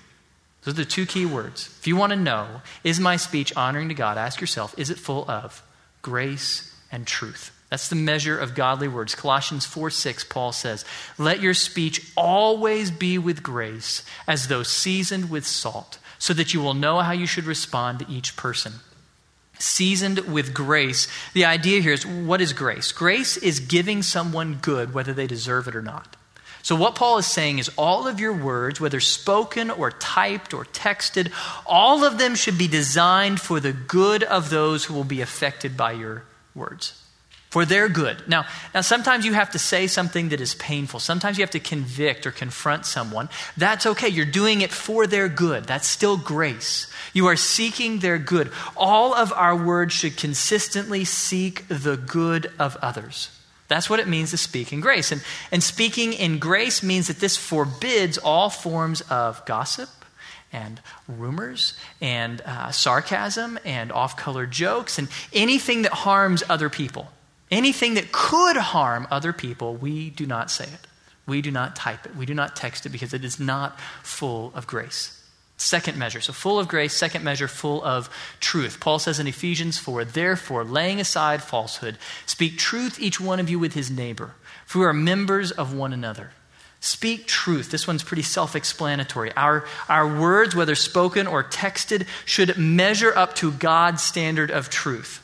Those 0.64 0.76
are 0.76 0.78
the 0.78 0.86
two 0.86 1.06
key 1.06 1.26
words. 1.26 1.76
If 1.80 1.88
you 1.88 1.98
want 1.98 2.12
to 2.12 2.18
know, 2.18 2.62
is 2.84 3.00
my 3.00 3.18
speech 3.18 3.56
honoring 3.56 3.90
to 3.90 3.94
God, 3.94 4.18
ask 4.18 4.40
yourself, 4.40 4.78
is 4.78 4.90
it 4.90 5.00
full 5.00 5.30
of 5.30 5.62
grace 6.02 6.74
and 6.92 7.06
truth? 7.06 7.52
That's 7.70 7.90
the 7.90 7.96
measure 7.98 8.38
of 8.38 8.56
godly 8.56 8.88
words. 8.88 9.16
Colossians 9.16 9.66
4 9.66 9.90
6, 9.90 10.24
Paul 10.26 10.54
says, 10.54 10.86
Let 11.18 11.42
your 11.42 11.54
speech 11.54 12.10
always 12.16 12.92
be 12.92 13.18
with 13.18 13.44
grace, 13.44 14.06
as 14.26 14.48
though 14.48 14.64
seasoned 14.64 15.30
with 15.30 15.46
salt 15.46 16.00
so 16.20 16.34
that 16.34 16.54
you 16.54 16.62
will 16.62 16.74
know 16.74 17.00
how 17.00 17.12
you 17.12 17.28
should 17.28 17.46
respond 17.46 18.00
to 18.00 18.10
each 18.10 18.36
person. 18.36 18.74
Seasoned 19.60 20.20
with 20.20 20.54
grace. 20.54 21.08
The 21.34 21.46
idea 21.46 21.82
here 21.82 21.94
is 21.94 22.06
what 22.06 22.42
is 22.42 22.54
grace? 22.54 22.92
Grace 22.92 23.38
is 23.38 23.60
giving 23.60 24.04
someone 24.04 24.60
good 24.62 24.94
whether 24.94 25.14
they 25.14 25.28
deserve 25.28 25.68
it 25.68 25.76
or 25.76 25.82
not. 25.82 26.16
So, 26.62 26.76
what 26.76 26.96
Paul 26.96 27.18
is 27.18 27.26
saying 27.26 27.60
is 27.60 27.72
all 27.78 28.08
of 28.08 28.20
your 28.20 28.34
words, 28.34 28.82
whether 28.82 29.00
spoken 29.00 29.72
or 29.72 29.90
typed 29.90 30.54
or 30.54 30.66
texted, 30.66 31.32
all 31.66 32.04
of 32.04 32.18
them 32.18 32.36
should 32.36 32.58
be 32.58 32.68
designed 32.68 33.40
for 33.40 33.60
the 33.60 33.72
good 33.72 34.22
of 34.24 34.50
those 34.50 34.86
who 34.86 34.94
will 34.94 35.06
be 35.06 35.22
affected 35.22 35.78
by 35.78 35.94
your 35.94 36.24
words 36.54 37.07
for 37.58 37.66
their 37.66 37.90
good. 37.90 38.22
Now, 38.28 38.46
now, 38.76 38.82
sometimes 38.82 39.26
you 39.26 39.34
have 39.34 39.50
to 39.50 39.58
say 39.58 39.88
something 39.88 40.30
that 40.30 40.40
is 40.40 40.54
painful. 40.54 41.00
Sometimes 41.00 41.40
you 41.40 41.42
have 41.42 41.58
to 41.58 41.60
convict 41.60 42.28
or 42.28 42.32
confront 42.32 42.86
someone. 42.86 43.30
That's 43.58 43.88
okay. 43.88 44.10
You're 44.10 44.26
doing 44.26 44.62
it 44.62 44.72
for 44.72 45.08
their 45.08 45.28
good. 45.28 45.64
That's 45.64 45.88
still 45.88 46.18
grace. 46.18 46.86
You 47.14 47.26
are 47.26 47.36
seeking 47.36 47.98
their 47.98 48.20
good. 48.20 48.52
All 48.76 49.16
of 49.16 49.34
our 49.34 49.56
words 49.56 49.96
should 49.96 50.18
consistently 50.18 51.04
seek 51.04 51.68
the 51.68 51.98
good 51.98 52.52
of 52.60 52.78
others. 52.84 53.32
That's 53.70 53.90
what 53.90 54.00
it 54.00 54.08
means 54.08 54.30
to 54.30 54.38
speak 54.38 54.72
in 54.72 54.80
grace. 54.80 55.12
And, 55.12 55.24
and 55.52 55.64
speaking 55.64 56.14
in 56.14 56.38
grace 56.38 56.84
means 56.84 57.08
that 57.08 57.20
this 57.20 57.38
forbids 57.38 58.20
all 58.20 58.52
forms 58.52 59.02
of 59.10 59.44
gossip 59.48 59.90
and 60.54 60.80
rumors 61.08 61.74
and 62.02 62.40
uh, 62.42 62.70
sarcasm 62.70 63.58
and 63.66 63.92
off 63.92 64.16
color 64.16 64.46
jokes 64.46 65.00
and 65.00 65.08
anything 65.34 65.82
that 65.82 65.94
harms 65.94 66.44
other 66.48 66.70
people. 66.70 67.08
Anything 67.50 67.94
that 67.94 68.12
could 68.12 68.58
harm 68.58 69.08
other 69.10 69.34
people, 69.34 69.76
we 69.76 70.10
do 70.10 70.26
not 70.26 70.52
say 70.52 70.66
it. 70.66 70.88
We 71.26 71.42
do 71.42 71.52
not 71.52 71.76
type 71.76 72.06
it. 72.06 72.16
We 72.16 72.26
do 72.26 72.34
not 72.34 72.56
text 72.56 72.86
it 72.86 72.90
because 72.90 73.14
it 73.14 73.24
is 73.24 73.40
not 73.40 73.80
full 74.04 74.52
of 74.56 74.68
grace. 74.68 75.14
Second 75.58 75.98
measure. 75.98 76.22
So, 76.22 76.34
full 76.34 76.60
of 76.60 76.68
grace. 76.68 76.94
Second 76.94 77.24
measure, 77.24 77.48
full 77.48 77.84
of 77.84 78.10
truth. 78.40 78.80
Paul 78.80 79.00
says 79.00 79.20
in 79.20 79.28
Ephesians 79.28 79.78
4 79.80 80.06
Therefore, 80.06 80.64
laying 80.64 81.00
aside 81.00 81.42
falsehood, 81.42 81.98
speak 82.26 82.58
truth 82.58 83.00
each 83.00 83.20
one 83.20 83.40
of 83.40 83.50
you 83.50 83.58
with 83.58 83.74
his 83.74 83.90
neighbor, 83.90 84.36
for 84.66 84.80
we 84.80 84.86
are 84.86 84.94
members 84.94 85.52
of 85.52 85.74
one 85.74 85.94
another. 85.94 86.32
Speak 86.80 87.26
truth. 87.26 87.72
This 87.72 87.88
one's 87.88 88.04
pretty 88.04 88.22
self 88.22 88.56
explanatory. 88.56 89.32
Our, 89.36 89.66
our 89.90 90.08
words, 90.20 90.56
whether 90.56 90.76
spoken 90.76 91.26
or 91.26 91.44
texted, 91.44 92.06
should 92.26 92.58
measure 92.58 93.16
up 93.18 93.34
to 93.36 93.52
God's 93.52 94.04
standard 94.04 94.52
of 94.52 94.70
truth, 94.70 95.22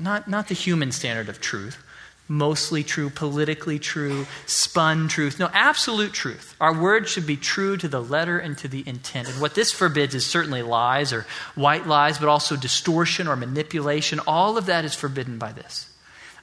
not, 0.00 0.28
not 0.28 0.48
the 0.48 0.54
human 0.54 0.92
standard 0.92 1.28
of 1.28 1.40
truth 1.40 1.82
mostly 2.28 2.82
true, 2.82 3.10
politically 3.10 3.78
true, 3.78 4.26
spun 4.46 5.08
truth. 5.08 5.38
No, 5.38 5.48
absolute 5.52 6.12
truth. 6.12 6.54
Our 6.60 6.74
words 6.78 7.10
should 7.10 7.26
be 7.26 7.36
true 7.36 7.76
to 7.76 7.88
the 7.88 8.02
letter 8.02 8.38
and 8.38 8.56
to 8.58 8.68
the 8.68 8.82
intent. 8.86 9.28
And 9.28 9.40
what 9.40 9.54
this 9.54 9.72
forbids 9.72 10.14
is 10.14 10.26
certainly 10.26 10.62
lies 10.62 11.12
or 11.12 11.26
white 11.54 11.86
lies, 11.86 12.18
but 12.18 12.28
also 12.28 12.56
distortion 12.56 13.28
or 13.28 13.36
manipulation. 13.36 14.20
All 14.26 14.58
of 14.58 14.66
that 14.66 14.84
is 14.84 14.94
forbidden 14.94 15.38
by 15.38 15.52
this. 15.52 15.90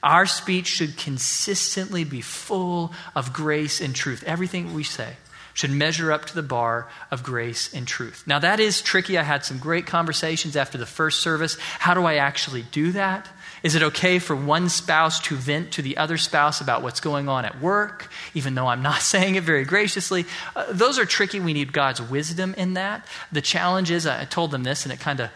Our 0.02 0.26
speech 0.26 0.66
should 0.66 0.96
consistently 0.96 2.04
be 2.04 2.20
full 2.20 2.92
of 3.14 3.32
grace 3.32 3.80
and 3.80 3.94
truth. 3.94 4.22
Everything 4.24 4.74
we 4.74 4.84
say 4.84 5.16
should 5.54 5.70
measure 5.70 6.12
up 6.12 6.26
to 6.26 6.34
the 6.34 6.42
bar 6.42 6.88
of 7.10 7.22
grace 7.22 7.72
and 7.72 7.86
truth. 7.86 8.24
Now, 8.26 8.40
that 8.40 8.58
is 8.58 8.82
tricky. 8.82 9.16
I 9.16 9.22
had 9.22 9.44
some 9.44 9.58
great 9.58 9.86
conversations 9.86 10.56
after 10.56 10.76
the 10.76 10.84
first 10.84 11.20
service. 11.20 11.56
How 11.78 11.94
do 11.94 12.04
I 12.04 12.16
actually 12.16 12.62
do 12.70 12.92
that? 12.92 13.28
Is 13.64 13.74
it 13.74 13.82
okay 13.82 14.18
for 14.18 14.36
one 14.36 14.68
spouse 14.68 15.18
to 15.20 15.36
vent 15.36 15.72
to 15.72 15.82
the 15.82 15.96
other 15.96 16.18
spouse 16.18 16.60
about 16.60 16.82
what's 16.82 17.00
going 17.00 17.30
on 17.30 17.46
at 17.46 17.62
work, 17.62 18.10
even 18.34 18.54
though 18.54 18.66
I'm 18.66 18.82
not 18.82 19.00
saying 19.12 19.36
it 19.36 19.42
very 19.42 19.64
graciously? 19.64 20.26
Uh, 20.54 20.66
those 20.70 20.98
are 20.98 21.06
tricky. 21.06 21.40
We 21.40 21.54
need 21.54 21.72
God's 21.72 22.02
wisdom 22.02 22.54
in 22.58 22.74
that. 22.74 23.06
The 23.32 23.40
challenge 23.40 23.90
is 23.90 24.06
I 24.06 24.26
told 24.26 24.50
them 24.50 24.64
this, 24.64 24.84
and 24.84 24.92
it 24.92 25.00
kind 25.00 25.18
of 25.18 25.30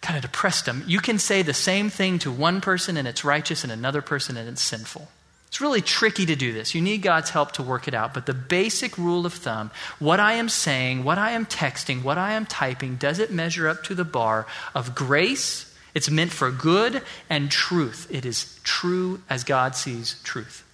kind 0.00 0.16
of 0.16 0.22
depressed 0.22 0.66
them. 0.66 0.84
You 0.86 1.00
can 1.00 1.18
say 1.18 1.42
the 1.42 1.54
same 1.54 1.88
thing 1.88 2.20
to 2.20 2.30
one 2.30 2.60
person 2.60 2.96
and 2.96 3.08
it's 3.08 3.24
righteous, 3.24 3.62
and 3.62 3.72
another 3.72 4.02
person 4.02 4.36
and 4.36 4.48
it's 4.48 4.62
sinful. 4.62 5.08
It's 5.46 5.60
really 5.60 5.80
tricky 5.80 6.26
to 6.26 6.36
do 6.36 6.52
this. 6.52 6.74
You 6.74 6.80
need 6.80 7.02
God's 7.02 7.30
help 7.30 7.52
to 7.52 7.62
work 7.62 7.88
it 7.88 7.94
out. 7.94 8.12
But 8.12 8.26
the 8.26 8.34
basic 8.34 8.98
rule 8.98 9.24
of 9.24 9.32
thumb 9.32 9.70
what 9.98 10.20
I 10.20 10.34
am 10.34 10.48
saying, 10.48 11.04
what 11.04 11.18
I 11.18 11.30
am 11.30 11.46
texting, 11.46 12.02
what 12.02 12.18
I 12.18 12.32
am 12.32 12.44
typing, 12.44 12.96
does 12.96 13.18
it 13.20 13.30
measure 13.30 13.68
up 13.68 13.84
to 13.84 13.94
the 13.94 14.04
bar 14.04 14.46
of 14.74 14.94
grace 14.96 15.67
it's 15.98 16.08
meant 16.08 16.30
for 16.30 16.52
good 16.52 17.02
and 17.28 17.50
truth. 17.50 18.06
It 18.08 18.24
is 18.24 18.58
true 18.62 19.20
as 19.28 19.42
God 19.42 19.74
sees 19.74 20.20
truth. 20.22 20.64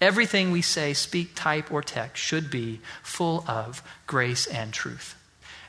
Everything 0.00 0.50
we 0.50 0.60
say, 0.60 0.92
speak, 0.92 1.36
type, 1.36 1.70
or 1.70 1.82
text 1.82 2.20
should 2.20 2.50
be 2.50 2.80
full 3.00 3.44
of 3.46 3.80
grace 4.08 4.44
and 4.44 4.72
truth. 4.72 5.14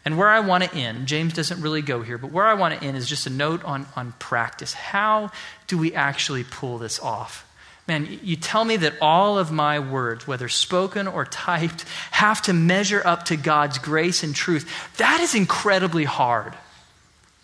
And 0.03 0.17
where 0.17 0.29
I 0.29 0.39
want 0.39 0.63
to 0.63 0.75
end, 0.75 1.05
James 1.05 1.33
doesn't 1.33 1.61
really 1.61 1.83
go 1.83 2.01
here, 2.01 2.17
but 2.17 2.31
where 2.31 2.47
I 2.47 2.55
want 2.55 2.73
to 2.73 2.83
end 2.83 2.97
is 2.97 3.07
just 3.07 3.27
a 3.27 3.29
note 3.29 3.63
on, 3.63 3.85
on 3.95 4.13
practice. 4.13 4.73
How 4.73 5.29
do 5.67 5.77
we 5.77 5.93
actually 5.93 6.43
pull 6.43 6.79
this 6.79 6.99
off? 6.99 7.47
Man, 7.87 8.17
you 8.23 8.35
tell 8.35 8.65
me 8.65 8.77
that 8.77 8.95
all 8.99 9.37
of 9.37 9.51
my 9.51 9.77
words, 9.77 10.25
whether 10.25 10.49
spoken 10.49 11.07
or 11.07 11.23
typed, 11.23 11.85
have 12.09 12.41
to 12.43 12.53
measure 12.53 13.03
up 13.05 13.25
to 13.25 13.37
God's 13.37 13.77
grace 13.77 14.23
and 14.23 14.33
truth. 14.33 14.97
That 14.97 15.19
is 15.19 15.35
incredibly 15.35 16.05
hard. 16.05 16.55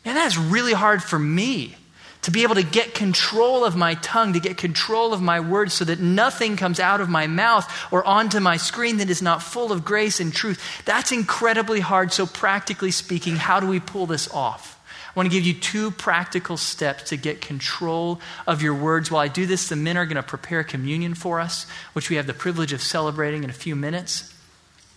And 0.10 0.18
that's 0.18 0.39
really 0.39 0.74
hard 0.74 1.03
for 1.03 1.20
me 1.20 1.76
to 2.24 2.32
be 2.32 2.41
able 2.41 2.55
to 2.55 2.64
get 2.64 2.95
control 2.95 3.64
of 3.64 3.76
my 3.76 3.93
tongue, 3.93 4.34
to 4.34 4.39
get 4.39 4.57
control 4.57 5.14
of 5.14 5.22
my 5.22 5.39
words 5.39 5.76
so 5.76 5.86
that 5.86 5.99
nothing 5.99 6.57
comes 6.57 6.80
out 6.80 6.99
of 6.99 7.10
my 7.10 7.28
mouth 7.28 7.72
or 7.91 8.03
onto 8.03 8.39
my 8.39 8.57
screen 8.57 8.97
that 8.97 9.12
is 9.12 9.22
not 9.22 9.43
full 9.43 9.72
of 9.72 9.86
grace 9.86 10.20
and 10.20 10.34
truth. 10.34 10.60
That's 10.84 11.12
incredibly 11.12 11.80
hard. 11.80 12.12
So, 12.12 12.26
practically 12.26 12.89
speaking, 12.89 13.36
how 13.36 13.60
do 13.60 13.68
we 13.68 13.80
pull 13.80 14.07
this 14.07 14.28
off? 14.34 14.84
I 15.10 15.12
want 15.14 15.30
to 15.30 15.38
give 15.38 15.45
you 15.45 15.53
two 15.53 15.91
practical 15.91 16.57
steps 16.57 17.10
to 17.10 17.16
get 17.16 17.39
control 17.39 18.20
of 18.47 18.64
your 18.64 18.74
words. 18.74 19.12
While 19.12 19.22
I 19.22 19.28
do 19.28 19.45
this, 19.45 19.70
the 19.70 19.76
men 19.76 19.95
are 19.95 20.07
going 20.07 20.16
to 20.16 20.24
prepare 20.24 20.64
communion 20.64 21.14
for 21.14 21.39
us, 21.39 21.68
which 21.93 22.10
we 22.10 22.16
have 22.16 22.26
the 22.26 22.34
privilege 22.34 22.74
of 22.74 22.82
celebrating 22.82 23.43
in 23.43 23.51
a 23.51 23.53
few 23.53 23.76
minutes. 23.76 24.34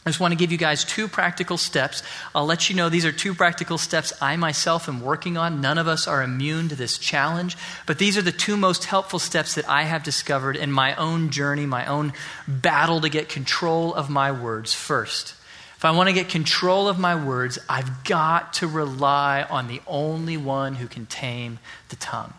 I 0.05 0.11
just 0.11 0.19
want 0.19 0.33
to 0.33 0.39
give 0.39 0.51
you 0.51 0.59
guys 0.59 0.85
two 0.85 1.07
practical 1.07 1.57
steps. 1.57 2.03
I'll 2.35 2.45
let 2.45 2.69
you 2.69 2.75
know 2.75 2.89
these 2.89 3.05
are 3.05 3.13
two 3.13 3.35
practical 3.35 3.79
steps 3.79 4.13
I 4.21 4.35
myself 4.35 4.89
am 4.89 5.01
working 5.01 5.37
on. 5.37 5.61
None 5.61 5.79
of 5.79 5.87
us 5.87 6.09
are 6.09 6.25
immune 6.25 6.69
to 6.71 6.75
this 6.75 6.99
challenge, 6.99 7.57
but 7.87 7.99
these 7.99 8.19
are 8.19 8.23
the 8.23 8.33
two 8.33 8.57
most 8.57 8.87
helpful 8.87 9.21
steps 9.21 9.55
that 9.55 9.69
I 9.69 9.85
have 9.85 10.03
discovered 10.03 10.57
in 10.57 10.73
my 10.73 10.97
own 10.97 11.31
journey, 11.31 11.67
my 11.67 11.87
own 11.87 12.15
battle 12.49 13.01
to 13.01 13.09
get 13.09 13.29
control 13.29 13.95
of 13.95 14.11
my 14.11 14.33
words. 14.33 14.75
First, 14.75 15.37
if 15.77 15.85
I 15.85 15.93
want 15.93 16.09
to 16.09 16.15
get 16.15 16.29
control 16.29 16.89
of 16.89 16.99
my 16.99 17.15
words, 17.15 17.61
I've 17.69 18.03
got 18.03 18.55
to 18.55 18.67
rely 18.67 19.47
on 19.49 19.69
the 19.69 19.83
only 19.87 20.37
one 20.37 20.75
who 20.75 20.89
can 20.89 21.07
tame 21.07 21.61
the 21.91 21.97
tongue. 21.97 22.35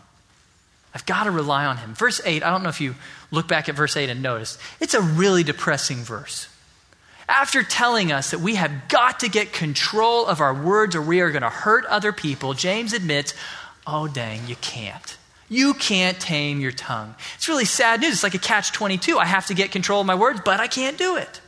I've 0.94 1.06
got 1.06 1.24
to 1.24 1.30
rely 1.30 1.64
on 1.64 1.78
him. 1.78 1.94
Verse 1.94 2.20
8, 2.26 2.42
I 2.42 2.50
don't 2.50 2.62
know 2.62 2.68
if 2.68 2.82
you 2.82 2.94
look 3.30 3.48
back 3.48 3.70
at 3.70 3.74
verse 3.74 3.96
8 3.96 4.10
and 4.10 4.22
notice, 4.22 4.58
it's 4.80 4.92
a 4.92 5.00
really 5.00 5.42
depressing 5.42 5.98
verse. 6.04 6.48
After 7.28 7.62
telling 7.62 8.12
us 8.12 8.30
that 8.30 8.40
we 8.40 8.56
have 8.56 8.88
got 8.88 9.20
to 9.20 9.28
get 9.28 9.52
control 9.52 10.26
of 10.26 10.40
our 10.40 10.54
words 10.54 10.94
or 10.94 11.02
we 11.02 11.20
are 11.20 11.30
going 11.30 11.42
to 11.42 11.50
hurt 11.50 11.84
other 11.86 12.12
people, 12.12 12.52
James 12.54 12.92
admits, 12.92 13.34
oh, 13.86 14.08
dang, 14.08 14.46
you 14.46 14.56
can't. 14.56 15.16
You 15.48 15.74
can't 15.74 16.18
tame 16.18 16.60
your 16.60 16.72
tongue. 16.72 17.14
It's 17.36 17.48
really 17.48 17.64
sad 17.64 18.00
news. 18.00 18.14
It's 18.14 18.22
like 18.22 18.34
a 18.34 18.38
catch 18.38 18.72
22. 18.72 19.18
I 19.18 19.26
have 19.26 19.46
to 19.46 19.54
get 19.54 19.72
control 19.72 20.00
of 20.00 20.06
my 20.06 20.14
words, 20.14 20.40
but 20.44 20.60
I 20.60 20.66
can't 20.66 20.98
do 20.98 21.16
it. 21.16 21.40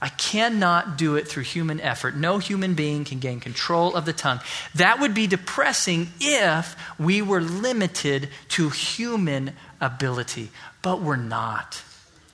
I 0.00 0.10
cannot 0.10 0.96
do 0.96 1.16
it 1.16 1.26
through 1.26 1.42
human 1.42 1.80
effort. 1.80 2.16
No 2.16 2.38
human 2.38 2.74
being 2.74 3.04
can 3.04 3.18
gain 3.18 3.40
control 3.40 3.96
of 3.96 4.04
the 4.04 4.12
tongue. 4.12 4.40
That 4.76 5.00
would 5.00 5.12
be 5.12 5.26
depressing 5.26 6.08
if 6.20 6.76
we 6.98 7.20
were 7.20 7.40
limited 7.40 8.28
to 8.50 8.68
human 8.70 9.54
ability, 9.80 10.50
but 10.82 11.02
we're 11.02 11.16
not. 11.16 11.82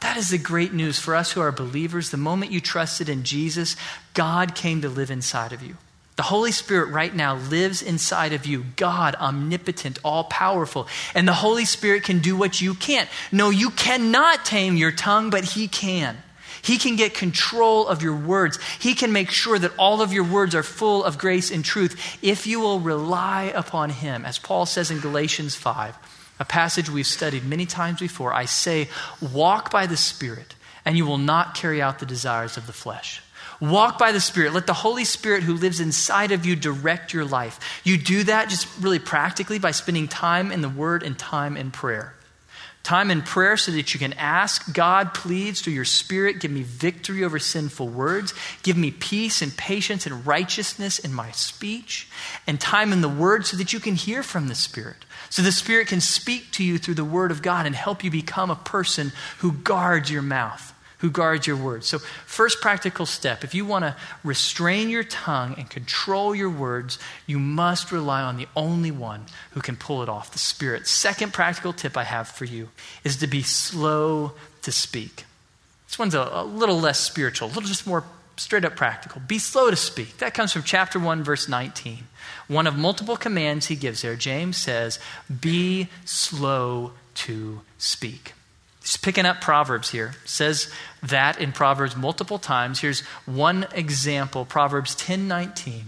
That 0.05 0.19
is 0.19 0.29
the 0.29 0.37
great 0.37 0.75
news 0.75 0.99
for 0.99 1.15
us 1.15 1.33
who 1.33 1.41
are 1.41 1.51
believers. 1.51 2.11
The 2.11 2.19
moment 2.19 2.53
you 2.53 2.61
trusted 2.61 3.09
in 3.09 3.23
Jesus, 3.23 3.75
God 4.13 4.55
came 4.55 4.83
to 4.83 4.89
live 4.91 5.11
inside 5.11 5.55
of 5.55 5.63
you. 5.63 5.79
The 6.17 6.25
Holy 6.25 6.53
Spirit 6.53 6.93
right 6.93 7.13
now 7.13 7.37
lives 7.37 7.81
inside 7.81 8.35
of 8.35 8.45
you. 8.45 8.67
God, 8.77 9.15
omnipotent, 9.15 9.99
all 10.05 10.25
powerful. 10.25 10.89
And 11.15 11.27
the 11.27 11.33
Holy 11.33 11.65
Spirit 11.65 12.05
can 12.05 12.19
do 12.19 12.37
what 12.37 12.61
you 12.61 12.75
can't. 12.75 13.09
No, 13.33 13.49
you 13.49 13.71
cannot 13.71 14.45
tame 14.45 14.77
your 14.77 14.93
tongue, 14.93 15.31
but 15.31 15.43
He 15.43 15.69
can. 15.69 16.19
He 16.61 16.77
can 16.77 16.97
get 16.97 17.15
control 17.15 17.89
of 17.89 18.03
your 18.03 18.15
words. 18.15 18.59
He 18.79 18.95
can 18.95 19.11
make 19.11 19.31
sure 19.31 19.59
that 19.59 19.73
all 19.79 20.03
of 20.03 20.13
your 20.13 20.25
words 20.25 20.55
are 20.55 20.63
full 20.63 21.03
of 21.03 21.17
grace 21.17 21.51
and 21.51 21.65
truth 21.65 22.19
if 22.21 22.47
you 22.47 22.61
will 22.61 22.79
rely 22.79 23.45
upon 23.45 23.89
Him. 23.89 24.27
As 24.27 24.39
Paul 24.39 24.67
says 24.67 24.91
in 24.91 25.01
Galatians 25.01 25.55
5 25.55 25.97
a 26.39 26.45
passage 26.45 26.91
we've 26.91 27.07
studied 27.07 27.45
many 27.45 27.67
times 27.67 28.01
before. 28.01 28.33
I 28.33 28.45
say, 28.45 28.89
walk 29.21 29.71
by 29.71 29.87
the 29.87 29.97
Spirit, 29.97 30.55
and 30.85 30.97
you 30.97 31.07
will 31.07 31.19
not 31.19 31.55
carry 31.55 31.81
out 31.81 31.99
the 31.99 32.07
desires 32.07 32.57
of 32.57 32.67
the 32.67 32.73
flesh. 32.73 33.23
Walk 33.61 33.99
by 33.99 34.13
the 34.13 34.21
Spirit. 34.21 34.53
Let 34.53 34.67
the 34.67 34.73
Holy 34.73 35.05
Spirit 35.05 35.45
who 35.45 35.55
lives 35.55 35.81
inside 35.81 36.33
of 36.33 36.45
you 36.45 36.57
direct 36.57 37.13
your 37.13 37.25
life. 37.25 37.81
You 37.85 37.97
do 37.97 38.25
that 38.25 38.49
just 38.49 38.67
really 38.81 38.99
practically 38.99 39.59
by 39.59 39.71
spending 39.71 40.09
time 40.09 40.51
in 40.51 40.61
the 40.61 40.69
Word 40.69 41.03
and 41.03 41.19
time 41.19 41.57
in 41.57 41.71
prayer. 41.71 42.14
Time 42.85 43.11
in 43.11 43.23
prayer 43.23 43.57
so 43.57 43.73
that 43.73 43.95
you 43.95 43.99
can 43.99 44.13
ask 44.13 44.75
God, 44.75 45.15
please, 45.15 45.63
through 45.63 45.73
your 45.73 45.87
Spirit, 45.87 46.39
give 46.39 46.51
me 46.51 46.63
victory 46.63 47.25
over 47.25 47.39
sinful 47.39 47.89
words. 47.89 48.35
Give 48.63 48.77
me 48.77 48.91
peace 48.91 49.41
and 49.41 49.57
patience 49.57 50.05
and 50.05 50.27
righteousness 50.27 50.99
in 50.99 51.15
my 51.15 51.31
speech. 51.31 52.07
And 52.47 52.61
time 52.61 52.93
in 52.93 53.01
the 53.01 53.09
Word 53.09 53.47
so 53.47 53.57
that 53.57 53.73
you 53.73 53.81
can 53.81 53.95
hear 53.95 54.23
from 54.23 54.49
the 54.49 54.55
Spirit. 54.55 55.07
So 55.31 55.41
the 55.41 55.51
Spirit 55.51 55.89
can 55.89 56.03
speak 56.03 56.51
to 56.53 56.63
you 56.63 56.77
through 56.77 56.97
the 56.97 57.07
Word 57.07 57.31
of 57.31 57.41
God 57.41 57.65
and 57.65 57.75
help 57.75 58.05
you 58.05 58.11
become 58.11 58.51
a 58.51 58.55
person 58.55 59.13
who 59.39 59.53
guards 59.53 60.11
your 60.11 60.21
mouth, 60.21 60.74
who 61.05 61.11
guards 61.11 61.47
your 61.47 61.59
words. 61.59 61.87
So, 61.87 61.99
first 61.99 62.63
practical 62.63 63.05
step 63.05 63.45
if 63.45 63.55
you 63.55 63.67
want 63.67 63.85
to 63.85 63.95
restrain 64.25 64.89
your 64.89 65.05
tongue 65.05 65.55
and 65.59 65.69
control 65.69 66.35
your 66.35 66.49
words, 66.49 66.99
you 67.27 67.39
must 67.39 67.93
rely 67.93 68.23
on 68.23 68.39
the 68.39 68.49
only 68.57 68.91
one 68.91 69.27
who 69.51 69.61
can 69.61 69.77
pull 69.77 70.03
it 70.03 70.09
off 70.09 70.33
the 70.33 70.39
Spirit. 70.39 70.87
Second 70.87 71.35
practical 71.35 71.75
tip 71.75 71.99
I 71.99 72.05
have 72.05 72.27
for 72.27 72.47
you 72.47 72.71
is 73.05 73.19
to 73.19 73.27
be 73.27 73.43
slow 73.43 74.33
to 74.63 74.73
speak. 74.73 75.27
This 75.89 75.99
one's 75.99 76.15
a, 76.15 76.27
a 76.33 76.43
little 76.43 76.81
less 76.81 77.01
spiritual, 77.01 77.49
a 77.49 77.51
little 77.51 77.69
just 77.69 77.87
more 77.87 78.05
straight 78.39 78.65
up 78.65 78.75
practical. 78.75 79.21
Be 79.21 79.39
slow 79.39 79.69
to 79.69 79.77
speak. 79.77 80.17
That 80.17 80.33
comes 80.33 80.55
from 80.55 80.63
chapter 80.63 80.99
1, 80.99 81.23
verse 81.23 81.51
19 81.51 82.05
one 82.49 82.67
of 82.67 82.77
multiple 82.77 83.17
commands 83.17 83.67
he 83.67 83.77
gives 83.77 84.01
there. 84.03 84.17
James 84.17 84.57
says, 84.57 84.99
Be 85.41 85.89
slow 86.07 86.93
to 87.15 87.61
speak. 87.77 88.33
He's 88.85 88.99
picking 88.99 89.25
up 89.25 89.41
Proverbs 89.41 89.91
here. 89.91 90.13
Says 90.27 90.71
that 91.03 91.41
in 91.41 91.53
Proverbs 91.53 91.97
multiple 91.97 92.39
times. 92.39 92.81
Here's 92.81 93.01
one 93.25 93.67
example 93.73 94.45
Proverbs 94.45 94.95
10 94.95 95.27
19. 95.27 95.87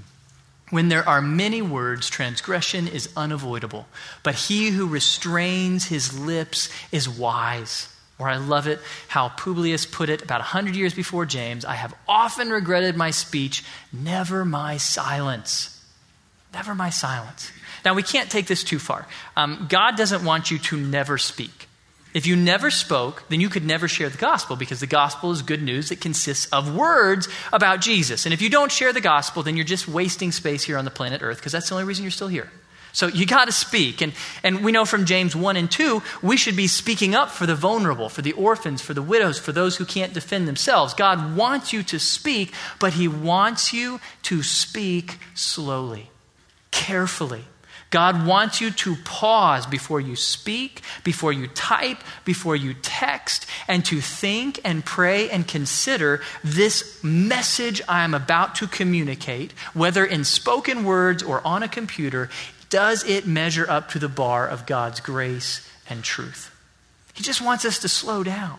When 0.71 0.89
there 0.89 1.07
are 1.07 1.21
many 1.21 1.61
words, 1.61 2.09
transgression 2.09 2.89
is 2.89 3.11
unavoidable, 3.15 3.87
but 4.23 4.35
he 4.35 4.71
who 4.71 4.89
restrains 4.89 5.85
his 5.87 6.19
lips 6.19 6.71
is 6.91 7.07
wise. 7.07 7.95
Or 8.19 8.31
I 8.31 8.39
love 8.39 8.67
it 8.67 8.81
how 9.09 9.29
Publius 9.29 9.85
put 9.85 10.09
it 10.09 10.23
about 10.23 10.41
100 10.41 10.75
years 10.75 10.95
before 10.95 11.27
James 11.27 11.67
I 11.67 11.75
have 11.75 11.95
often 12.09 12.49
regretted 12.49 12.97
my 12.97 13.11
speech, 13.11 13.63
never 13.93 14.43
my 14.43 14.79
silence. 14.79 15.85
Never 16.55 16.75
my 16.75 16.89
silence. 16.89 17.53
Now, 17.85 17.93
we 17.93 18.03
can't 18.03 18.31
take 18.31 18.47
this 18.47 18.65
too 18.65 18.79
far. 18.79 19.07
Um, 19.37 19.67
God 19.69 19.97
doesn't 19.97 20.25
want 20.25 20.51
you 20.51 20.59
to 20.59 20.79
never 20.79 21.19
speak. 21.19 21.66
If 22.17 22.27
you 22.27 22.35
never 22.35 22.71
spoke, 22.71 23.25
then 23.29 23.43
you 23.43 23.51
could 23.51 23.67
never 23.67 23.89
share 23.89 24.09
the 24.09 24.17
gospel 24.17 24.57
because 24.57 24.81
the 24.81 24.87
gospel 24.87 25.33
is 25.33 25.43
good 25.43 25.61
news 25.61 25.91
that 25.91 26.01
consists 26.01 26.47
of 26.47 26.75
words 26.75 27.29
about 27.53 27.83
Jesus. 27.83 28.25
And 28.25 28.33
if 28.33 28.41
you 28.41 28.49
don't 28.49 28.73
share 28.73 28.95
the 28.95 29.03
gospel, 29.03 29.43
then 29.43 29.55
you're 29.55 29.67
just 29.67 29.87
wasting 29.87 30.33
space 30.33 30.65
here 30.65 30.79
on 30.79 30.87
the 30.87 30.91
planet 30.91 31.21
Earth 31.21 31.37
because 31.37 31.53
that's 31.53 31.69
the 31.69 31.75
only 31.75 31.85
reason 31.85 32.05
you're 32.05 32.11
still 32.11 32.29
here. 32.29 32.51
So 32.95 33.09
you 33.09 33.27
got 33.27 33.45
to 33.45 33.53
speak. 33.53 34.01
And, 34.01 34.15
and 34.43 34.65
we 34.65 34.73
know 34.73 34.87
from 34.87 35.05
James 35.05 35.37
1 35.37 35.57
and 35.57 35.71
2, 35.71 36.03
we 36.23 36.39
should 36.39 36.57
be 36.57 36.69
speaking 36.69 37.15
up 37.15 37.31
for 37.31 37.45
the 37.45 37.55
vulnerable, 37.55 38.09
for 38.09 38.23
the 38.23 38.33
orphans, 38.33 38.81
for 38.81 38.95
the 38.95 39.03
widows, 39.03 39.39
for 39.39 39.53
those 39.53 39.77
who 39.77 39.85
can't 39.85 40.15
defend 40.15 40.49
themselves. 40.49 40.95
God 40.95 41.37
wants 41.37 41.75
you 41.75 41.83
to 41.83 41.99
speak, 41.99 42.55
but 42.81 42.95
He 42.95 43.09
wants 43.09 43.75
you 43.75 44.01
to 44.23 44.43
speak 44.43 45.19
slowly, 45.35 46.09
carefully. 46.71 47.45
God 47.91 48.27
wants 48.27 48.61
you 48.61 48.71
to 48.73 48.97
pause 49.05 49.65
before 49.65 50.01
you 50.01 50.17
speak, 50.17 50.83
before 51.05 51.33
you 51.33 51.47
type, 51.47 51.99
before 52.25 52.57
you 52.57 52.75
text, 52.75 53.47
and 53.69 53.85
to 53.85 54.01
think 54.01 54.61
and 54.65 54.85
pray 54.85 55.31
and 55.31 55.47
consider 55.47 56.21
this 56.43 57.03
message 57.03 57.81
I 57.89 58.03
am 58.03 58.13
about 58.13 58.57
to 58.57 58.67
communicate, 58.67 59.53
whether 59.73 60.05
in 60.05 60.25
spoken 60.25 60.85
words 60.85 61.23
or 61.23 61.47
on 61.47 61.63
a 61.63 61.69
computer, 61.69 62.29
does 62.71 63.09
it 63.09 63.27
measure 63.27 63.69
up 63.69 63.91
to 63.91 63.99
the 63.99 64.09
bar 64.09 64.49
of 64.49 64.67
God's 64.67 65.01
grace 65.01 65.69
and 65.89 66.03
truth? 66.03 66.53
He 67.15 67.23
just 67.23 67.41
wants 67.41 67.65
us 67.65 67.79
to 67.79 67.89
slow 67.89 68.25
down, 68.25 68.59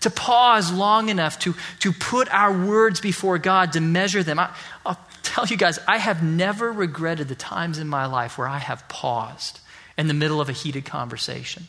to 0.00 0.10
pause 0.10 0.72
long 0.72 1.08
enough 1.08 1.38
to, 1.40 1.54
to 1.80 1.92
put 1.92 2.32
our 2.32 2.52
words 2.52 3.00
before 3.00 3.38
God, 3.38 3.72
to 3.72 3.80
measure 3.80 4.22
them. 4.22 4.38
I, 4.38 4.54
I'll 4.86 4.98
tell 5.22 5.46
you 5.46 5.56
guys, 5.56 5.78
I 5.86 5.98
have 5.98 6.22
never 6.22 6.72
regretted 6.72 7.28
the 7.28 7.34
times 7.34 7.78
in 7.78 7.88
my 7.88 8.06
life 8.06 8.38
where 8.38 8.48
I 8.48 8.58
have 8.58 8.88
paused 8.88 9.60
in 9.96 10.08
the 10.08 10.14
middle 10.14 10.40
of 10.40 10.48
a 10.48 10.52
heated 10.52 10.84
conversation. 10.84 11.68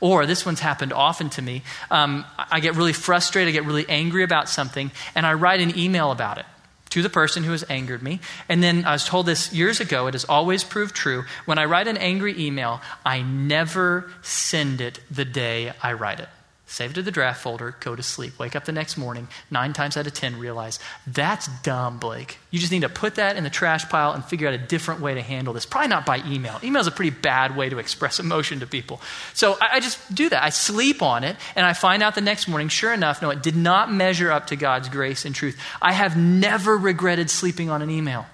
Or 0.00 0.26
this 0.26 0.44
one's 0.44 0.60
happened 0.60 0.92
often 0.92 1.30
to 1.30 1.42
me. 1.42 1.62
Um, 1.90 2.24
I 2.38 2.60
get 2.60 2.74
really 2.74 2.92
frustrated, 2.92 3.48
I 3.48 3.52
get 3.52 3.64
really 3.64 3.88
angry 3.88 4.22
about 4.22 4.48
something, 4.48 4.90
and 5.14 5.26
I 5.26 5.34
write 5.34 5.60
an 5.60 5.78
email 5.78 6.10
about 6.10 6.38
it 6.38 6.46
to 6.90 7.02
the 7.02 7.10
person 7.10 7.44
who 7.44 7.52
has 7.52 7.64
angered 7.68 8.02
me. 8.02 8.20
And 8.48 8.62
then 8.62 8.84
I 8.84 8.92
was 8.92 9.04
told 9.04 9.26
this 9.26 9.52
years 9.52 9.80
ago, 9.80 10.06
it 10.06 10.14
has 10.14 10.24
always 10.24 10.64
proved 10.64 10.94
true. 10.94 11.24
When 11.44 11.58
I 11.58 11.66
write 11.66 11.88
an 11.88 11.98
angry 11.98 12.38
email, 12.38 12.80
I 13.04 13.22
never 13.22 14.10
send 14.22 14.80
it 14.80 15.00
the 15.10 15.24
day 15.24 15.72
I 15.82 15.92
write 15.92 16.20
it. 16.20 16.28
Save 16.70 16.90
it 16.90 16.94
to 16.94 17.02
the 17.02 17.10
draft 17.10 17.42
folder, 17.42 17.74
go 17.80 17.96
to 17.96 18.02
sleep. 18.02 18.38
Wake 18.38 18.54
up 18.54 18.66
the 18.66 18.72
next 18.72 18.98
morning, 18.98 19.26
nine 19.50 19.72
times 19.72 19.96
out 19.96 20.06
of 20.06 20.12
ten, 20.12 20.38
realize 20.38 20.78
that's 21.06 21.48
dumb, 21.62 21.98
Blake. 21.98 22.36
You 22.50 22.58
just 22.58 22.70
need 22.70 22.82
to 22.82 22.90
put 22.90 23.14
that 23.14 23.38
in 23.38 23.44
the 23.44 23.48
trash 23.48 23.88
pile 23.88 24.12
and 24.12 24.22
figure 24.22 24.46
out 24.46 24.52
a 24.52 24.58
different 24.58 25.00
way 25.00 25.14
to 25.14 25.22
handle 25.22 25.54
this. 25.54 25.64
Probably 25.64 25.88
not 25.88 26.04
by 26.04 26.22
email. 26.26 26.60
Email 26.62 26.80
is 26.82 26.86
a 26.86 26.90
pretty 26.90 27.10
bad 27.10 27.56
way 27.56 27.70
to 27.70 27.78
express 27.78 28.20
emotion 28.20 28.60
to 28.60 28.66
people. 28.66 29.00
So 29.32 29.56
I, 29.62 29.76
I 29.76 29.80
just 29.80 30.14
do 30.14 30.28
that. 30.28 30.44
I 30.44 30.50
sleep 30.50 31.00
on 31.02 31.24
it, 31.24 31.36
and 31.56 31.64
I 31.64 31.72
find 31.72 32.02
out 32.02 32.14
the 32.14 32.20
next 32.20 32.48
morning, 32.48 32.68
sure 32.68 32.92
enough, 32.92 33.22
no, 33.22 33.30
it 33.30 33.42
did 33.42 33.56
not 33.56 33.90
measure 33.90 34.30
up 34.30 34.48
to 34.48 34.56
God's 34.56 34.90
grace 34.90 35.24
and 35.24 35.34
truth. 35.34 35.58
I 35.80 35.92
have 35.92 36.18
never 36.18 36.76
regretted 36.76 37.30
sleeping 37.30 37.70
on 37.70 37.80
an 37.80 37.88
email. 37.88 38.26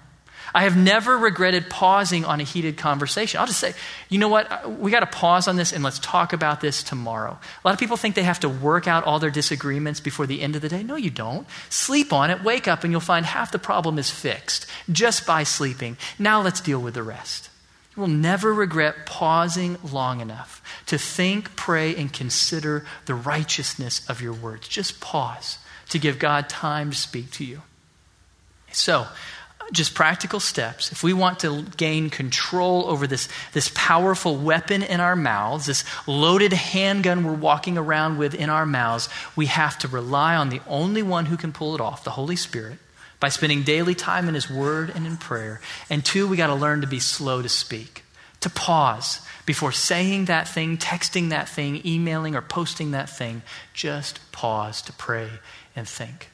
I 0.54 0.62
have 0.62 0.76
never 0.76 1.18
regretted 1.18 1.68
pausing 1.68 2.24
on 2.24 2.40
a 2.40 2.44
heated 2.44 2.76
conversation. 2.76 3.40
I'll 3.40 3.46
just 3.46 3.58
say, 3.58 3.74
you 4.08 4.18
know 4.18 4.28
what? 4.28 4.78
We 4.78 4.92
got 4.92 5.00
to 5.00 5.06
pause 5.06 5.48
on 5.48 5.56
this 5.56 5.72
and 5.72 5.82
let's 5.82 5.98
talk 5.98 6.32
about 6.32 6.60
this 6.60 6.84
tomorrow. 6.84 7.32
A 7.32 7.66
lot 7.66 7.74
of 7.74 7.80
people 7.80 7.96
think 7.96 8.14
they 8.14 8.22
have 8.22 8.38
to 8.40 8.48
work 8.48 8.86
out 8.86 9.02
all 9.02 9.18
their 9.18 9.30
disagreements 9.30 9.98
before 9.98 10.28
the 10.28 10.40
end 10.42 10.54
of 10.54 10.62
the 10.62 10.68
day. 10.68 10.84
No, 10.84 10.94
you 10.94 11.10
don't. 11.10 11.48
Sleep 11.70 12.12
on 12.12 12.30
it, 12.30 12.44
wake 12.44 12.68
up, 12.68 12.84
and 12.84 12.92
you'll 12.92 13.00
find 13.00 13.26
half 13.26 13.50
the 13.50 13.58
problem 13.58 13.98
is 13.98 14.12
fixed 14.12 14.66
just 14.92 15.26
by 15.26 15.42
sleeping. 15.42 15.96
Now 16.20 16.40
let's 16.40 16.60
deal 16.60 16.80
with 16.80 16.94
the 16.94 17.02
rest. 17.02 17.50
You 17.96 18.02
will 18.02 18.08
never 18.08 18.54
regret 18.54 19.06
pausing 19.06 19.76
long 19.82 20.20
enough 20.20 20.62
to 20.86 20.98
think, 20.98 21.56
pray, 21.56 21.96
and 21.96 22.12
consider 22.12 22.84
the 23.06 23.14
righteousness 23.14 24.08
of 24.08 24.20
your 24.20 24.32
words. 24.32 24.68
Just 24.68 25.00
pause 25.00 25.58
to 25.88 25.98
give 25.98 26.20
God 26.20 26.48
time 26.48 26.90
to 26.90 26.96
speak 26.96 27.32
to 27.32 27.44
you. 27.44 27.62
So, 28.72 29.06
just 29.74 29.94
practical 29.94 30.40
steps. 30.40 30.92
If 30.92 31.02
we 31.02 31.12
want 31.12 31.40
to 31.40 31.62
gain 31.76 32.10
control 32.10 32.86
over 32.86 33.06
this, 33.06 33.28
this 33.52 33.70
powerful 33.74 34.36
weapon 34.36 34.82
in 34.82 35.00
our 35.00 35.16
mouths, 35.16 35.66
this 35.66 35.84
loaded 36.06 36.52
handgun 36.52 37.24
we're 37.24 37.34
walking 37.34 37.76
around 37.76 38.18
with 38.18 38.34
in 38.34 38.48
our 38.48 38.64
mouths, 38.64 39.08
we 39.36 39.46
have 39.46 39.78
to 39.80 39.88
rely 39.88 40.36
on 40.36 40.48
the 40.48 40.60
only 40.66 41.02
one 41.02 41.26
who 41.26 41.36
can 41.36 41.52
pull 41.52 41.74
it 41.74 41.80
off, 41.80 42.04
the 42.04 42.10
Holy 42.10 42.36
Spirit, 42.36 42.78
by 43.20 43.28
spending 43.28 43.62
daily 43.62 43.94
time 43.94 44.28
in 44.28 44.34
His 44.34 44.48
Word 44.48 44.90
and 44.94 45.06
in 45.06 45.16
prayer. 45.16 45.60
And 45.90 46.04
two, 46.04 46.28
we 46.28 46.36
got 46.36 46.48
to 46.48 46.54
learn 46.54 46.80
to 46.80 46.86
be 46.86 47.00
slow 47.00 47.42
to 47.42 47.48
speak, 47.48 48.04
to 48.40 48.50
pause 48.50 49.20
before 49.46 49.72
saying 49.72 50.26
that 50.26 50.48
thing, 50.48 50.78
texting 50.78 51.30
that 51.30 51.48
thing, 51.48 51.80
emailing 51.84 52.34
or 52.34 52.42
posting 52.42 52.92
that 52.92 53.10
thing. 53.10 53.42
Just 53.72 54.20
pause 54.32 54.82
to 54.82 54.92
pray 54.92 55.28
and 55.74 55.88
think. 55.88 56.30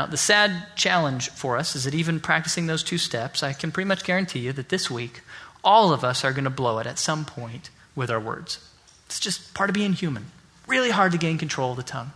Now, 0.00 0.06
the 0.06 0.16
sad 0.16 0.74
challenge 0.76 1.28
for 1.28 1.58
us 1.58 1.76
is 1.76 1.84
that 1.84 1.92
even 1.92 2.20
practicing 2.20 2.66
those 2.66 2.82
two 2.82 2.96
steps, 2.96 3.42
I 3.42 3.52
can 3.52 3.70
pretty 3.70 3.86
much 3.86 4.02
guarantee 4.02 4.38
you 4.38 4.50
that 4.54 4.70
this 4.70 4.90
week, 4.90 5.20
all 5.62 5.92
of 5.92 6.04
us 6.04 6.24
are 6.24 6.32
going 6.32 6.44
to 6.44 6.48
blow 6.48 6.78
it 6.78 6.86
at 6.86 6.98
some 6.98 7.26
point 7.26 7.68
with 7.94 8.10
our 8.10 8.18
words. 8.18 8.66
It's 9.04 9.20
just 9.20 9.52
part 9.52 9.68
of 9.68 9.74
being 9.74 9.92
human. 9.92 10.30
Really 10.66 10.88
hard 10.88 11.12
to 11.12 11.18
gain 11.18 11.36
control 11.36 11.72
of 11.72 11.76
the 11.76 11.82
tongue. 11.82 12.12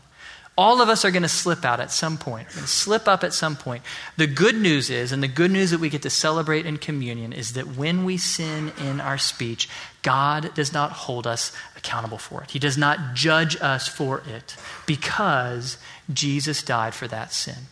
All 0.57 0.81
of 0.81 0.89
us 0.89 1.05
are 1.05 1.11
going 1.11 1.25
to 1.25 1.29
slip 1.29 1.63
out 1.63 1.79
at 1.79 1.91
some 1.91 2.17
point. 2.17 2.49
Going 2.49 2.63
to 2.63 2.67
slip 2.67 3.07
up 3.07 3.23
at 3.23 3.35
some 3.35 3.55
point. 3.55 3.83
The 4.17 4.27
good 4.27 4.57
news 4.57 4.89
is, 4.89 5.13
and 5.13 5.23
the 5.23 5.29
good 5.29 5.51
news 5.51 5.71
that 5.71 5.81
we 5.81 5.91
get 5.91 6.01
to 6.03 6.11
celebrate 6.11 6.65
in 6.65 6.79
communion, 6.79 7.35
is 7.35 7.53
that 7.53 7.77
when 7.77 8.07
we 8.07 8.17
sin 8.17 8.73
in 8.79 8.99
our 8.99 9.19
speech, 9.19 9.69
God 10.01 10.55
does 10.55 10.73
not 10.73 10.93
hold 10.93 11.27
us 11.27 11.53
accountable 11.77 12.17
for 12.17 12.43
it. 12.43 12.53
He 12.53 12.59
does 12.59 12.79
not 12.79 13.13
judge 13.13 13.61
us 13.61 13.89
for 13.89 14.23
it 14.27 14.57
because 14.87 15.77
Jesus 16.11 16.63
died 16.63 16.95
for 16.95 17.07
that 17.09 17.31
sin. 17.31 17.67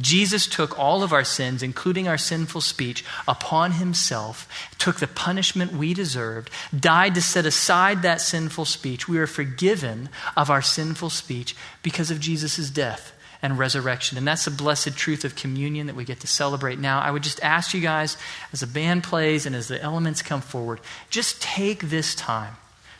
Jesus 0.00 0.48
took 0.48 0.76
all 0.76 1.04
of 1.04 1.12
our 1.12 1.22
sins, 1.22 1.62
including 1.62 2.08
our 2.08 2.18
sinful 2.18 2.62
speech, 2.62 3.04
upon 3.28 3.72
himself, 3.72 4.48
took 4.76 4.98
the 4.98 5.06
punishment 5.06 5.72
we 5.72 5.94
deserved, 5.94 6.50
died 6.78 7.14
to 7.14 7.22
set 7.22 7.46
aside 7.46 8.02
that 8.02 8.20
sinful 8.20 8.64
speech. 8.64 9.08
We 9.08 9.18
are 9.18 9.28
forgiven 9.28 10.08
of 10.36 10.50
our 10.50 10.62
sinful 10.62 11.10
speech 11.10 11.54
because 11.82 12.10
of 12.10 12.18
Jesus' 12.18 12.70
death 12.70 13.12
and 13.40 13.56
resurrection. 13.56 14.18
And 14.18 14.26
that's 14.26 14.46
the 14.46 14.50
blessed 14.50 14.96
truth 14.96 15.24
of 15.24 15.36
communion 15.36 15.86
that 15.86 15.94
we 15.94 16.04
get 16.04 16.20
to 16.20 16.26
celebrate 16.26 16.78
now. 16.78 17.00
I 17.00 17.10
would 17.10 17.22
just 17.22 17.42
ask 17.44 17.72
you 17.72 17.80
guys, 17.80 18.16
as 18.52 18.60
the 18.60 18.66
band 18.66 19.04
plays 19.04 19.46
and 19.46 19.54
as 19.54 19.68
the 19.68 19.80
elements 19.80 20.22
come 20.22 20.40
forward, 20.40 20.80
just 21.08 21.40
take 21.40 21.82
this 21.82 22.14
time 22.14 22.56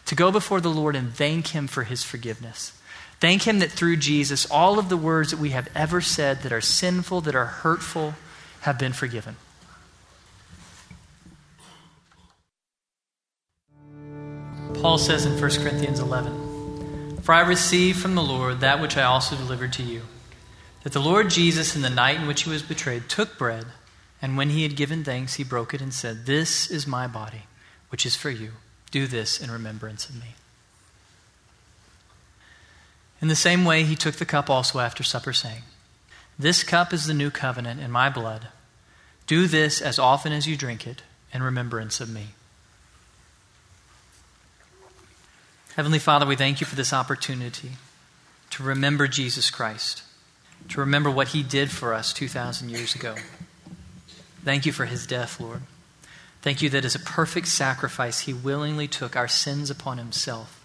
to 0.07 0.15
go 0.15 0.31
before 0.31 0.61
the 0.61 0.71
Lord 0.71 0.95
and 0.95 1.13
thank 1.13 1.49
him 1.49 1.67
for 1.67 1.85
his 1.85 2.05
forgiveness. 2.05 2.79
Thank 3.25 3.47
Him 3.47 3.61
that 3.61 3.71
through 3.71 3.97
Jesus, 3.97 4.45
all 4.51 4.79
of 4.79 4.91
the 4.91 4.99
words 4.99 5.31
that 5.31 5.41
we 5.41 5.49
have 5.53 5.67
ever 5.75 6.03
said 6.03 6.43
that 6.43 6.53
are 6.53 6.61
sinful, 6.61 7.23
that 7.23 7.35
are 7.35 7.47
hurtful, 7.47 8.13
have 8.61 8.79
been 8.79 8.93
forgiven. 8.93 9.37
Paul 14.75 14.99
says 14.99 15.25
in 15.25 15.41
1 15.41 15.41
Corinthians 15.41 16.01
11 16.01 17.23
For 17.23 17.33
I 17.33 17.41
received 17.41 17.99
from 17.99 18.15
the 18.15 18.23
Lord 18.23 18.61
that 18.61 18.83
which 18.83 18.99
I 18.99 19.05
also 19.05 19.37
delivered 19.37 19.73
to 19.73 19.83
you, 19.83 20.03
that 20.83 20.93
the 20.93 21.01
Lord 21.01 21.31
Jesus, 21.31 21.75
in 21.75 21.81
the 21.81 21.89
night 21.89 22.21
in 22.21 22.27
which 22.27 22.43
he 22.43 22.51
was 22.51 22.63
betrayed, 22.63 23.09
took 23.09 23.39
bread, 23.39 23.65
and 24.21 24.37
when 24.37 24.51
he 24.51 24.65
had 24.65 24.77
given 24.77 25.03
thanks, 25.03 25.37
he 25.37 25.45
broke 25.45 25.73
it 25.73 25.81
and 25.81 25.95
said, 25.95 26.27
This 26.27 26.71
is 26.71 26.87
my 26.87 27.07
body, 27.07 27.45
which 27.89 28.05
is 28.05 28.17
for 28.17 28.29
you. 28.29 28.51
Do 28.91 29.07
this 29.07 29.41
in 29.41 29.51
remembrance 29.51 30.11
of 30.11 30.15
me. 30.15 30.35
In 33.25 33.29
the 33.29 33.35
same 33.35 33.65
way, 33.65 33.85
he 33.85 33.97
took 33.97 34.17
the 34.17 34.27
cup 34.27 34.51
also 34.51 34.81
after 34.81 35.03
supper, 35.03 35.33
saying, 35.33 35.63
This 36.39 36.63
cup 36.63 36.93
is 36.93 37.07
the 37.07 37.15
new 37.15 37.31
covenant 37.31 37.81
in 37.81 37.91
my 37.91 38.11
blood. 38.11 38.49
Do 39.27 39.47
this 39.47 39.81
as 39.81 39.99
often 39.99 40.31
as 40.31 40.47
you 40.47 40.59
drink 40.59 40.87
it 40.87 41.01
in 41.33 41.43
remembrance 41.43 42.03
of 42.03 42.11
me. 42.11 42.35
Heavenly 45.75 45.99
Father, 45.99 46.27
we 46.27 46.37
thank 46.37 46.61
you 46.61 46.67
for 46.67 46.77
this 46.77 46.93
opportunity 46.93 47.71
to 48.51 48.63
remember 48.63 49.09
Jesus 49.09 49.51
Christ, 49.51 50.03
to 50.69 50.81
remember 50.81 51.11
what 51.11 51.29
he 51.29 51.43
did 51.43 51.71
for 51.71 51.95
us 51.95 52.13
2,000 52.13 52.69
years 52.69 52.95
ago. 52.95 53.15
Thank 54.45 54.67
you 54.67 54.73
for 54.73 54.85
his 54.85 55.07
death, 55.07 55.41
Lord. 55.41 55.63
Thank 56.43 56.61
you 56.61 56.69
that 56.69 56.85
as 56.85 56.95
a 56.95 56.99
perfect 57.01 57.49
sacrifice, 57.49 58.21
he 58.21 58.35
willingly 58.35 58.87
took 58.87 59.17
our 59.17 59.29
sins 59.29 59.71
upon 59.71 59.97
himself 59.97 60.61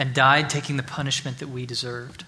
and 0.00 0.14
died 0.14 0.48
taking 0.48 0.78
the 0.78 0.82
punishment 0.82 1.38
that 1.40 1.50
we 1.50 1.66
deserved. 1.66 2.24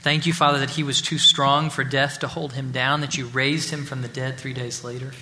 Thank 0.00 0.24
you, 0.24 0.32
Father, 0.32 0.58
that 0.58 0.70
he 0.70 0.82
was 0.82 1.02
too 1.02 1.18
strong 1.18 1.68
for 1.68 1.84
death 1.84 2.18
to 2.20 2.28
hold 2.28 2.54
him 2.54 2.72
down, 2.72 3.02
that 3.02 3.18
you 3.18 3.26
raised 3.26 3.68
him 3.68 3.84
from 3.84 4.00
the 4.00 4.08
dead 4.08 4.38
three 4.38 4.54
days 4.54 4.82
later, 4.82 5.12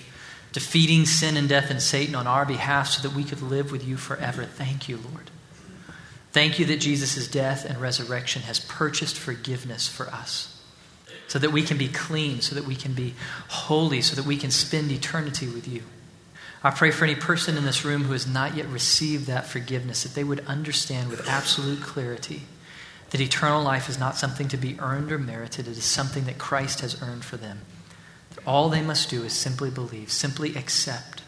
defeating 0.52 1.06
sin 1.06 1.36
and 1.36 1.48
death 1.48 1.68
and 1.68 1.82
Satan 1.82 2.14
on 2.14 2.28
our 2.28 2.46
behalf 2.46 2.90
so 2.90 3.06
that 3.06 3.16
we 3.16 3.24
could 3.24 3.42
live 3.42 3.72
with 3.72 3.84
you 3.84 3.96
forever. 3.96 4.44
Thank 4.44 4.88
you, 4.88 4.96
Lord. 4.96 5.28
Thank 6.30 6.60
you 6.60 6.66
that 6.66 6.76
Jesus' 6.76 7.26
death 7.26 7.64
and 7.64 7.80
resurrection 7.80 8.42
has 8.42 8.60
purchased 8.60 9.18
forgiveness 9.18 9.88
for 9.88 10.06
us 10.06 10.62
so 11.26 11.40
that 11.40 11.50
we 11.50 11.62
can 11.62 11.76
be 11.76 11.88
clean, 11.88 12.40
so 12.40 12.54
that 12.54 12.64
we 12.64 12.76
can 12.76 12.92
be 12.92 13.14
holy, 13.48 14.02
so 14.02 14.14
that 14.14 14.24
we 14.24 14.36
can 14.36 14.52
spend 14.52 14.92
eternity 14.92 15.48
with 15.48 15.66
you. 15.66 15.82
I 16.62 16.70
pray 16.70 16.90
for 16.90 17.04
any 17.04 17.14
person 17.14 17.56
in 17.56 17.64
this 17.64 17.84
room 17.84 18.04
who 18.04 18.12
has 18.12 18.26
not 18.26 18.54
yet 18.54 18.66
received 18.66 19.26
that 19.26 19.46
forgiveness, 19.46 20.02
that 20.02 20.14
they 20.14 20.24
would 20.24 20.44
understand 20.46 21.08
with 21.08 21.26
absolute 21.28 21.80
clarity 21.80 22.42
that 23.10 23.20
eternal 23.20 23.62
life 23.62 23.88
is 23.88 23.98
not 23.98 24.16
something 24.16 24.48
to 24.48 24.56
be 24.56 24.78
earned 24.78 25.10
or 25.10 25.18
merited, 25.18 25.66
it 25.66 25.76
is 25.76 25.84
something 25.84 26.24
that 26.24 26.38
Christ 26.38 26.80
has 26.80 27.00
earned 27.02 27.24
for 27.24 27.36
them. 27.36 27.62
That 28.34 28.46
All 28.46 28.68
they 28.68 28.82
must 28.82 29.10
do 29.10 29.24
is 29.24 29.32
simply 29.32 29.70
believe, 29.70 30.12
simply 30.12 30.54
accept 30.54 31.22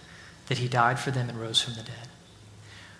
that 0.48 0.58
He 0.58 0.68
died 0.68 0.98
for 0.98 1.10
them 1.10 1.28
and 1.28 1.40
rose 1.40 1.60
from 1.60 1.74
the 1.74 1.82
dead. 1.82 2.08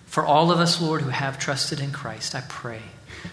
For 0.05 0.25
all 0.25 0.51
of 0.51 0.59
us, 0.59 0.81
Lord, 0.81 1.01
who 1.01 1.09
have 1.09 1.39
trusted 1.39 1.79
in 1.79 1.91
Christ, 1.91 2.35
I 2.35 2.41
pray. 2.41 2.81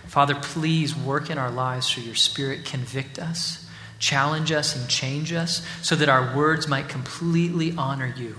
Father, 0.07 0.35
please 0.35 0.97
work 0.97 1.31
in 1.31 1.39
our 1.39 1.51
lives 1.51 1.91
through 1.91 2.05
your 2.05 2.15
Spirit, 2.15 2.65
convict 2.65 3.19
us, 3.19 3.69
challenge 3.99 4.53
us, 4.53 4.77
and 4.77 4.89
change 4.89 5.33
us 5.33 5.67
so 5.83 5.97
that 5.97 6.09
our 6.09 6.35
words 6.37 6.69
might 6.69 6.89
completely 6.89 7.75
honor 7.77 8.15
you, 8.17 8.37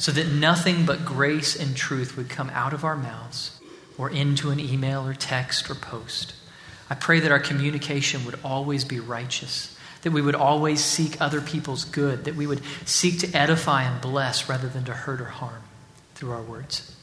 so 0.00 0.10
that 0.12 0.32
nothing 0.32 0.86
but 0.86 1.04
grace 1.04 1.54
and 1.54 1.76
truth 1.76 2.16
would 2.16 2.30
come 2.30 2.48
out 2.54 2.72
of 2.72 2.84
our 2.84 2.96
mouths 2.96 3.60
or 3.98 4.08
into 4.08 4.48
an 4.48 4.58
email 4.58 5.06
or 5.06 5.12
text 5.12 5.70
or 5.70 5.74
post. 5.74 6.32
I 6.88 6.94
pray 6.94 7.20
that 7.20 7.30
our 7.30 7.38
communication 7.38 8.24
would 8.24 8.38
always 8.42 8.82
be 8.86 8.98
righteous, 8.98 9.78
that 10.00 10.12
we 10.12 10.22
would 10.22 10.34
always 10.34 10.82
seek 10.82 11.20
other 11.20 11.42
people's 11.42 11.84
good, 11.84 12.24
that 12.24 12.34
we 12.34 12.46
would 12.46 12.62
seek 12.86 13.18
to 13.18 13.36
edify 13.36 13.82
and 13.82 14.00
bless 14.00 14.48
rather 14.48 14.68
than 14.68 14.84
to 14.84 14.94
hurt 14.94 15.20
or 15.20 15.26
harm 15.26 15.64
through 16.14 16.32
our 16.32 16.42
words. 16.42 16.96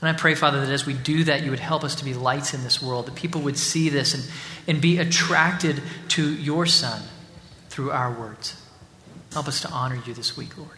And 0.00 0.08
I 0.08 0.12
pray, 0.12 0.36
Father, 0.36 0.60
that 0.64 0.72
as 0.72 0.86
we 0.86 0.94
do 0.94 1.24
that, 1.24 1.42
you 1.42 1.50
would 1.50 1.58
help 1.58 1.82
us 1.82 1.96
to 1.96 2.04
be 2.04 2.14
lights 2.14 2.54
in 2.54 2.62
this 2.62 2.80
world, 2.80 3.06
that 3.06 3.16
people 3.16 3.40
would 3.40 3.58
see 3.58 3.88
this 3.88 4.14
and, 4.14 4.22
and 4.68 4.80
be 4.80 4.98
attracted 4.98 5.82
to 6.10 6.32
your 6.34 6.66
Son 6.66 7.02
through 7.68 7.90
our 7.90 8.12
words. 8.12 8.62
Help 9.32 9.48
us 9.48 9.60
to 9.62 9.68
honor 9.70 10.00
you 10.06 10.14
this 10.14 10.36
week, 10.36 10.56
Lord. 10.56 10.77